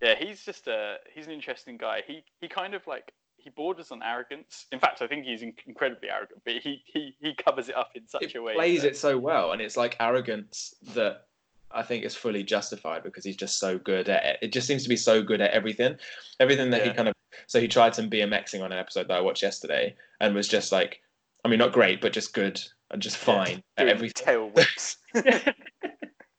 yeah, 0.00 0.14
he's 0.18 0.44
just 0.44 0.66
a 0.68 0.96
he's 1.12 1.26
an 1.26 1.32
interesting 1.32 1.76
guy. 1.76 2.02
He 2.06 2.24
he 2.40 2.48
kind 2.48 2.74
of 2.74 2.86
like 2.86 3.12
he 3.42 3.50
borders 3.50 3.90
on 3.90 4.02
arrogance. 4.02 4.66
In 4.72 4.78
fact, 4.78 5.02
I 5.02 5.06
think 5.06 5.24
he's 5.24 5.42
in- 5.42 5.54
incredibly 5.66 6.08
arrogant, 6.10 6.42
but 6.44 6.54
he 6.54 6.82
he 6.86 7.16
he 7.20 7.34
covers 7.34 7.68
it 7.68 7.76
up 7.76 7.90
in 7.94 8.06
such 8.08 8.22
it 8.22 8.34
a 8.36 8.42
way. 8.42 8.54
plays 8.54 8.82
that- 8.82 8.88
it 8.88 8.96
so 8.96 9.18
well, 9.18 9.52
and 9.52 9.60
it's 9.62 9.76
like 9.76 9.96
arrogance 10.00 10.74
that 10.94 11.26
I 11.70 11.82
think 11.82 12.04
is 12.04 12.16
fully 12.16 12.42
justified 12.42 13.02
because 13.04 13.24
he's 13.24 13.36
just 13.36 13.58
so 13.58 13.78
good 13.78 14.08
at 14.08 14.24
it. 14.24 14.38
It 14.42 14.52
just 14.52 14.66
seems 14.66 14.82
to 14.82 14.88
be 14.88 14.96
so 14.96 15.22
good 15.22 15.40
at 15.40 15.52
everything, 15.52 15.96
everything 16.40 16.70
that 16.70 16.84
he 16.86 16.92
kind 16.92 17.08
of. 17.08 17.14
So 17.46 17.60
he 17.60 17.68
tried 17.68 17.94
some 17.94 18.10
BMXing 18.10 18.62
on 18.62 18.72
an 18.72 18.78
episode 18.78 19.08
that 19.08 19.16
I 19.16 19.20
watched 19.20 19.42
yesterday, 19.42 19.94
and 20.20 20.34
was 20.34 20.48
just 20.48 20.72
like, 20.72 21.00
I 21.44 21.48
mean, 21.48 21.58
not 21.58 21.72
great, 21.72 22.00
but 22.00 22.12
just 22.12 22.34
good 22.34 22.60
and 22.90 23.00
just 23.00 23.16
fine 23.16 23.62
at 23.76 23.84
doing 23.84 23.94
everything. 23.94 24.24
tail 24.24 24.50
whips. 24.50 24.96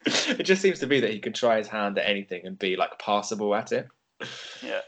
it 0.06 0.44
just 0.44 0.62
seems 0.62 0.80
to 0.80 0.88
be 0.88 1.00
that 1.00 1.12
he 1.12 1.20
can 1.20 1.34
try 1.34 1.58
his 1.58 1.68
hand 1.68 1.98
at 1.98 2.10
anything 2.10 2.46
and 2.46 2.58
be 2.60 2.76
like 2.76 2.98
passable 3.00 3.54
at 3.56 3.72
it. 3.72 3.88
yeah, 4.62 4.82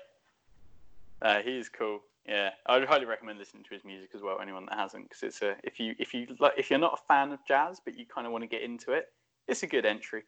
uh, 1.24 1.42
he's 1.42 1.70
cool. 1.70 2.02
Yeah, 2.28 2.52
I 2.66 2.78
would 2.78 2.88
highly 2.88 3.06
recommend 3.06 3.40
listening 3.40 3.64
to 3.64 3.74
his 3.74 3.84
music 3.84 4.12
as 4.16 4.22
well. 4.22 4.40
Anyone 4.42 4.66
that 4.68 4.78
hasn't, 4.78 5.10
because 5.10 5.24
it's 5.24 5.42
a 5.42 5.56
if 5.64 5.80
you 5.80 5.96
if 6.00 6.14
you 6.14 6.28
like 6.40 6.54
if 6.58 6.70
you're 6.70 6.80
not 6.80 7.00
a 7.00 7.08
fan 7.08 7.32
of 7.32 7.40
jazz 7.48 7.82
but 7.84 7.98
you 7.98 8.06
kind 8.06 8.26
of 8.26 8.32
want 8.32 8.44
to 8.44 8.48
get 8.48 8.62
into 8.62 8.94
it, 8.94 9.12
it's 9.48 9.64
a 9.64 9.68
good 9.68 9.86
entry. 9.86 10.24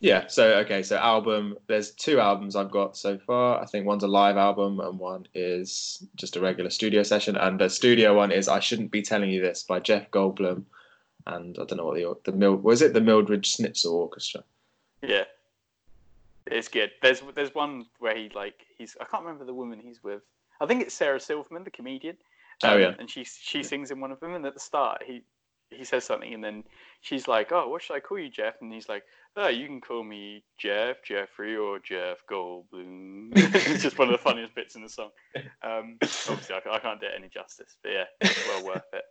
Yeah. 0.00 0.26
So 0.28 0.54
okay. 0.58 0.82
So 0.82 0.96
album. 0.96 1.56
There's 1.66 1.92
two 1.92 2.20
albums 2.20 2.54
I've 2.54 2.70
got 2.70 2.96
so 2.96 3.18
far. 3.18 3.60
I 3.60 3.66
think 3.66 3.86
one's 3.86 4.04
a 4.04 4.08
live 4.08 4.36
album 4.36 4.78
and 4.80 4.98
one 4.98 5.26
is 5.34 6.06
just 6.16 6.36
a 6.36 6.40
regular 6.40 6.70
studio 6.70 7.02
session. 7.02 7.36
And 7.36 7.58
the 7.58 7.68
studio 7.68 8.14
one 8.14 8.30
is 8.30 8.48
"I 8.48 8.60
Shouldn't 8.60 8.90
Be 8.90 9.02
Telling 9.02 9.30
You 9.30 9.40
This" 9.40 9.62
by 9.62 9.80
Jeff 9.80 10.10
Goldblum, 10.10 10.64
and 11.26 11.56
I 11.58 11.64
don't 11.64 11.78
know 11.78 11.86
what 11.86 12.24
the 12.24 12.30
the 12.30 12.36
Mil 12.36 12.56
was 12.56 12.82
it 12.82 12.92
the 12.92 13.00
Mildred 13.00 13.44
Schnitzel 13.44 13.94
Orchestra. 13.94 14.44
Yeah, 15.02 15.24
it's 16.46 16.68
good. 16.68 16.92
There's 17.02 17.22
there's 17.34 17.54
one 17.54 17.86
where 17.98 18.16
he 18.16 18.28
like 18.34 18.66
he's 18.76 18.96
I 19.00 19.04
can't 19.04 19.24
remember 19.24 19.44
the 19.44 19.54
woman 19.54 19.80
he's 19.80 20.02
with. 20.02 20.22
I 20.60 20.66
think 20.66 20.82
it's 20.82 20.94
Sarah 20.94 21.20
Silverman, 21.20 21.64
the 21.64 21.70
comedian. 21.70 22.16
Oh, 22.64 22.76
yeah. 22.76 22.94
and 22.98 23.08
she 23.08 23.24
she 23.24 23.62
sings 23.62 23.90
in 23.90 24.00
one 24.00 24.10
of 24.10 24.20
them. 24.20 24.34
And 24.34 24.44
at 24.44 24.54
the 24.54 24.60
start, 24.60 25.02
he 25.06 25.22
he 25.70 25.84
says 25.84 26.04
something, 26.04 26.32
and 26.32 26.42
then 26.42 26.64
she's 27.00 27.28
like, 27.28 27.52
"Oh, 27.52 27.68
what 27.68 27.82
should 27.82 27.94
I 27.94 28.00
call 28.00 28.18
you, 28.18 28.30
Jeff?" 28.30 28.54
And 28.60 28.72
he's 28.72 28.88
like, 28.88 29.04
"Oh, 29.36 29.48
you 29.48 29.66
can 29.66 29.80
call 29.80 30.02
me 30.02 30.42
Jeff, 30.56 31.02
Jeffrey, 31.04 31.56
or 31.56 31.78
Jeff 31.78 32.18
Goldblum." 32.28 33.30
it's 33.36 33.82
just 33.82 33.98
one 33.98 34.08
of 34.08 34.12
the 34.12 34.18
funniest 34.18 34.54
bits 34.54 34.74
in 34.76 34.82
the 34.82 34.88
song. 34.88 35.10
Um, 35.62 35.98
obviously, 36.00 36.56
I, 36.56 36.74
I 36.74 36.78
can't 36.78 37.00
do 37.00 37.06
it 37.06 37.12
any 37.16 37.28
justice, 37.28 37.76
but 37.82 37.92
yeah, 37.92 38.04
it's 38.20 38.48
well 38.48 38.66
worth 38.66 38.82
it. 38.92 39.04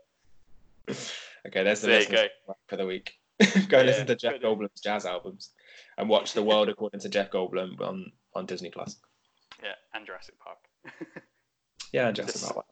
Okay, 1.47 1.63
there's 1.63 1.81
the 1.81 1.87
There 1.87 2.05
go. 2.05 2.53
for 2.67 2.77
the 2.77 2.85
week. 2.85 3.19
go 3.69 3.81
listen 3.81 4.07
to 4.07 4.15
Jeff. 4.15 4.41
Goldblum's 4.41 4.81
jazz 4.81 5.05
albums 5.05 5.51
and 5.97 6.09
watch 6.09 6.33
The 6.33 6.41
World 6.41 6.69
According 6.69 7.01
to 7.01 7.09
Jeff 7.09 7.29
Goldblum 7.29 7.79
on 7.81 8.11
on 8.33 8.45
Disney 8.45 8.69
Plus. 8.69 8.97
Yeah, 9.63 9.73
and 9.93 10.05
Jurassic 10.05 10.35
Park. 10.39 10.57
Yeah, 11.91 12.11
Jurassic 12.11 12.41
Just- 12.41 12.53
Park. 12.53 12.65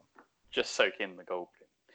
just 0.52 0.76
soak 0.76 0.94
in 1.00 1.16
the 1.18 1.24
gold. 1.24 1.48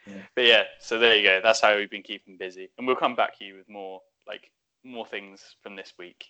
Yeah. 0.06 0.14
But 0.34 0.44
yeah, 0.44 0.62
so 0.80 0.98
there 0.98 1.16
you 1.16 1.22
go. 1.22 1.40
That's 1.42 1.60
how 1.60 1.76
we've 1.76 1.90
been 1.90 2.02
keeping 2.02 2.36
busy, 2.36 2.70
and 2.78 2.86
we'll 2.86 2.96
come 2.96 3.14
back 3.14 3.38
to 3.38 3.44
you 3.44 3.56
with 3.56 3.68
more 3.68 4.00
like 4.26 4.50
more 4.82 5.06
things 5.06 5.56
from 5.62 5.76
this 5.76 5.92
week 5.98 6.24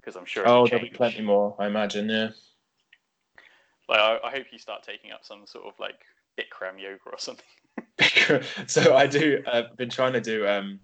because 0.00 0.16
I'm 0.16 0.24
sure. 0.24 0.48
Oh, 0.48 0.66
there'll 0.66 0.84
be 0.84 0.90
plenty 0.90 1.22
more, 1.22 1.54
I 1.58 1.66
imagine. 1.66 2.08
Yeah. 2.08 2.30
Like 3.88 4.00
I, 4.00 4.18
I 4.24 4.30
hope 4.30 4.46
you 4.50 4.58
start 4.58 4.82
taking 4.82 5.12
up 5.12 5.24
some 5.24 5.46
sort 5.46 5.66
of 5.66 5.78
like 5.78 6.00
Bikram 6.38 6.80
yoga 6.80 7.00
or 7.06 7.18
something. 7.18 7.44
so 8.66 8.96
I 8.96 9.06
do. 9.06 9.42
I've 9.50 9.76
been 9.76 9.90
trying 9.90 10.12
to 10.14 10.20
do. 10.20 10.46
Um, 10.46 10.80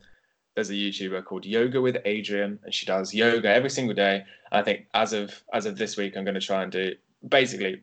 there's 0.55 0.71
a 0.71 0.75
YouTuber 0.75 1.25
called 1.25 1.47
Yoga 1.47 1.81
with 1.81 1.97
Adriene, 2.05 2.59
and 2.65 2.75
she 2.75 2.85
does 2.85 3.15
yoga 3.15 3.49
every 3.49 3.71
single 3.71 3.95
day. 3.95 4.25
I 4.51 4.63
think 4.63 4.87
as 4.95 5.13
of 5.13 5.43
as 5.53 5.67
of 5.67 5.79
this 5.79 5.97
week, 5.97 6.17
I'm 6.17 6.25
going 6.25 6.35
to 6.35 6.41
try 6.41 6.63
and 6.63 6.73
do. 6.73 6.95
Basically, 7.29 7.83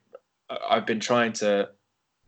I've 0.49 0.85
been 0.85 0.99
trying 0.99 1.33
to 1.33 1.69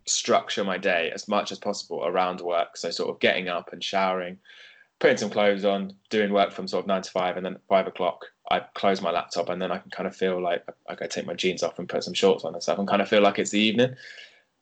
structure 0.06 0.64
my 0.64 0.78
day 0.78 1.12
as 1.14 1.28
much 1.28 1.52
as 1.52 1.60
possible 1.60 2.06
around 2.06 2.42
work. 2.42 2.78
So 2.78 2.90
sort 2.90 3.10
of 3.10 3.20
getting 3.20 3.48
up 3.50 3.74
and 3.74 3.84
showering, 3.84 4.38
putting 5.00 5.18
some 5.18 5.30
clothes 5.30 5.66
on, 5.66 5.94
doing 6.10 6.32
work 6.32 6.52
from 6.52 6.68
sort 6.68 6.84
of 6.84 6.88
nine 6.88 7.02
to 7.02 7.12
five, 7.12 7.38
and 7.38 7.46
then 7.46 7.58
five 7.68 7.88
o'clock 7.88 8.26
I 8.50 8.62
close 8.76 9.02
my 9.02 9.12
laptop, 9.12 9.50
and 9.50 9.62
then 9.62 9.72
I 9.72 9.78
can 9.78 9.92
kind 9.92 10.08
of 10.08 10.16
feel 10.16 10.42
like 10.42 10.66
like 10.88 11.02
I 11.02 11.08
take 11.08 11.26
my 11.26 11.34
jeans 11.34 11.64
off 11.64 11.80
and 11.80 11.90
put 11.90 12.04
some 12.04 12.14
shorts 12.14 12.46
on 12.46 12.54
and 12.54 12.64
stuff, 12.64 12.80
and 12.80 12.88
kind 12.88 13.02
of 13.02 13.10
feel 13.10 13.22
like 13.22 13.40
it's 13.40 13.52
the 13.52 13.60
evening. 13.60 13.96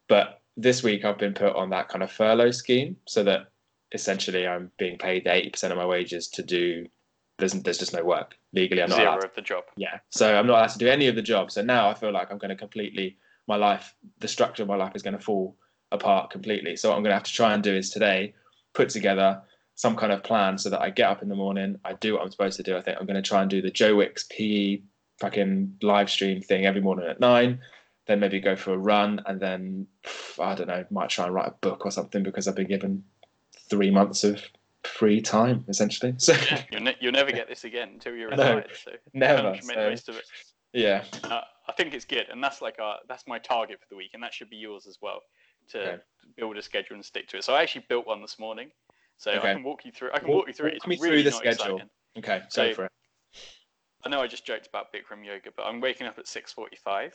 But 0.08 0.42
this 0.58 0.84
week 0.84 1.06
I've 1.06 1.18
been 1.18 1.34
put 1.34 1.56
on 1.56 1.70
that 1.70 1.90
kind 1.90 2.04
of 2.04 2.12
furlough 2.12 2.52
scheme 2.52 2.96
so 3.06 3.24
that 3.24 3.48
essentially 3.92 4.48
I'm 4.48 4.72
being 4.78 4.98
paid 4.98 5.26
80% 5.26 5.72
of 5.72 5.78
my 5.78 5.86
wages 5.86 6.28
to 6.30 6.44
do 6.44 6.88
there's 7.38 7.54
there's 7.54 7.78
just 7.78 7.94
no 7.94 8.04
work 8.04 8.36
legally. 8.54 8.82
I'm 8.82 8.90
not 8.90 8.96
Zero 8.96 9.12
allowed. 9.12 9.26
Of 9.26 9.36
the 9.36 9.42
job. 9.42 9.66
yeah, 9.76 10.00
so 10.10 10.36
I'm 10.36 10.48
not 10.48 10.58
allowed 10.58 10.68
to 10.70 10.78
do 10.78 10.88
any 10.88 11.08
of 11.08 11.16
the 11.16 11.22
jobs. 11.22 11.56
So 11.56 11.62
now 11.62 11.90
I 11.90 11.94
feel 11.94 12.12
like 12.12 12.32
I'm 12.32 12.38
going 12.38 12.50
to 12.50 12.56
completely 12.56 13.18
my 13.48 13.56
life, 13.56 13.96
the 14.20 14.28
structure 14.28 14.64
of 14.64 14.70
my 14.70 14.76
life 14.76 14.94
is 14.96 15.02
going 15.02 15.18
to 15.18 15.24
fall 15.24 15.56
apart 15.92 16.30
completely. 16.32 16.76
So 16.76 16.90
what 16.90 16.98
I'm 16.98 17.04
going 17.04 17.12
to 17.12 17.16
have 17.16 17.24
to 17.24 17.34
try 17.34 17.54
and 17.54 17.64
do 17.64 17.76
is 17.76 17.90
today 17.90 18.34
put 18.74 18.90
together 18.90 19.42
some 19.76 19.96
kind 19.96 20.12
of 20.12 20.24
plan 20.24 20.58
so 20.58 20.70
that 20.70 20.82
I 20.82 20.90
get 20.90 21.10
up 21.10 21.22
in 21.22 21.30
the 21.30 21.36
morning, 21.36 21.78
I 21.84 21.94
do 21.94 22.14
what 22.14 22.22
I'm 22.22 22.32
supposed 22.32 22.58
to 22.58 22.64
do. 22.64 22.78
I 22.78 22.82
think 22.82 22.98
I'm 23.00 23.06
going 23.06 23.22
to 23.22 23.28
try 23.28 23.42
and 23.42 23.50
do 23.50 23.62
the 23.62 23.70
Joe 23.70 23.96
Wicks 23.96 24.26
PE 24.30 24.82
fucking 25.20 25.78
live 25.82 26.10
stream 26.10 26.42
thing 26.42 26.66
every 26.66 26.82
morning 26.82 27.08
at 27.08 27.20
nine. 27.20 27.60
Then 28.08 28.20
maybe 28.20 28.40
go 28.40 28.56
for 28.56 28.72
a 28.72 28.78
run, 28.78 29.22
and 29.26 29.40
then 29.40 29.88
I 30.40 30.54
don't 30.54 30.68
know, 30.68 30.86
might 30.92 31.10
try 31.10 31.26
and 31.26 31.34
write 31.34 31.48
a 31.48 31.56
book 31.62 31.86
or 31.86 31.92
something 31.92 32.22
because 32.22 32.48
I've 32.48 32.56
been 32.56 32.68
given 32.68 33.04
three 33.68 33.90
months 33.90 34.24
of 34.24 34.44
free 34.84 35.22
time 35.22 35.66
essentially. 35.68 36.14
So 36.20 36.34
Yeah, 36.34 36.64
you'll, 36.72 36.82
ne- 36.82 36.96
you'll 37.00 37.12
never 37.14 37.32
get 37.32 37.50
this 37.50 37.64
again 37.64 37.90
until 37.94 38.16
you're 38.16 38.30
No, 38.36 38.58
retired. 38.58 38.72
So 38.84 38.92
never. 39.14 39.58
So, 39.62 39.74
most 39.76 40.10
of 40.10 40.16
it. 40.18 40.26
Yeah, 40.76 41.04
Uh, 41.24 41.42
I 41.68 41.72
think 41.72 41.94
it's 41.94 42.06
good, 42.06 42.28
and 42.30 42.44
that's 42.44 42.62
like 42.62 42.80
our 42.80 43.00
that's 43.08 43.26
my 43.28 43.40
target 43.40 43.80
for 43.80 43.88
the 43.90 43.96
week, 43.96 44.12
and 44.14 44.22
that 44.24 44.34
should 44.34 44.50
be 44.50 44.58
yours 44.58 44.86
as 44.88 44.98
well 45.02 45.22
to 45.70 45.80
Okay. 45.94 46.04
build 46.38 46.58
a 46.58 46.62
schedule 46.62 46.96
and 46.96 47.04
stick 47.06 47.28
to 47.30 47.38
it. 47.38 47.44
So 47.44 47.54
I 47.56 47.62
actually 47.64 47.86
built 47.90 48.06
one 48.06 48.22
this 48.22 48.38
morning, 48.38 48.72
so 49.18 49.32
Okay. 49.32 49.50
I 49.50 49.54
can 49.54 49.64
walk 49.64 49.86
you 49.86 49.92
through. 49.92 50.12
I 50.14 50.20
can 50.20 50.28
Walk- 50.28 50.38
walk 50.40 50.48
you 50.48 50.54
through 50.54 50.68
it. 50.70 50.74
It's 50.76 50.86
me 50.88 50.98
through 50.98 51.10
really 51.10 51.24
the 51.24 51.32
not 51.32 51.40
schedule. 51.40 51.78
exciting. 51.78 51.90
okay, 52.18 52.40
go 52.40 52.46
So- 52.50 52.74
for 52.74 52.86
it. 52.86 52.92
I 54.04 54.10
know 54.10 54.22
I 54.22 54.28
just 54.28 54.46
joked 54.46 54.68
about 54.68 54.94
Bikram 54.94 55.26
yoga, 55.26 55.52
but 55.52 55.66
I'm 55.66 55.82
waking 55.82 56.06
up 56.06 56.20
at 56.20 56.28
6:45, 56.28 57.14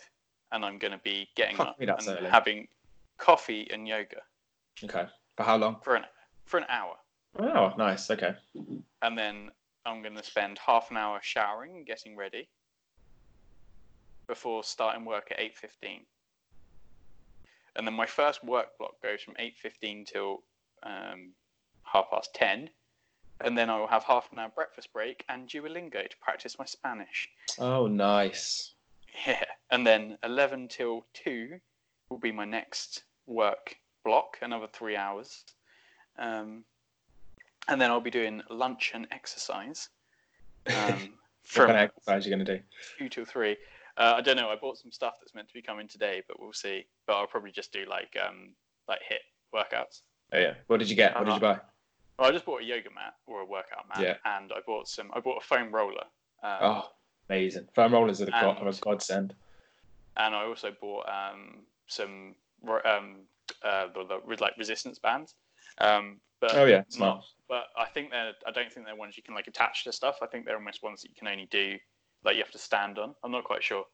and 0.51 0.65
I'm 0.65 0.79
going 0.79 0.91
to 0.91 0.99
be 0.99 1.29
getting 1.37 1.57
Fuck 1.57 1.69
up 1.69 1.81
and 1.81 1.91
early. 2.09 2.29
having 2.29 2.69
coffee 3.19 3.71
and 3.71 3.87
yoga 3.87 4.23
Okay, 4.83 5.07
for 5.37 5.43
how 5.45 5.57
long? 5.57 5.81
for 5.83 5.95
an 5.95 6.07
for 6.47 6.59
an 6.59 6.67
hour, 6.69 6.99
Oh, 7.39 7.73
nice. 7.77 8.11
Okay. 8.11 8.35
and 9.03 9.17
then 9.17 9.53
I'm 9.87 10.03
going 10.03 10.17
to 10.17 10.23
spend 10.25 10.59
half 10.59 10.91
an 10.91 10.97
hour 10.97 11.21
showering 11.23 11.77
and 11.77 11.87
getting 11.87 12.17
ready 12.17 12.49
before 14.31 14.63
starting 14.63 15.05
work 15.05 15.33
at 15.33 15.41
8:15. 15.41 16.07
And 17.75 17.85
then 17.87 17.95
my 17.95 18.07
first 18.07 18.45
work 18.45 18.79
block 18.79 19.03
goes 19.03 19.21
from 19.21 19.35
8:15 19.35 20.07
till 20.07 20.45
um, 20.85 21.35
half 21.83 22.09
past 22.11 22.33
10, 22.35 22.71
and 23.41 23.59
then 23.59 23.69
I 23.69 23.79
will 23.79 23.89
have 23.89 24.05
half 24.05 24.31
an 24.31 24.39
hour 24.39 24.53
breakfast 24.55 24.93
break 24.93 25.25
and 25.29 25.49
Duolingo 25.49 26.09
to 26.09 26.17
practice 26.21 26.59
my 26.61 26.65
Spanish. 26.65 27.29
Oh, 27.59 27.89
nice. 27.89 28.75
Yeah, 29.27 29.45
and 29.73 29.85
then 29.85 30.17
11 30.23 30.69
till 30.69 31.05
2 31.15 31.59
will 32.09 32.19
be 32.19 32.31
my 32.31 32.45
next 32.45 33.03
work 33.27 33.77
block, 34.05 34.39
another 34.43 34.69
three 34.69 34.97
hours. 34.97 35.45
Um, 36.19 36.65
and 37.67 37.81
then 37.81 37.91
I'll 37.91 38.01
be 38.01 38.11
doing 38.11 38.43
lunch 38.49 38.93
and 38.95 39.09
exercise 39.11 39.89
um, 40.67 41.19
What 41.55 41.67
kind 41.67 41.71
of 41.71 41.77
exercise 41.77 42.27
are 42.27 42.29
you 42.29 42.37
going 42.37 42.47
to 42.47 42.57
do? 42.59 42.63
2 42.99 43.09
till 43.09 43.25
3. 43.25 43.57
Uh, 44.01 44.15
I 44.17 44.23
don't 44.23 44.37
know. 44.37 44.49
I 44.49 44.57
bought 44.57 44.79
some 44.79 44.91
stuff 44.91 45.15
that's 45.21 45.35
meant 45.35 45.47
to 45.49 45.55
be 45.55 45.61
coming 45.61 45.87
today, 45.87 46.23
but 46.27 46.41
we'll 46.41 46.55
see. 46.55 46.87
But 47.07 47.17
I'll 47.17 47.27
probably 47.27 47.53
just 47.53 47.71
do 47.71 47.85
like 47.89 48.17
um, 48.27 48.55
like 48.89 49.01
HIIT 49.01 49.55
workouts. 49.55 50.01
Oh 50.33 50.39
yeah. 50.39 50.55
What 50.69 50.79
did 50.79 50.89
you 50.89 50.97
get? 50.97 51.15
What 51.15 51.27
did 51.27 51.35
you 51.35 51.41
buy? 51.41 51.61
Well, 52.19 52.29
I 52.29 52.33
just 52.33 52.47
bought 52.47 52.63
a 52.63 52.65
yoga 52.65 52.89
mat 52.95 53.15
or 53.27 53.41
a 53.43 53.45
workout 53.45 53.87
mat, 53.89 54.01
Yeah. 54.03 54.15
and 54.25 54.53
I 54.53 54.61
bought 54.67 54.89
some. 54.89 55.11
I 55.15 55.21
bought 55.21 55.43
a 55.43 55.47
foam 55.47 55.71
roller. 55.71 56.05
Um, 56.43 56.59
Oh, 56.63 56.89
amazing. 57.29 57.69
Foam 57.75 57.93
rollers 57.93 58.23
are 58.23 58.25
the 58.25 58.31
god, 58.31 58.57
And- 58.59 58.67
are 58.67 58.71
a 58.71 58.73
godsend. 58.81 59.35
and 60.17 60.35
I 60.35 60.45
also 60.45 60.73
bought 60.81 61.07
um, 61.09 61.59
some 61.87 62.35
um, 62.85 63.17
uh, 63.63 63.87
the, 63.95 64.05
the, 64.07 64.21
with 64.27 64.41
like 64.41 64.57
resistance 64.57 64.99
bands. 64.99 65.35
Um, 65.79 66.21
but 66.41 66.55
Oh 66.55 66.65
yeah, 66.65 66.85
smart. 66.89 67.17
not, 67.19 67.25
but 67.51 67.65
I 67.77 67.85
think 67.87 68.11
they're. 68.13 68.33
I 68.47 68.51
don't 68.51 68.73
think 68.73 68.87
they're 68.87 68.97
ones 68.97 69.19
you 69.19 69.23
can 69.23 69.35
like 69.35 69.47
attach 69.47 69.85
to 69.85 69.93
stuff. 69.93 70.17
I 70.23 70.27
think 70.27 70.47
they're 70.47 70.57
almost 70.57 70.83
ones 70.83 71.03
that 71.03 71.11
you 71.11 71.15
can 71.19 71.29
only 71.29 71.47
do 71.51 71.77
like 72.25 72.37
you 72.37 72.43
have 72.43 72.53
to 72.53 72.59
stand 72.59 72.99
on. 72.99 73.15
I'm 73.25 73.33
not 73.33 73.45
quite 73.45 73.63
sure. 73.63 73.85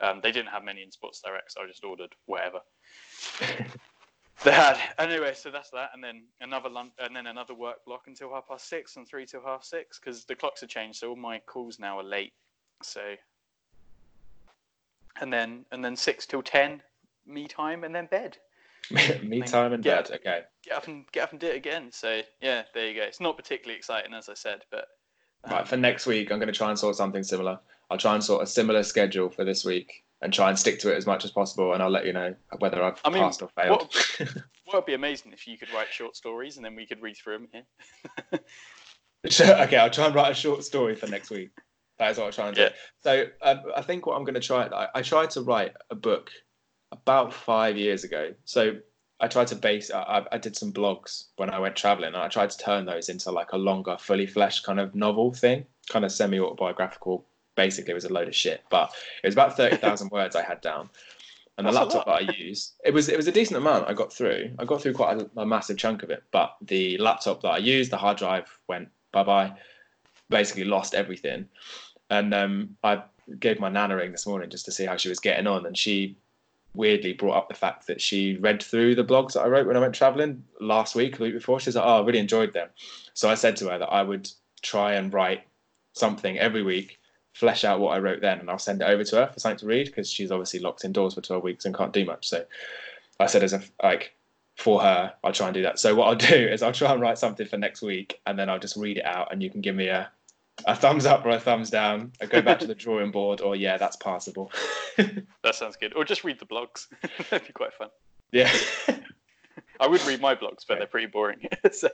Um, 0.00 0.20
they 0.22 0.30
didn't 0.32 0.50
have 0.50 0.64
many 0.64 0.82
in 0.82 0.90
Sports 0.90 1.20
Direct, 1.24 1.52
so 1.52 1.62
I 1.62 1.66
just 1.66 1.84
ordered 1.84 2.14
whatever 2.26 2.60
they 4.44 4.52
had. 4.52 4.78
Anyway, 4.98 5.34
so 5.34 5.50
that's 5.50 5.70
that, 5.70 5.90
and 5.94 6.02
then 6.02 6.22
another 6.40 6.68
lunch, 6.68 6.92
and 7.00 7.14
then 7.16 7.26
another 7.26 7.54
work 7.54 7.84
block 7.84 8.02
until 8.06 8.32
half 8.32 8.46
past 8.48 8.68
six, 8.68 8.96
and 8.96 9.08
three 9.08 9.26
till 9.26 9.42
half 9.44 9.64
six 9.64 9.98
because 9.98 10.24
the 10.24 10.36
clocks 10.36 10.60
have 10.60 10.70
changed, 10.70 10.98
so 11.00 11.10
all 11.10 11.16
my 11.16 11.40
calls 11.40 11.78
now 11.78 11.98
are 11.98 12.04
late. 12.04 12.32
So, 12.82 13.00
and 15.20 15.32
then 15.32 15.64
and 15.72 15.84
then 15.84 15.96
six 15.96 16.26
till 16.26 16.42
ten, 16.42 16.80
me 17.26 17.48
time, 17.48 17.82
and 17.84 17.94
then 17.94 18.06
bed. 18.06 18.38
Me 19.22 19.42
time 19.42 19.74
and 19.74 19.84
Yeah. 19.84 20.02
bed. 20.02 20.10
Okay. 20.14 20.42
Get 20.64 20.74
up 20.74 20.86
and 20.88 21.04
get 21.12 21.24
up 21.24 21.32
and 21.32 21.40
do 21.40 21.48
it 21.48 21.56
again. 21.56 21.90
So 21.92 22.22
yeah, 22.40 22.62
there 22.72 22.88
you 22.88 22.94
go. 22.94 23.02
It's 23.02 23.20
not 23.20 23.36
particularly 23.36 23.76
exciting, 23.76 24.14
as 24.14 24.28
I 24.30 24.34
said, 24.34 24.62
but 24.70 24.86
Right. 25.46 25.66
For 25.66 25.76
next 25.76 26.06
week, 26.06 26.30
I'm 26.30 26.38
going 26.38 26.52
to 26.52 26.58
try 26.58 26.70
and 26.70 26.78
sort 26.78 26.96
something 26.96 27.22
similar. 27.22 27.58
I'll 27.90 27.98
try 27.98 28.14
and 28.14 28.22
sort 28.22 28.42
a 28.42 28.46
similar 28.46 28.82
schedule 28.82 29.30
for 29.30 29.44
this 29.44 29.64
week 29.64 30.04
and 30.20 30.32
try 30.32 30.48
and 30.48 30.58
stick 30.58 30.78
to 30.80 30.92
it 30.92 30.96
as 30.96 31.06
much 31.06 31.24
as 31.24 31.30
possible. 31.30 31.72
And 31.72 31.82
I'll 31.82 31.90
let 31.90 32.06
you 32.06 32.12
know 32.12 32.34
whether 32.58 32.82
I've 32.82 33.00
I 33.04 33.10
mean, 33.10 33.22
passed 33.22 33.40
or 33.40 33.48
failed. 33.56 33.94
what 34.18 34.74
would 34.74 34.86
be 34.86 34.94
amazing 34.94 35.32
if 35.32 35.46
you 35.46 35.56
could 35.56 35.72
write 35.72 35.92
short 35.92 36.16
stories 36.16 36.56
and 36.56 36.64
then 36.64 36.74
we 36.74 36.86
could 36.86 37.00
read 37.00 37.16
through 37.16 37.38
them 37.38 37.48
here. 37.52 38.40
Sure, 39.26 39.60
okay, 39.62 39.76
I'll 39.76 39.90
try 39.90 40.06
and 40.06 40.14
write 40.14 40.30
a 40.30 40.34
short 40.34 40.62
story 40.64 40.94
for 40.94 41.08
next 41.08 41.30
week. 41.30 41.50
That 41.98 42.12
is 42.12 42.18
what 42.18 42.26
I'll 42.26 42.32
try 42.32 42.46
and 42.48 42.56
do. 42.56 42.68
So 43.02 43.26
um, 43.42 43.62
I 43.76 43.82
think 43.82 44.06
what 44.06 44.16
I'm 44.16 44.24
going 44.24 44.34
to 44.34 44.40
try, 44.40 44.66
I, 44.66 44.88
I 44.94 45.02
tried 45.02 45.30
to 45.30 45.42
write 45.42 45.72
a 45.90 45.96
book 45.96 46.30
about 46.92 47.34
five 47.34 47.76
years 47.76 48.04
ago. 48.04 48.32
So 48.44 48.76
I 49.20 49.26
tried 49.28 49.48
to 49.48 49.56
base, 49.56 49.90
I, 49.90 50.24
I- 50.30 50.38
did 50.38 50.56
some 50.56 50.72
blogs 50.72 51.24
when 51.36 51.50
I 51.50 51.58
went 51.58 51.76
traveling, 51.76 52.08
and 52.14 52.16
I 52.16 52.28
tried 52.28 52.50
to 52.50 52.58
turn 52.58 52.86
those 52.86 53.08
into 53.08 53.30
like 53.30 53.52
a 53.52 53.58
longer, 53.58 53.96
fully 53.98 54.26
fleshed 54.26 54.64
kind 54.64 54.78
of 54.78 54.94
novel 54.94 55.32
thing, 55.32 55.66
kind 55.88 56.04
of 56.04 56.12
semi 56.12 56.38
autobiographical. 56.38 57.24
Basically, 57.56 57.90
it 57.90 57.94
was 57.94 58.04
a 58.04 58.12
load 58.12 58.28
of 58.28 58.36
shit, 58.36 58.62
but 58.70 58.92
it 59.22 59.26
was 59.26 59.34
about 59.34 59.56
thirty 59.56 59.76
thousand 59.76 60.10
words 60.12 60.36
I 60.36 60.42
had 60.42 60.60
down. 60.60 60.88
And 61.56 61.66
the 61.66 61.72
That's 61.72 61.86
laptop 61.92 62.06
that 62.06 62.12
I 62.30 62.32
used, 62.38 62.74
it 62.84 62.94
was 62.94 63.08
it 63.08 63.16
was 63.16 63.26
a 63.26 63.32
decent 63.32 63.56
amount 63.56 63.88
I 63.88 63.92
got 63.92 64.12
through. 64.12 64.52
I 64.60 64.64
got 64.64 64.80
through 64.80 64.92
quite 64.92 65.20
a, 65.20 65.28
a 65.40 65.44
massive 65.44 65.76
chunk 65.76 66.04
of 66.04 66.10
it, 66.10 66.22
but 66.30 66.54
the 66.62 66.96
laptop 66.98 67.42
that 67.42 67.48
I 67.48 67.58
used, 67.58 67.90
the 67.90 67.96
hard 67.96 68.18
drive 68.18 68.46
went 68.68 68.88
bye 69.10 69.24
bye. 69.24 69.52
Basically, 70.30 70.62
lost 70.64 70.94
everything. 70.94 71.48
And 72.10 72.32
um, 72.32 72.76
I 72.84 73.02
gave 73.40 73.58
my 73.58 73.68
nana 73.68 73.94
a 73.94 73.96
ring 73.96 74.12
this 74.12 74.26
morning 74.26 74.50
just 74.50 74.64
to 74.66 74.72
see 74.72 74.84
how 74.86 74.96
she 74.96 75.08
was 75.08 75.18
getting 75.18 75.48
on, 75.48 75.66
and 75.66 75.76
she 75.76 76.16
weirdly 76.78 77.12
brought 77.12 77.36
up 77.36 77.48
the 77.48 77.54
fact 77.54 77.88
that 77.88 78.00
she 78.00 78.36
read 78.36 78.62
through 78.62 78.94
the 78.94 79.04
blogs 79.04 79.32
that 79.32 79.40
I 79.40 79.48
wrote 79.48 79.66
when 79.66 79.76
I 79.76 79.80
went 79.80 79.94
traveling 79.94 80.44
last 80.60 80.94
week, 80.94 81.18
the 81.18 81.24
week 81.24 81.34
before. 81.34 81.58
She's 81.58 81.74
like, 81.74 81.84
"Oh, 81.84 82.00
I 82.02 82.06
really 82.06 82.20
enjoyed 82.20 82.54
them." 82.54 82.68
So 83.14 83.28
I 83.28 83.34
said 83.34 83.56
to 83.56 83.68
her 83.68 83.78
that 83.78 83.92
I 83.92 84.02
would 84.02 84.30
try 84.62 84.94
and 84.94 85.12
write 85.12 85.42
something 85.92 86.38
every 86.38 86.62
week, 86.62 86.98
flesh 87.34 87.64
out 87.64 87.80
what 87.80 87.96
I 87.96 87.98
wrote 87.98 88.20
then, 88.20 88.38
and 88.38 88.48
I'll 88.48 88.58
send 88.58 88.80
it 88.80 88.84
over 88.84 89.02
to 89.04 89.16
her 89.16 89.26
for 89.26 89.40
something 89.40 89.58
to 89.58 89.66
read 89.66 89.86
because 89.86 90.08
she's 90.08 90.30
obviously 90.30 90.60
locked 90.60 90.84
indoors 90.84 91.14
for 91.14 91.20
twelve 91.20 91.42
weeks 91.42 91.64
and 91.64 91.76
can't 91.76 91.92
do 91.92 92.04
much. 92.04 92.28
So 92.28 92.44
I 93.20 93.26
said, 93.26 93.42
as 93.42 93.52
a 93.52 93.62
like 93.82 94.14
for 94.56 94.80
her, 94.80 95.12
I'll 95.24 95.32
try 95.32 95.48
and 95.48 95.54
do 95.54 95.62
that. 95.62 95.80
So 95.80 95.96
what 95.96 96.06
I'll 96.06 96.14
do 96.14 96.34
is 96.54 96.62
I'll 96.62 96.72
try 96.72 96.92
and 96.92 97.00
write 97.00 97.18
something 97.18 97.46
for 97.46 97.58
next 97.58 97.82
week, 97.82 98.20
and 98.24 98.38
then 98.38 98.48
I'll 98.48 98.60
just 98.60 98.76
read 98.76 98.98
it 98.98 99.04
out, 99.04 99.32
and 99.32 99.42
you 99.42 99.50
can 99.50 99.60
give 99.60 99.74
me 99.74 99.88
a 99.88 100.10
a 100.66 100.74
thumbs 100.74 101.06
up 101.06 101.24
or 101.24 101.30
a 101.30 101.40
thumbs 101.40 101.70
down. 101.70 102.12
I 102.20 102.26
go 102.26 102.42
back 102.42 102.58
to 102.60 102.66
the 102.66 102.74
drawing 102.74 103.10
board, 103.10 103.40
or 103.40 103.56
yeah, 103.56 103.76
that's 103.76 103.96
passable. 103.96 104.52
That 105.44 105.54
sounds 105.54 105.76
good. 105.76 105.94
Or 105.94 106.04
just 106.04 106.24
read 106.24 106.40
the 106.40 106.46
blogs. 106.46 106.88
That'd 107.30 107.46
be 107.46 107.52
quite 107.52 107.72
fun. 107.72 107.88
yeah. 108.32 108.52
I 109.80 109.86
would 109.86 110.04
read 110.06 110.20
my 110.20 110.34
blogs, 110.34 110.64
but 110.66 110.78
they're 110.78 110.88
pretty 110.88 111.06
boring. 111.06 111.46
so 111.70 111.88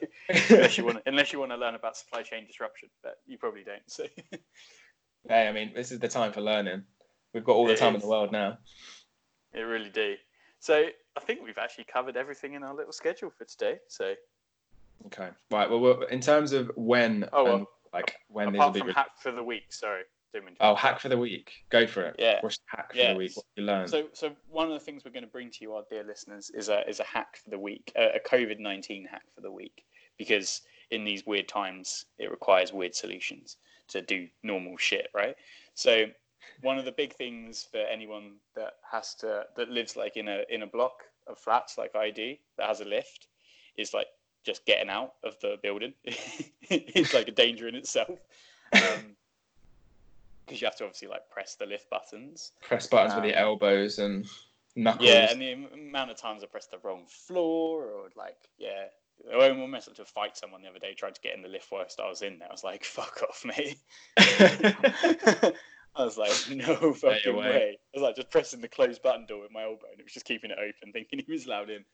unless 0.50 0.78
you 0.78 0.86
want, 0.86 0.96
to, 0.96 1.02
unless 1.06 1.32
you 1.34 1.38
want 1.38 1.50
to 1.52 1.56
learn 1.58 1.74
about 1.74 1.98
supply 1.98 2.22
chain 2.22 2.46
disruption, 2.46 2.88
but 3.02 3.18
you 3.26 3.36
probably 3.36 3.62
don't. 3.62 3.82
So 3.86 4.04
Hey, 5.28 5.46
I 5.48 5.52
mean, 5.52 5.72
this 5.74 5.92
is 5.92 5.98
the 5.98 6.08
time 6.08 6.32
for 6.32 6.40
learning. 6.40 6.82
We've 7.34 7.44
got 7.44 7.52
all 7.56 7.66
the 7.66 7.74
It 7.74 7.78
time 7.78 7.94
in 7.94 8.00
the 8.00 8.06
world 8.08 8.32
now. 8.32 8.56
it 9.52 9.60
really 9.60 9.90
do. 9.90 10.14
So 10.60 10.86
I 11.16 11.20
think 11.20 11.40
we've 11.44 11.58
actually 11.58 11.84
covered 11.84 12.16
everything 12.16 12.54
in 12.54 12.62
our 12.62 12.74
little 12.74 12.92
schedule 12.92 13.30
for 13.36 13.44
today. 13.44 13.78
So 13.88 14.14
Okay. 15.06 15.28
Right. 15.50 15.68
Well, 15.68 16.02
in 16.04 16.20
terms 16.20 16.52
of 16.52 16.70
when, 16.76 17.28
Oh, 17.34 17.44
well, 17.44 17.68
like 17.94 18.16
when 18.28 18.52
these 18.52 18.60
will 18.60 18.70
be. 18.70 18.80
from 18.80 18.88
re- 18.88 18.94
hack 18.94 19.10
for 19.18 19.32
the 19.32 19.42
week, 19.42 19.72
sorry, 19.72 20.02
oh, 20.60 20.74
hack 20.74 21.00
for 21.00 21.08
the 21.08 21.16
week. 21.16 21.52
Go 21.70 21.86
for 21.86 22.02
it. 22.02 22.16
Yeah. 22.18 22.38
What's 22.40 22.58
hack 22.66 22.92
for 22.92 22.98
Yeah. 22.98 23.12
the 23.12 23.18
week? 23.18 23.36
What 23.36 23.46
you 23.56 23.64
learn? 23.64 23.88
So, 23.88 24.08
so 24.12 24.32
one 24.48 24.66
of 24.66 24.72
the 24.72 24.80
things 24.80 25.04
we're 25.04 25.12
going 25.12 25.24
to 25.24 25.30
bring 25.30 25.50
to 25.50 25.58
you, 25.62 25.74
our 25.74 25.84
dear 25.88 26.04
listeners, 26.04 26.50
is 26.50 26.68
a 26.68 26.86
is 26.88 27.00
a 27.00 27.04
hack 27.04 27.38
for 27.42 27.50
the 27.50 27.58
week, 27.58 27.92
a, 27.96 28.16
a 28.16 28.20
COVID 28.28 28.58
nineteen 28.58 29.06
hack 29.06 29.24
for 29.34 29.40
the 29.40 29.50
week, 29.50 29.84
because 30.18 30.62
in 30.90 31.04
these 31.04 31.24
weird 31.26 31.48
times, 31.48 32.06
it 32.18 32.30
requires 32.30 32.72
weird 32.72 32.94
solutions 32.94 33.56
to 33.88 34.02
do 34.02 34.28
normal 34.42 34.76
shit, 34.76 35.08
right? 35.14 35.36
So, 35.74 36.06
one 36.62 36.78
of 36.78 36.84
the 36.84 36.92
big 36.92 37.14
things 37.14 37.66
for 37.70 37.78
anyone 37.78 38.36
that 38.56 38.74
has 38.90 39.14
to 39.16 39.44
that 39.56 39.70
lives 39.70 39.96
like 39.96 40.16
in 40.16 40.28
a 40.28 40.42
in 40.50 40.62
a 40.62 40.66
block 40.66 41.04
of 41.26 41.38
flats 41.38 41.78
like 41.78 41.94
I 41.96 42.10
do 42.10 42.34
that 42.58 42.66
has 42.68 42.80
a 42.80 42.84
lift 42.84 43.28
is 43.78 43.94
like 43.94 44.06
just 44.44 44.64
getting 44.66 44.90
out 44.90 45.14
of 45.24 45.38
the 45.40 45.56
building. 45.62 45.94
it's 46.04 47.14
like 47.14 47.28
a 47.28 47.32
danger 47.32 47.68
in 47.68 47.74
itself. 47.74 48.18
Um, 48.72 49.14
because 50.44 50.60
you 50.60 50.66
have 50.66 50.76
to 50.76 50.84
obviously 50.84 51.06
like 51.06 51.30
press 51.30 51.54
the 51.54 51.64
lift 51.64 51.88
buttons 51.90 52.52
Press 52.60 52.88
buttons 52.88 53.14
with 53.14 53.24
um, 53.24 53.30
your 53.30 53.38
elbows 53.38 53.98
and 53.98 54.26
knuckles. 54.76 55.08
yeah, 55.08 55.30
and 55.30 55.40
the 55.40 55.52
amount 55.52 56.10
of 56.10 56.16
times 56.16 56.42
I 56.42 56.46
pressed 56.46 56.70
the 56.70 56.78
wrong 56.82 57.04
floor, 57.06 57.84
or 57.84 58.08
like, 58.16 58.36
yeah, 58.58 58.86
I 59.32 59.48
almost 59.48 59.70
messed 59.70 59.88
up 59.88 59.94
to 59.96 60.04
fight 60.04 60.36
someone 60.36 60.62
the 60.62 60.68
other 60.68 60.78
day. 60.78 60.94
Tried 60.94 61.14
to 61.14 61.20
get 61.20 61.34
in 61.34 61.42
the 61.42 61.48
lift 61.48 61.70
whilst 61.70 62.00
I 62.00 62.08
was 62.08 62.22
in 62.22 62.38
there. 62.38 62.48
I 62.48 62.52
was 62.52 62.64
like, 62.64 62.84
"Fuck 62.84 63.22
off, 63.22 63.44
mate." 63.44 63.78
I 65.96 66.04
was 66.04 66.18
like, 66.18 66.32
"No 66.50 66.92
fucking 66.92 67.36
way. 67.36 67.48
way. 67.48 67.78
I 67.94 67.98
was 67.98 68.02
like 68.02 68.16
just 68.16 68.30
pressing 68.30 68.60
the 68.60 68.68
closed 68.68 69.02
button 69.02 69.26
door 69.26 69.42
with 69.42 69.52
my 69.52 69.62
elbow, 69.62 69.86
and 69.90 70.00
it 70.00 70.04
was 70.04 70.12
just 70.12 70.26
keeping 70.26 70.50
it 70.50 70.58
open, 70.58 70.92
thinking 70.92 71.22
he 71.24 71.32
was 71.32 71.46
allowed 71.46 71.70
in. 71.70 71.84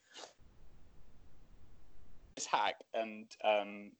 This 2.41 2.47
hack, 2.47 2.75
and 2.95 3.27
um, 3.43 3.91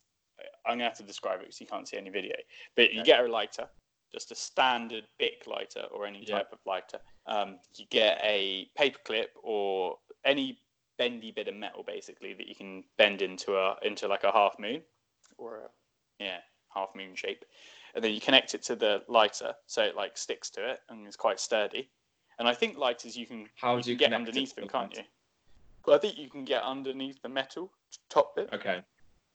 I'm 0.66 0.74
gonna 0.74 0.86
have 0.86 0.98
to 0.98 1.04
describe 1.04 1.42
it 1.42 1.44
because 1.44 1.62
you 1.62 1.68
can't 1.68 1.88
see 1.88 1.98
any 1.98 2.10
video. 2.10 2.36
But 2.76 2.92
you 2.92 3.02
Okay. 3.02 3.12
get 3.12 3.24
a 3.24 3.28
lighter, 3.28 3.70
just 4.12 4.32
a 4.32 4.36
standard 4.36 5.04
Bic 5.20 5.44
lighter 5.46 5.86
or 5.92 6.08
any 6.08 6.24
Yeah. 6.26 6.38
type 6.38 6.52
of 6.52 6.58
lighter. 6.66 7.00
Um, 7.28 7.60
you 7.76 7.86
get 7.92 8.20
a 8.24 8.72
paper 8.76 8.98
clip 9.06 9.36
or 9.44 10.00
any 10.26 10.60
bendy 10.98 11.32
bit 11.32 11.48
of 11.48 11.56
metal 11.56 11.84
basically 11.84 12.34
that 12.34 12.48
you 12.48 12.56
can 12.56 12.84
bend 12.98 13.22
into 13.22 13.58
a 13.58 13.78
into 13.84 14.08
like 14.08 14.24
a 14.24 14.32
half 14.32 14.58
moon 14.58 14.82
or 15.38 15.58
a 15.60 15.70
yeah 16.20 16.40
half 16.74 16.90
moon 16.96 17.16
shape 17.16 17.44
and 17.96 18.04
then 18.04 18.14
you 18.14 18.22
connect 18.22 18.54
it 18.54 18.62
to 18.62 18.76
the 18.76 19.04
lighter 19.08 19.56
so 19.66 19.82
it 19.82 19.96
like 19.96 20.16
sticks 20.16 20.50
to 20.52 20.68
it 20.70 20.80
and 20.90 21.08
is 21.08 21.16
quite 21.16 21.40
sturdy 21.40 21.90
and 22.38 22.48
i 22.48 22.54
think 22.54 22.78
lighters 22.78 23.18
you 23.18 23.26
can 23.26 23.50
How 23.56 23.78
you 23.78 23.84
do 23.84 23.92
you 23.92 23.98
get 23.98 24.14
underneath 24.14 24.54
them 24.54 24.66
the 24.68 24.72
can't 24.72 24.96
you 24.96 25.04
well 25.88 25.96
i 25.96 26.00
think 26.00 26.20
you 26.20 26.30
can 26.30 26.46
get 26.46 26.62
underneath 26.62 27.20
the 27.24 27.30
metal 27.30 27.72
top 28.10 28.36
bit 28.36 28.50
okay. 28.54 28.82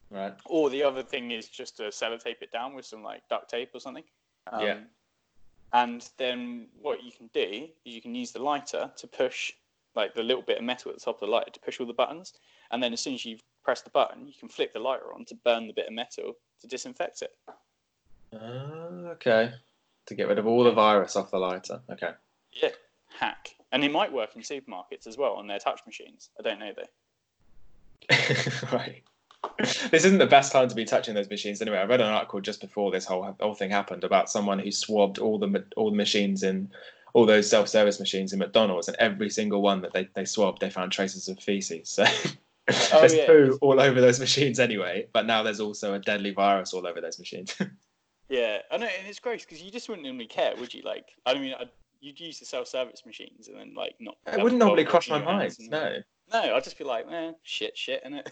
Right. 0.08 0.34
or 0.44 0.70
the 0.70 0.84
other 0.84 1.02
thing 1.02 1.32
is 1.32 1.48
just 1.48 1.76
to 1.78 1.84
sellotape 1.84 2.40
it 2.40 2.52
down 2.52 2.74
with 2.74 2.86
some 2.86 3.02
like 3.02 3.22
duct 3.28 3.50
tape 3.50 3.70
or 3.74 3.80
something. 3.80 4.04
Um, 4.52 4.60
Yeah. 4.60 4.78
And 5.72 6.08
then 6.16 6.68
what 6.80 7.02
you 7.02 7.10
can 7.10 7.28
do 7.34 7.68
is 7.84 7.94
you 7.94 8.00
can 8.00 8.14
use 8.14 8.30
the 8.32 8.42
lighter 8.42 8.90
to 8.96 9.06
push 9.08 9.52
like 9.96 10.14
the 10.14 10.22
little 10.22 10.42
bit 10.42 10.58
of 10.58 10.64
metal 10.64 10.90
at 10.90 10.98
the 10.98 11.04
top 11.04 11.16
of 11.16 11.20
the 11.28 11.34
lighter 11.34 11.50
to 11.50 11.60
push 11.60 11.80
all 11.80 11.86
the 11.86 11.92
buttons. 11.92 12.34
And 12.70 12.82
then 12.82 12.92
as 12.92 13.00
soon 13.00 13.14
as 13.14 13.24
you 13.24 13.38
press 13.64 13.82
the 13.82 13.90
button, 13.90 14.26
you 14.26 14.34
can 14.38 14.48
flick 14.48 14.72
the 14.72 14.78
lighter 14.78 15.12
on 15.12 15.24
to 15.26 15.34
burn 15.34 15.66
the 15.66 15.72
bit 15.72 15.88
of 15.88 15.92
metal 15.92 16.34
to 16.60 16.66
disinfect 16.66 17.22
it. 17.22 17.32
Uh, 18.32 19.10
okay. 19.12 19.52
To 20.06 20.14
get 20.14 20.28
rid 20.28 20.38
of 20.38 20.46
all 20.46 20.62
the 20.62 20.72
virus 20.72 21.16
off 21.16 21.30
the 21.30 21.38
lighter. 21.38 21.80
Okay. 21.90 22.10
Yeah, 22.52 22.70
hack. 23.18 23.56
And 23.72 23.82
it 23.82 23.90
might 23.90 24.12
work 24.12 24.36
in 24.36 24.42
supermarkets 24.42 25.06
as 25.06 25.16
well 25.16 25.34
on 25.34 25.46
their 25.46 25.58
touch 25.58 25.80
machines. 25.86 26.30
I 26.38 26.42
don't 26.42 26.60
know 26.60 26.72
though. 26.76 26.88
right. 28.72 29.02
This 29.90 30.04
isn't 30.04 30.18
the 30.18 30.26
best 30.26 30.52
time 30.52 30.68
to 30.68 30.74
be 30.74 30.84
touching 30.84 31.14
those 31.14 31.30
machines 31.30 31.62
anyway. 31.62 31.78
I 31.78 31.84
read 31.84 32.00
an 32.00 32.08
article 32.08 32.40
just 32.40 32.60
before 32.60 32.90
this 32.90 33.04
whole 33.04 33.36
whole 33.40 33.54
thing 33.54 33.70
happened 33.70 34.04
about 34.04 34.30
someone 34.30 34.58
who 34.58 34.72
swabbed 34.72 35.18
all 35.18 35.38
the 35.38 35.64
all 35.76 35.90
the 35.90 35.96
machines 35.96 36.42
in 36.42 36.70
all 37.14 37.26
those 37.26 37.48
self 37.48 37.68
service 37.68 38.00
machines 38.00 38.32
in 38.32 38.38
McDonald's, 38.38 38.88
and 38.88 38.96
every 38.98 39.30
single 39.30 39.62
one 39.62 39.80
that 39.82 39.92
they, 39.92 40.08
they 40.14 40.24
swabbed, 40.24 40.60
they 40.60 40.70
found 40.70 40.92
traces 40.92 41.28
of 41.28 41.38
feces. 41.38 41.88
So 41.88 42.04
Oh, 42.92 43.00
there's 43.00 43.14
yeah. 43.14 43.26
poo 43.26 43.58
all 43.60 43.80
over 43.80 44.00
those 44.00 44.18
machines 44.18 44.58
anyway. 44.58 45.06
But 45.12 45.26
now 45.26 45.42
there's 45.42 45.60
also 45.60 45.94
a 45.94 45.98
deadly 46.00 46.32
virus 46.32 46.74
all 46.74 46.86
over 46.86 47.00
those 47.00 47.18
machines. 47.18 47.56
Yeah, 48.28 48.58
I 48.72 48.76
know, 48.76 48.86
and 48.86 49.06
it's 49.06 49.20
gross 49.20 49.44
because 49.44 49.62
you 49.62 49.70
just 49.70 49.88
wouldn't 49.88 50.04
normally 50.04 50.26
care, 50.26 50.54
would 50.56 50.74
you? 50.74 50.82
Like, 50.82 51.10
I 51.26 51.34
mean, 51.34 51.54
I'd, 51.60 51.70
you'd 52.00 52.18
use 52.18 52.40
the 52.40 52.44
self-service 52.44 53.06
machines 53.06 53.46
and 53.46 53.56
then 53.56 53.72
like 53.74 53.94
not. 54.00 54.16
it 54.26 54.42
wouldn't 54.42 54.58
normally 54.58 54.84
cross 54.84 55.08
my 55.08 55.22
mind. 55.22 55.54
No, 55.60 55.98
No, 56.32 56.56
I'd 56.56 56.64
just 56.64 56.78
be 56.78 56.84
like, 56.84 57.06
eh, 57.10 57.32
shit, 57.42 57.76
shit, 57.76 58.02
and 58.04 58.22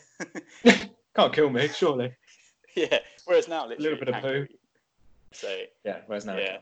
it. 0.64 0.90
can't 1.14 1.32
kill 1.32 1.50
me, 1.50 1.68
surely. 1.68 2.12
yeah. 2.74 2.98
Whereas 3.24 3.48
now, 3.48 3.66
literally, 3.66 3.86
a 3.86 3.90
little 3.90 4.04
bit 4.04 4.14
of 4.14 4.22
poo. 4.22 4.46
So 5.32 5.62
Yeah. 5.84 5.98
Whereas 6.06 6.24
now, 6.24 6.36
yeah, 6.36 6.58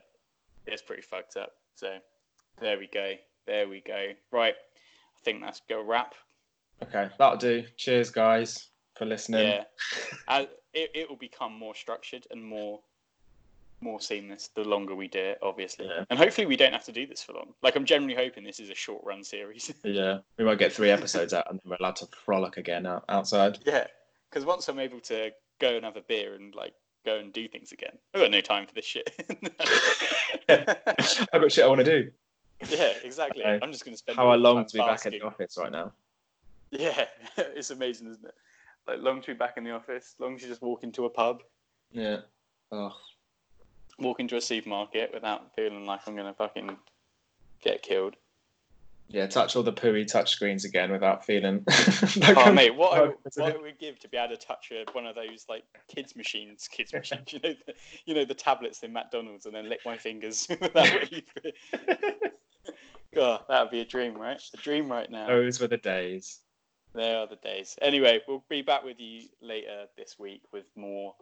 it's 0.67 0.83
pretty 0.83 1.03
fucked 1.03 1.37
up. 1.37 1.55
So 1.75 1.99
there 2.61 2.79
we 2.79 2.87
go. 2.87 3.15
There 3.47 3.69
we 3.69 3.81
go. 3.81 4.09
Right, 4.31 4.55
I 4.55 5.25
think 5.25 5.41
that's 5.41 5.61
go 5.69 5.83
wrap. 5.83 6.15
Okay, 6.83 7.09
that'll 7.19 7.39
do. 7.39 7.65
Cheers, 7.77 8.11
guys, 8.11 8.69
for 8.97 9.07
listening. 9.07 9.47
Yeah, 9.47 9.65
As, 10.29 10.47
it 10.75 10.91
it 10.95 11.09
will 11.09 11.17
become 11.17 11.53
more 11.53 11.75
structured 11.75 12.27
and 12.31 12.45
more 12.45 12.81
more 13.83 14.01
seamless 14.01 14.49
the 14.55 14.63
longer 14.65 14.95
we 14.95 15.09
do 15.09 15.19
it, 15.19 15.39
obviously. 15.43 15.87
Yeah. 15.87 16.05
And 16.11 16.19
hopefully 16.19 16.47
we 16.47 16.57
don't 16.57 16.73
have 16.73 16.85
to 16.85 16.93
do 16.93 17.07
this 17.07 17.23
for 17.23 17.33
long. 17.33 17.53
Like 17.63 17.77
I'm 17.77 17.85
generally 17.85 18.15
hoping 18.15 18.45
this 18.45 18.61
is 18.61 18.71
a 18.71 18.75
short 18.75 19.03
run 19.05 19.25
series. 19.25 19.73
Yeah, 19.85 20.19
we 20.39 20.45
might 20.45 20.59
get 20.59 20.73
three 20.73 20.91
episodes 20.91 21.33
out, 21.35 21.51
and 21.51 21.59
then 21.59 21.71
we're 21.71 21.77
allowed 21.81 21.97
to 21.97 22.07
frolic 22.25 22.57
again 22.57 22.87
out, 22.87 23.05
outside. 23.09 23.59
yeah, 23.67 23.87
because 24.31 24.45
once 24.45 24.69
I'm 24.69 24.79
able 24.79 25.01
to 25.01 25.31
go 25.59 25.77
and 25.77 25.85
have 25.85 25.97
a 25.97 26.03
beer 26.03 26.35
and 26.35 26.55
like 26.55 26.75
go 27.05 27.19
and 27.19 27.33
do 27.33 27.49
things 27.49 27.73
again, 27.73 27.99
I've 28.15 28.21
got 28.23 28.31
no 28.31 28.41
time 28.41 28.67
for 28.67 28.75
this 28.75 28.85
shit. 28.85 29.11
I've 30.49 31.41
got 31.41 31.53
shit 31.53 31.65
I 31.65 31.69
want 31.69 31.81
to 31.81 31.85
do. 31.85 32.11
yeah, 32.69 32.93
exactly. 33.03 33.43
Okay. 33.43 33.59
I'm 33.63 33.73
just 33.73 33.85
going 33.85 33.95
to 33.95 33.99
spend 33.99 34.17
How 34.17 34.29
I 34.29 34.37
long 34.37 34.65
to 34.65 34.73
be 34.73 34.79
back 34.79 35.05
in 35.07 35.13
the 35.13 35.23
office 35.23 35.57
right 35.59 35.73
now. 35.73 35.93
Yeah, 36.71 37.05
it's 37.37 37.71
amazing, 37.71 38.09
isn't 38.09 38.25
it? 38.25 38.35
Like 38.87 38.99
long 39.01 39.21
to 39.21 39.27
be 39.29 39.35
back 39.35 39.57
in 39.57 39.65
the 39.65 39.73
office, 39.73 40.15
long 40.19 40.39
to 40.39 40.47
just 40.47 40.63
walk 40.63 40.83
into 40.85 41.05
a 41.05 41.11
pub, 41.11 41.43
Yeah. 41.93 42.19
Oh, 42.71 42.93
walk 44.03 44.21
into 44.21 44.37
a 44.37 44.41
supermarket 44.41 45.11
without 45.15 45.55
feeling 45.55 45.87
like 45.87 46.01
I'm 46.07 46.17
gonna 46.17 46.35
fucking 46.35 46.77
get 47.63 47.83
killed. 47.83 48.17
yeah. 49.09 49.27
Touch 49.27 49.57
all 49.57 49.63
the 49.63 49.73
pooey 49.73 50.07
touch 50.07 50.31
screens 50.31 50.65
again 50.65 50.91
without 50.91 51.25
feeling. 51.25 51.65
Oh, 51.71 52.09
like 52.21 52.37
Oh 52.37 52.41
I'm- 52.43 52.55
mate, 52.55 52.75
what 52.75 52.93
I, 52.95 53.01
Oh, 53.03 53.15
what 53.37 53.55
I 53.55 53.57
would 53.57 53.79
give 53.79 53.99
to 54.01 54.09
be 54.09 54.17
able 54.17 54.37
to 54.37 54.47
touch 54.47 54.73
a, 54.73 54.85
one 54.93 55.07
of 55.07 55.15
those 55.15 55.47
like 55.49 55.65
kids 55.89 56.15
machines, 56.17 56.69
kids 56.69 56.93
machines, 57.01 57.33
you 57.33 57.41
know, 57.43 57.55
the, 57.67 57.75
you 58.07 58.15
know 58.15 58.25
the 58.25 58.35
tablets 58.35 58.83
in 58.83 58.93
McDonald's, 58.93 59.47
and 59.47 59.55
then 59.55 59.69
lick 59.69 59.81
my 59.85 59.97
fingers 59.97 60.47
even. 60.51 61.53
God, 63.15 63.43
that 63.49 63.61
would 63.63 63.71
be 63.71 63.81
a 63.81 63.85
dream, 63.85 64.15
right? 64.15 64.41
A 64.55 64.57
dream 64.57 64.91
right 64.91 65.11
now. 65.11 65.27
Those 65.27 65.61
were 65.61 65.69
the 65.69 65.77
days. 65.77 66.41
There 66.95 67.19
are 67.19 67.27
the 67.27 67.37
days. 67.37 67.79
Anyway, 67.83 68.21
we'll 68.27 68.45
be 68.49 68.63
back 68.63 68.85
with 68.85 68.99
you 68.99 69.23
later 69.41 69.85
this 69.97 70.19
week 70.19 70.43
with 70.53 70.65
more 70.77 71.15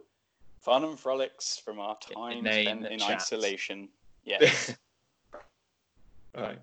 fun 0.61 0.83
and 0.83 0.97
frolics 0.97 1.57
from 1.57 1.79
our 1.79 1.97
time 1.97 2.39
Inane 2.39 2.65
spent 2.65 2.85
in 2.87 2.99
chats. 2.99 3.25
isolation. 3.25 3.89
Yes. 4.23 4.75
right. 6.37 6.59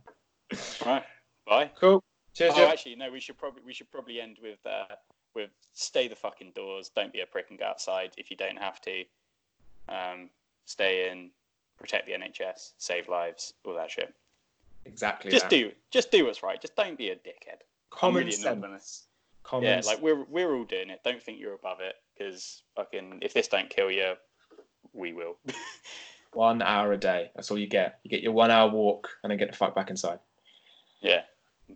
right. 0.87 1.03
Bye. 1.45 1.71
Cool. 1.81 2.05
Cheers. 2.35 2.55
Oh, 2.57 2.69
actually, 2.69 2.95
no. 2.95 3.11
We 3.11 3.19
should 3.19 3.37
probably 3.37 3.63
we 3.67 3.73
should 3.73 3.91
probably 3.91 4.21
end 4.21 4.39
with 4.41 4.65
uh, 4.65 4.95
with 5.35 5.51
stay 5.73 6.07
the 6.07 6.15
fuck 6.15 6.41
indoors. 6.41 6.93
Don't 6.95 7.13
be 7.13 7.19
a 7.21 7.27
prick 7.27 7.47
and 7.51 7.59
go 7.59 7.65
outside 7.65 8.13
if 8.17 8.31
you 8.31 8.37
don't 8.37 8.57
have 8.57 8.81
to. 8.83 9.03
Um, 9.89 10.31
stay 10.67 11.11
in, 11.11 11.31
protect 11.81 12.07
the 12.07 12.13
NHS, 12.13 12.75
save 12.79 13.09
lives, 13.09 13.55
all 13.65 13.75
that 13.75 13.91
shit. 13.91 14.15
Exactly. 14.85 15.33
Just 15.33 15.51
that. 15.51 15.51
do 15.51 15.73
just 15.91 16.13
do 16.13 16.27
what's 16.27 16.45
right. 16.45 16.61
Just 16.61 16.77
don't 16.77 16.97
be 16.97 17.09
a 17.09 17.17
dickhead. 17.17 17.63
common 17.91 18.21
really 18.21 18.31
sense. 18.31 19.07
Common 19.43 19.65
yeah, 19.65 19.81
sense. 19.81 19.87
like 19.89 20.01
we're 20.01 20.23
we're 20.31 20.55
all 20.55 20.65
doing 20.65 20.91
it. 20.91 21.01
Don't 21.05 21.21
think 21.21 21.41
you're 21.41 21.55
above 21.55 21.81
it 21.81 21.97
because 22.19 22.63
fucking 22.77 23.21
if 23.23 23.35
this 23.35 23.49
don't 23.49 23.71
kill 23.71 23.91
you, 23.91 24.15
we 24.93 25.13
will. 25.13 25.37
one 26.33 26.63
hour 26.63 26.93
a 26.93 26.97
day. 26.97 27.31
That's 27.35 27.51
all 27.51 27.59
you 27.59 27.67
get. 27.67 28.01
You 28.03 28.11
get 28.11 28.23
your 28.23 28.33
one 28.33 28.51
hour 28.51 28.71
walk 28.71 29.09
and 29.23 29.31
then 29.31 29.39
get 29.39 29.51
the 29.51 29.57
fuck 29.57 29.75
back 29.75 29.91
inside. 29.91 30.19
yeah, 31.01 31.23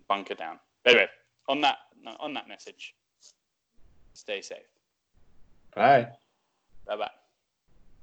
bunker 0.07 0.35
down. 0.35 0.59
Anyway, 0.85 1.07
on 1.47 1.61
that 1.61 1.77
on 2.19 2.33
that 2.33 2.47
message, 2.47 2.95
stay 4.13 4.41
safe. 4.41 4.57
Bye. 5.75 6.07
Bye 6.85 6.97
bye. 6.97 7.22